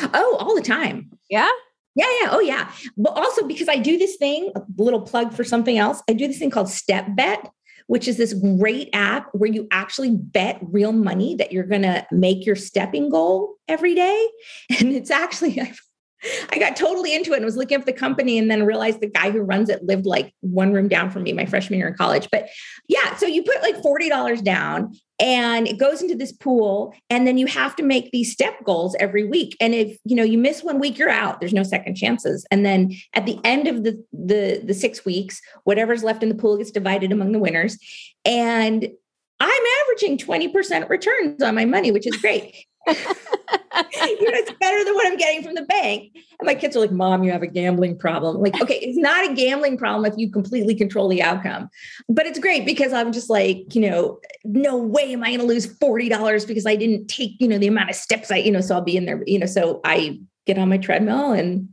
Oh, 0.00 0.36
all 0.38 0.54
the 0.54 0.62
time. 0.62 1.10
Yeah. 1.30 1.50
Yeah, 1.94 2.06
yeah. 2.20 2.28
Oh, 2.30 2.40
yeah. 2.40 2.70
But 2.96 3.10
also 3.10 3.46
because 3.46 3.68
I 3.68 3.76
do 3.76 3.98
this 3.98 4.16
thing, 4.16 4.50
a 4.56 4.62
little 4.78 5.02
plug 5.02 5.34
for 5.34 5.44
something 5.44 5.76
else. 5.76 6.02
I 6.08 6.14
do 6.14 6.26
this 6.26 6.38
thing 6.38 6.50
called 6.50 6.70
Step 6.70 7.06
Bet, 7.10 7.50
which 7.86 8.08
is 8.08 8.16
this 8.16 8.32
great 8.32 8.88
app 8.92 9.28
where 9.32 9.50
you 9.50 9.68
actually 9.70 10.16
bet 10.16 10.58
real 10.62 10.92
money 10.92 11.34
that 11.36 11.52
you're 11.52 11.64
going 11.64 11.82
to 11.82 12.06
make 12.10 12.46
your 12.46 12.56
stepping 12.56 13.10
goal 13.10 13.56
every 13.68 13.94
day. 13.94 14.28
And 14.80 14.92
it's 14.92 15.10
actually, 15.10 15.60
I 16.50 16.58
got 16.58 16.76
totally 16.76 17.14
into 17.14 17.32
it 17.32 17.36
and 17.36 17.44
was 17.44 17.56
looking 17.56 17.78
up 17.78 17.86
the 17.86 17.92
company 17.92 18.38
and 18.38 18.50
then 18.50 18.64
realized 18.64 19.00
the 19.00 19.08
guy 19.08 19.30
who 19.30 19.40
runs 19.40 19.68
it 19.68 19.84
lived 19.84 20.06
like 20.06 20.32
one 20.40 20.72
room 20.72 20.88
down 20.88 21.10
from 21.10 21.24
me 21.24 21.32
my 21.32 21.46
freshman 21.46 21.78
year 21.78 21.88
in 21.88 21.94
college. 21.94 22.28
But 22.30 22.48
yeah, 22.88 23.16
so 23.16 23.26
you 23.26 23.42
put 23.42 23.62
like 23.62 23.76
$40 23.76 24.44
down 24.44 24.94
and 25.18 25.66
it 25.66 25.78
goes 25.78 26.02
into 26.02 26.14
this 26.14 26.32
pool 26.32 26.94
and 27.10 27.26
then 27.26 27.38
you 27.38 27.46
have 27.46 27.76
to 27.76 27.82
make 27.82 28.10
these 28.10 28.32
step 28.32 28.54
goals 28.64 28.96
every 29.00 29.24
week. 29.24 29.56
And 29.60 29.74
if, 29.74 29.96
you 30.04 30.16
know, 30.16 30.22
you 30.22 30.38
miss 30.38 30.62
one 30.62 30.78
week, 30.78 30.98
you're 30.98 31.08
out. 31.08 31.40
There's 31.40 31.52
no 31.52 31.62
second 31.62 31.96
chances. 31.96 32.46
And 32.50 32.64
then 32.64 32.92
at 33.14 33.26
the 33.26 33.38
end 33.44 33.68
of 33.68 33.84
the 33.84 34.02
the 34.12 34.62
the 34.64 34.74
6 34.74 35.04
weeks, 35.04 35.40
whatever's 35.64 36.04
left 36.04 36.22
in 36.22 36.28
the 36.28 36.34
pool 36.34 36.56
gets 36.56 36.70
divided 36.70 37.12
among 37.12 37.32
the 37.32 37.38
winners. 37.38 37.78
And 38.24 38.88
I'm 39.40 39.62
averaging 39.82 40.18
20% 40.18 40.88
returns 40.88 41.42
on 41.42 41.56
my 41.56 41.64
money, 41.64 41.90
which 41.90 42.06
is 42.06 42.16
great. 42.18 42.64
You 42.88 42.94
know, 42.94 44.38
it's 44.38 44.52
better 44.60 44.84
than 44.84 44.94
what 44.94 45.06
I'm 45.06 45.16
getting 45.16 45.42
from 45.42 45.54
the 45.54 45.62
bank. 45.62 46.10
And 46.14 46.46
my 46.46 46.54
kids 46.54 46.76
are 46.76 46.80
like, 46.80 46.90
Mom, 46.90 47.22
you 47.22 47.30
have 47.30 47.42
a 47.42 47.46
gambling 47.46 47.98
problem. 47.98 48.36
Like, 48.36 48.60
okay, 48.60 48.78
it's 48.80 48.98
not 48.98 49.30
a 49.30 49.34
gambling 49.34 49.76
problem 49.76 50.10
if 50.10 50.18
you 50.18 50.30
completely 50.30 50.74
control 50.74 51.08
the 51.08 51.22
outcome. 51.22 51.68
But 52.08 52.26
it's 52.26 52.38
great 52.38 52.66
because 52.66 52.92
I'm 52.92 53.12
just 53.12 53.30
like, 53.30 53.74
you 53.74 53.88
know, 53.88 54.18
no 54.44 54.76
way 54.76 55.12
am 55.12 55.22
I 55.22 55.28
going 55.28 55.40
to 55.40 55.46
lose 55.46 55.66
$40 55.78 56.46
because 56.46 56.66
I 56.66 56.76
didn't 56.76 57.08
take, 57.08 57.32
you 57.38 57.48
know, 57.48 57.58
the 57.58 57.68
amount 57.68 57.90
of 57.90 57.96
steps 57.96 58.30
I, 58.30 58.36
you 58.36 58.50
know, 58.50 58.60
so 58.60 58.74
I'll 58.74 58.82
be 58.82 58.96
in 58.96 59.06
there, 59.06 59.22
you 59.26 59.38
know, 59.38 59.46
so 59.46 59.80
I 59.84 60.20
get 60.46 60.58
on 60.58 60.68
my 60.68 60.78
treadmill 60.78 61.32
and 61.32 61.68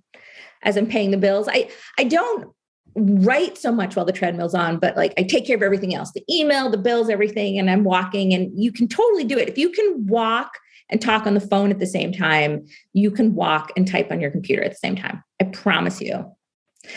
as 0.61 0.77
I'm 0.77 0.87
paying 0.87 1.11
the 1.11 1.17
bills, 1.17 1.47
I 1.49 1.69
I 1.97 2.03
don't 2.03 2.53
write 2.95 3.57
so 3.57 3.71
much 3.71 3.95
while 3.95 4.05
the 4.05 4.11
treadmill's 4.11 4.55
on, 4.55 4.77
but 4.77 4.97
like 4.97 5.13
I 5.17 5.23
take 5.23 5.45
care 5.45 5.55
of 5.55 5.63
everything 5.63 5.95
else, 5.95 6.11
the 6.11 6.23
email, 6.29 6.69
the 6.69 6.77
bills, 6.77 7.09
everything, 7.09 7.57
and 7.57 7.69
I'm 7.69 7.83
walking 7.83 8.33
and 8.33 8.51
you 8.61 8.71
can 8.71 8.87
totally 8.87 9.23
do 9.23 9.37
it. 9.37 9.47
If 9.47 9.57
you 9.57 9.69
can 9.69 10.05
walk 10.07 10.51
and 10.89 11.01
talk 11.01 11.25
on 11.27 11.33
the 11.33 11.39
phone 11.39 11.71
at 11.71 11.79
the 11.79 11.87
same 11.87 12.11
time, 12.11 12.65
you 12.93 13.11
can 13.11 13.35
walk 13.35 13.71
and 13.75 13.87
type 13.87 14.11
on 14.11 14.19
your 14.19 14.31
computer 14.31 14.63
at 14.63 14.71
the 14.71 14.77
same 14.77 14.95
time. 14.95 15.23
I 15.41 15.45
promise 15.45 16.01
you. 16.01 16.31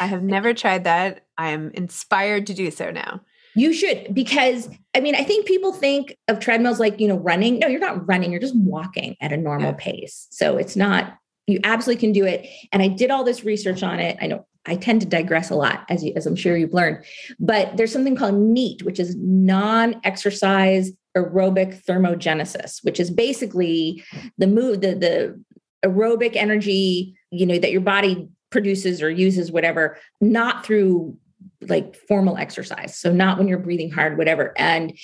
I 0.01 0.07
have 0.07 0.22
never 0.22 0.55
tried 0.55 0.84
that. 0.84 1.26
I 1.36 1.51
am 1.51 1.70
inspired 1.74 2.47
to 2.47 2.55
do 2.55 2.70
so 2.70 2.90
now. 2.90 3.20
You 3.55 3.74
should, 3.74 4.14
because 4.14 4.70
I 4.95 5.01
mean, 5.01 5.14
I 5.14 5.24
think 5.24 5.47
people 5.47 5.72
think 5.72 6.16
of 6.28 6.40
treadmills 6.40 6.80
like, 6.80 6.99
you 6.99 7.09
know, 7.09 7.18
running. 7.18 7.59
No, 7.59 7.66
you're 7.66 7.80
not 7.80 8.09
running, 8.09 8.30
you're 8.30 8.40
just 8.40 8.57
walking 8.57 9.16
at 9.20 9.32
a 9.32 9.36
normal 9.36 9.72
yeah. 9.72 9.76
pace. 9.78 10.26
So 10.30 10.57
it's 10.57 10.74
not, 10.74 11.18
you 11.47 11.61
absolutely 11.64 12.01
can 12.01 12.12
do 12.12 12.24
it. 12.24 12.47
And 12.72 12.82
I 12.82 12.88
did 12.88 13.11
all 13.11 13.24
this 13.24 13.45
research 13.45 13.82
on 13.82 13.99
it. 13.99 14.16
I 14.22 14.26
know 14.26 14.47
I 14.64 14.76
tend 14.76 15.01
to 15.03 15.07
digress 15.07 15.51
a 15.51 15.55
lot, 15.55 15.84
as, 15.90 16.05
you, 16.05 16.12
as 16.14 16.24
I'm 16.24 16.36
sure 16.36 16.57
you've 16.57 16.72
learned, 16.72 17.05
but 17.40 17.76
there's 17.76 17.93
something 17.93 18.16
called 18.16 18.34
NEAT, 18.36 18.84
which 18.84 19.01
is 19.01 19.16
non 19.16 20.01
exercise 20.05 20.93
aerobic 21.16 21.84
thermogenesis, 21.84 22.82
which 22.82 22.98
is 22.98 23.10
basically 23.10 24.02
the 24.38 24.46
move, 24.46 24.80
the, 24.80 24.94
the 24.94 25.42
aerobic 25.84 26.36
energy, 26.36 27.16
you 27.30 27.46
know, 27.46 27.58
that 27.58 27.72
your 27.72 27.80
body 27.80 28.28
produces 28.50 29.02
or 29.02 29.10
uses, 29.10 29.50
whatever, 29.50 29.98
not 30.20 30.64
through 30.64 31.16
like 31.62 31.96
formal 31.96 32.36
exercise. 32.36 32.98
So 32.98 33.12
not 33.12 33.38
when 33.38 33.48
you're 33.48 33.58
breathing 33.58 33.90
hard, 33.90 34.18
whatever. 34.18 34.52
And 34.56 34.96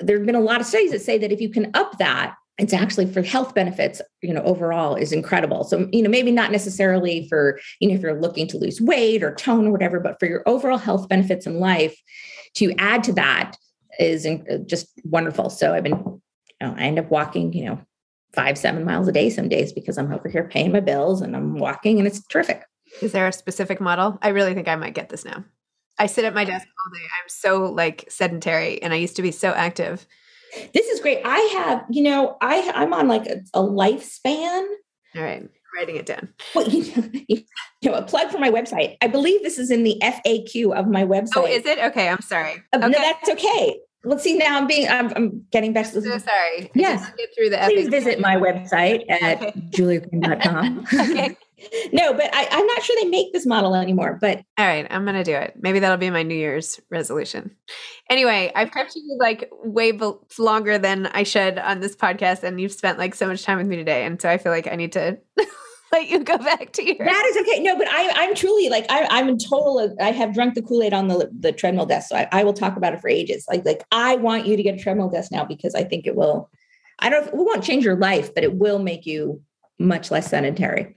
there 0.00 0.16
have 0.16 0.26
been 0.26 0.34
a 0.34 0.40
lot 0.40 0.60
of 0.60 0.66
studies 0.66 0.92
that 0.92 1.02
say 1.02 1.18
that 1.18 1.32
if 1.32 1.40
you 1.40 1.50
can 1.50 1.70
up 1.74 1.98
that, 1.98 2.34
it's 2.58 2.74
actually 2.74 3.10
for 3.10 3.22
health 3.22 3.54
benefits, 3.54 4.02
you 4.20 4.34
know, 4.34 4.42
overall 4.42 4.94
is 4.94 5.12
incredible. 5.12 5.64
So, 5.64 5.88
you 5.92 6.02
know, 6.02 6.10
maybe 6.10 6.30
not 6.30 6.52
necessarily 6.52 7.26
for, 7.28 7.58
you 7.80 7.88
know, 7.88 7.94
if 7.94 8.02
you're 8.02 8.20
looking 8.20 8.46
to 8.48 8.58
lose 8.58 8.80
weight 8.80 9.22
or 9.22 9.34
tone 9.34 9.66
or 9.66 9.72
whatever, 9.72 9.98
but 9.98 10.20
for 10.20 10.26
your 10.26 10.42
overall 10.46 10.76
health 10.76 11.08
benefits 11.08 11.46
in 11.46 11.58
life, 11.58 11.98
to 12.56 12.74
add 12.78 13.02
to 13.04 13.14
that, 13.14 13.56
is 14.00 14.26
uh, 14.26 14.58
just 14.66 14.88
wonderful. 15.04 15.50
So 15.50 15.74
I've 15.74 15.84
been, 15.84 15.98
you 15.98 16.20
know, 16.60 16.74
I 16.76 16.82
end 16.82 16.98
up 16.98 17.10
walking, 17.10 17.52
you 17.52 17.66
know, 17.66 17.80
five, 18.32 18.56
seven 18.56 18.84
miles 18.84 19.08
a 19.08 19.12
day 19.12 19.30
some 19.30 19.48
days 19.48 19.72
because 19.72 19.98
I'm 19.98 20.12
over 20.12 20.28
here 20.28 20.44
paying 20.44 20.72
my 20.72 20.80
bills 20.80 21.20
and 21.20 21.36
I'm 21.36 21.56
walking 21.56 21.98
and 21.98 22.06
it's 22.06 22.24
terrific. 22.28 22.62
Is 23.02 23.12
there 23.12 23.26
a 23.26 23.32
specific 23.32 23.80
model? 23.80 24.18
I 24.22 24.28
really 24.28 24.54
think 24.54 24.68
I 24.68 24.76
might 24.76 24.94
get 24.94 25.08
this 25.08 25.24
now. 25.24 25.44
I 25.98 26.06
sit 26.06 26.24
at 26.24 26.34
my 26.34 26.44
desk 26.44 26.66
all 26.66 26.92
day. 26.92 27.04
I'm 27.04 27.28
so 27.28 27.64
like 27.64 28.06
sedentary 28.08 28.82
and 28.82 28.92
I 28.92 28.96
used 28.96 29.16
to 29.16 29.22
be 29.22 29.32
so 29.32 29.50
active. 29.50 30.06
This 30.72 30.86
is 30.86 31.00
great. 31.00 31.20
I 31.24 31.38
have, 31.54 31.84
you 31.90 32.02
know, 32.02 32.36
I 32.40 32.72
I'm 32.74 32.92
on 32.92 33.06
like 33.06 33.26
a, 33.26 33.42
a 33.54 33.62
lifespan. 33.62 34.66
All 35.16 35.22
right 35.22 35.48
writing 35.74 35.96
it 35.96 36.06
down. 36.06 36.28
Well, 36.54 36.68
you 36.68 36.94
know, 36.94 37.08
you 37.28 37.44
know, 37.84 37.94
a 37.94 38.02
plug 38.02 38.30
for 38.30 38.38
my 38.38 38.50
website. 38.50 38.96
I 39.00 39.06
believe 39.06 39.42
this 39.42 39.58
is 39.58 39.70
in 39.70 39.84
the 39.84 40.00
FAQ 40.02 40.76
of 40.76 40.88
my 40.88 41.04
website. 41.04 41.36
Oh, 41.36 41.46
is 41.46 41.64
it? 41.66 41.78
Okay, 41.78 42.08
I'm 42.08 42.20
sorry. 42.20 42.62
Uh, 42.72 42.78
okay. 42.78 42.88
No, 42.88 42.98
that's 42.98 43.28
okay. 43.30 43.78
Let's 44.02 44.22
see. 44.22 44.36
Now 44.36 44.56
I'm 44.56 44.66
being. 44.66 44.88
I'm, 44.88 45.12
I'm 45.14 45.46
getting 45.50 45.72
back 45.72 45.90
to. 45.92 46.00
So 46.00 46.18
sorry. 46.18 46.70
Yes. 46.74 47.10
Get 47.18 47.28
through 47.36 47.50
the. 47.50 47.58
Please 47.58 47.88
FAQ. 47.88 47.90
visit 47.90 48.20
my 48.20 48.36
website 48.36 49.04
at 49.10 49.42
okay. 49.42 49.60
juliaquinn.com. 49.70 50.86
okay. 50.94 51.36
no, 51.92 52.12
but 52.12 52.30
I, 52.32 52.48
I'm 52.50 52.66
not 52.66 52.82
sure 52.82 52.96
they 53.00 53.08
make 53.08 53.32
this 53.32 53.46
model 53.46 53.74
anymore. 53.74 54.18
But 54.20 54.38
all 54.58 54.66
right, 54.66 54.86
I'm 54.90 55.04
gonna 55.04 55.24
do 55.24 55.34
it. 55.34 55.54
Maybe 55.60 55.80
that'll 55.80 55.98
be 55.98 56.10
my 56.10 56.22
New 56.22 56.34
Year's 56.34 56.80
resolution. 56.90 57.56
Anyway, 58.08 58.50
I've 58.54 58.72
kept 58.72 58.94
you 58.96 59.16
like 59.20 59.50
way 59.52 59.98
longer 60.38 60.78
than 60.78 61.06
I 61.06 61.22
should 61.22 61.58
on 61.58 61.80
this 61.80 61.96
podcast, 61.96 62.42
and 62.42 62.60
you've 62.60 62.72
spent 62.72 62.98
like 62.98 63.14
so 63.14 63.26
much 63.26 63.42
time 63.42 63.58
with 63.58 63.66
me 63.66 63.76
today, 63.76 64.04
and 64.04 64.20
so 64.20 64.28
I 64.28 64.38
feel 64.38 64.52
like 64.52 64.66
I 64.66 64.76
need 64.76 64.92
to 64.92 65.18
let 65.92 66.08
you 66.08 66.22
go 66.22 66.38
back 66.38 66.72
to 66.72 66.84
your. 66.84 66.96
That 66.98 67.24
is 67.30 67.36
okay. 67.42 67.60
No, 67.62 67.76
but 67.76 67.88
I, 67.88 68.10
I'm 68.14 68.34
truly 68.34 68.68
like 68.68 68.86
I, 68.90 69.06
I'm 69.10 69.28
in 69.28 69.38
total. 69.38 69.94
I 70.00 70.12
have 70.12 70.34
drunk 70.34 70.54
the 70.54 70.62
Kool 70.62 70.82
Aid 70.82 70.92
on 70.92 71.08
the 71.08 71.30
the 71.38 71.52
treadmill 71.52 71.86
desk, 71.86 72.08
so 72.08 72.16
I, 72.16 72.28
I, 72.32 72.44
will 72.44 72.52
talk 72.52 72.76
about 72.76 72.92
it 72.94 73.00
for 73.00 73.08
ages. 73.08 73.44
Like 73.48 73.64
like 73.64 73.82
I 73.90 74.16
want 74.16 74.46
you 74.46 74.56
to 74.56 74.62
get 74.62 74.74
a 74.74 74.78
treadmill 74.78 75.08
desk 75.08 75.32
now 75.32 75.44
because 75.44 75.74
I 75.74 75.84
think 75.84 76.06
it 76.06 76.16
will. 76.16 76.50
I 76.98 77.10
don't. 77.10 77.26
It 77.26 77.34
won't 77.34 77.64
change 77.64 77.84
your 77.84 77.96
life, 77.96 78.34
but 78.34 78.44
it 78.44 78.54
will 78.54 78.78
make 78.78 79.06
you 79.06 79.42
much 79.78 80.10
less 80.10 80.28
sedentary. 80.28 80.96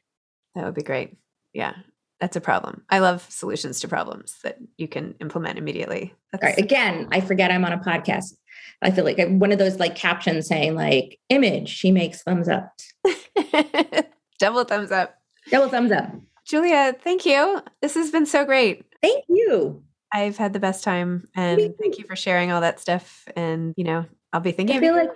That 0.55 0.65
would 0.65 0.75
be 0.75 0.83
great. 0.83 1.15
Yeah, 1.53 1.73
that's 2.19 2.35
a 2.35 2.41
problem. 2.41 2.83
I 2.89 2.99
love 2.99 3.25
solutions 3.29 3.79
to 3.81 3.87
problems 3.87 4.37
that 4.43 4.57
you 4.77 4.87
can 4.87 5.15
implement 5.19 5.57
immediately. 5.57 6.13
That's- 6.31 6.47
All 6.47 6.55
right. 6.55 6.63
Again, 6.63 7.07
I 7.11 7.21
forget 7.21 7.51
I'm 7.51 7.65
on 7.65 7.73
a 7.73 7.79
podcast. 7.79 8.33
I 8.81 8.91
feel 8.91 9.05
like 9.05 9.17
one 9.29 9.51
of 9.51 9.59
those 9.59 9.79
like 9.79 9.95
captions 9.95 10.47
saying 10.47 10.75
like 10.75 11.19
image, 11.29 11.69
she 11.69 11.91
makes 11.91 12.21
thumbs 12.21 12.49
up. 12.49 12.73
Double 14.43 14.65
thumbs 14.65 14.91
up. 14.91 15.15
Double 15.49 15.69
thumbs 15.69 15.93
up. 15.93 16.11
Julia, 16.45 16.93
thank 17.01 17.25
you. 17.25 17.61
This 17.81 17.93
has 17.93 18.11
been 18.11 18.25
so 18.25 18.43
great. 18.43 18.83
Thank 19.01 19.23
you. 19.29 19.81
I've 20.13 20.35
had 20.35 20.51
the 20.51 20.59
best 20.59 20.83
time 20.83 21.29
and 21.33 21.73
thank 21.79 21.97
you 21.97 22.03
for 22.03 22.17
sharing 22.17 22.51
all 22.51 22.59
that 22.59 22.81
stuff. 22.81 23.25
And, 23.37 23.73
you 23.77 23.85
know, 23.85 24.05
I'll 24.33 24.41
be 24.41 24.51
thinking 24.51 24.75
I 24.75 24.79
feel 24.81 24.95
like 24.95 25.11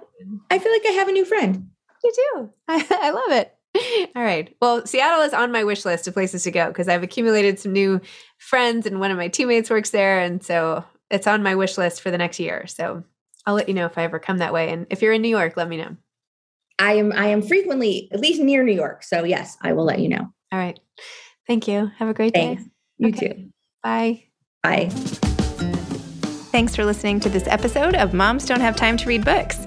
I 0.50 0.60
feel 0.60 0.72
like 0.72 0.86
I 0.88 0.92
have 0.92 1.10
a 1.10 1.12
new 1.12 1.26
friend. 1.26 1.70
You 2.06 2.14
do. 2.16 2.50
I, 2.70 2.88
I 3.02 3.12
love 3.12 3.32
it. 3.32 3.54
All 4.16 4.24
right. 4.24 4.56
Well, 4.62 4.86
Seattle 4.86 5.24
is 5.24 5.34
on 5.34 5.52
my 5.52 5.66
wish 5.66 5.84
list 5.84 6.08
of 6.08 6.14
places 6.14 6.44
to 6.44 6.52
go 6.52 6.70
because 6.70 6.88
I've 6.88 7.04
accumulated 7.04 7.60
some 7.60 7.74
new 7.74 8.00
friends 8.38 8.86
and 8.86 9.02
one 9.02 9.12
of 9.12 9.18
my 9.18 9.28
teammates 9.28 9.70
works 9.70 9.90
there. 9.90 10.22
And 10.22 10.42
so 10.42 10.86
it's 11.12 11.28
on 11.28 11.44
my 11.44 11.56
wish 11.56 11.78
list 11.78 12.02
for 12.02 12.12
the 12.12 12.18
next 12.18 12.40
year. 12.40 12.66
So 12.68 13.04
I'll 13.46 13.56
let 13.56 13.68
you 13.68 13.74
know 13.74 13.88
if 13.88 13.98
I 13.98 14.04
ever 14.04 14.20
come 14.20 14.38
that 14.38 14.54
way. 14.54 14.72
And 14.72 14.88
if 14.90 15.02
you're 15.02 15.12
in 15.12 15.22
New 15.22 15.28
York, 15.28 15.58
let 15.58 15.68
me 15.68 15.76
know. 15.76 15.98
I 16.80 16.94
am 16.94 17.12
I 17.14 17.28
am 17.28 17.42
frequently 17.42 18.10
at 18.12 18.20
least 18.20 18.42
near 18.42 18.64
New 18.64 18.74
York. 18.74 19.04
So 19.04 19.24
yes, 19.24 19.58
I 19.62 19.74
will 19.74 19.86
let 19.86 20.00
you 20.00 20.10
know. 20.10 20.32
All 20.52 20.60
right. 20.60 20.80
Thank 21.48 21.68
you. 21.68 21.92
Have 21.98 22.10
a 22.10 22.14
great 22.14 22.34
Thanks. 22.34 22.64
day. 22.64 22.70
You 22.98 23.10
okay. 23.10 23.34
too. 23.34 23.50
Bye. 23.84 24.24
Bye. 24.64 24.90
Thanks 26.52 26.76
for 26.76 26.86
listening 26.86 27.20
to 27.22 27.30
this 27.30 27.48
episode 27.48 27.96
of 27.96 28.14
Moms 28.14 28.46
Don't 28.46 28.62
Have 28.62 28.76
Time 28.76 28.98
to 28.98 29.08
Read 29.08 29.24
Books. 29.24 29.67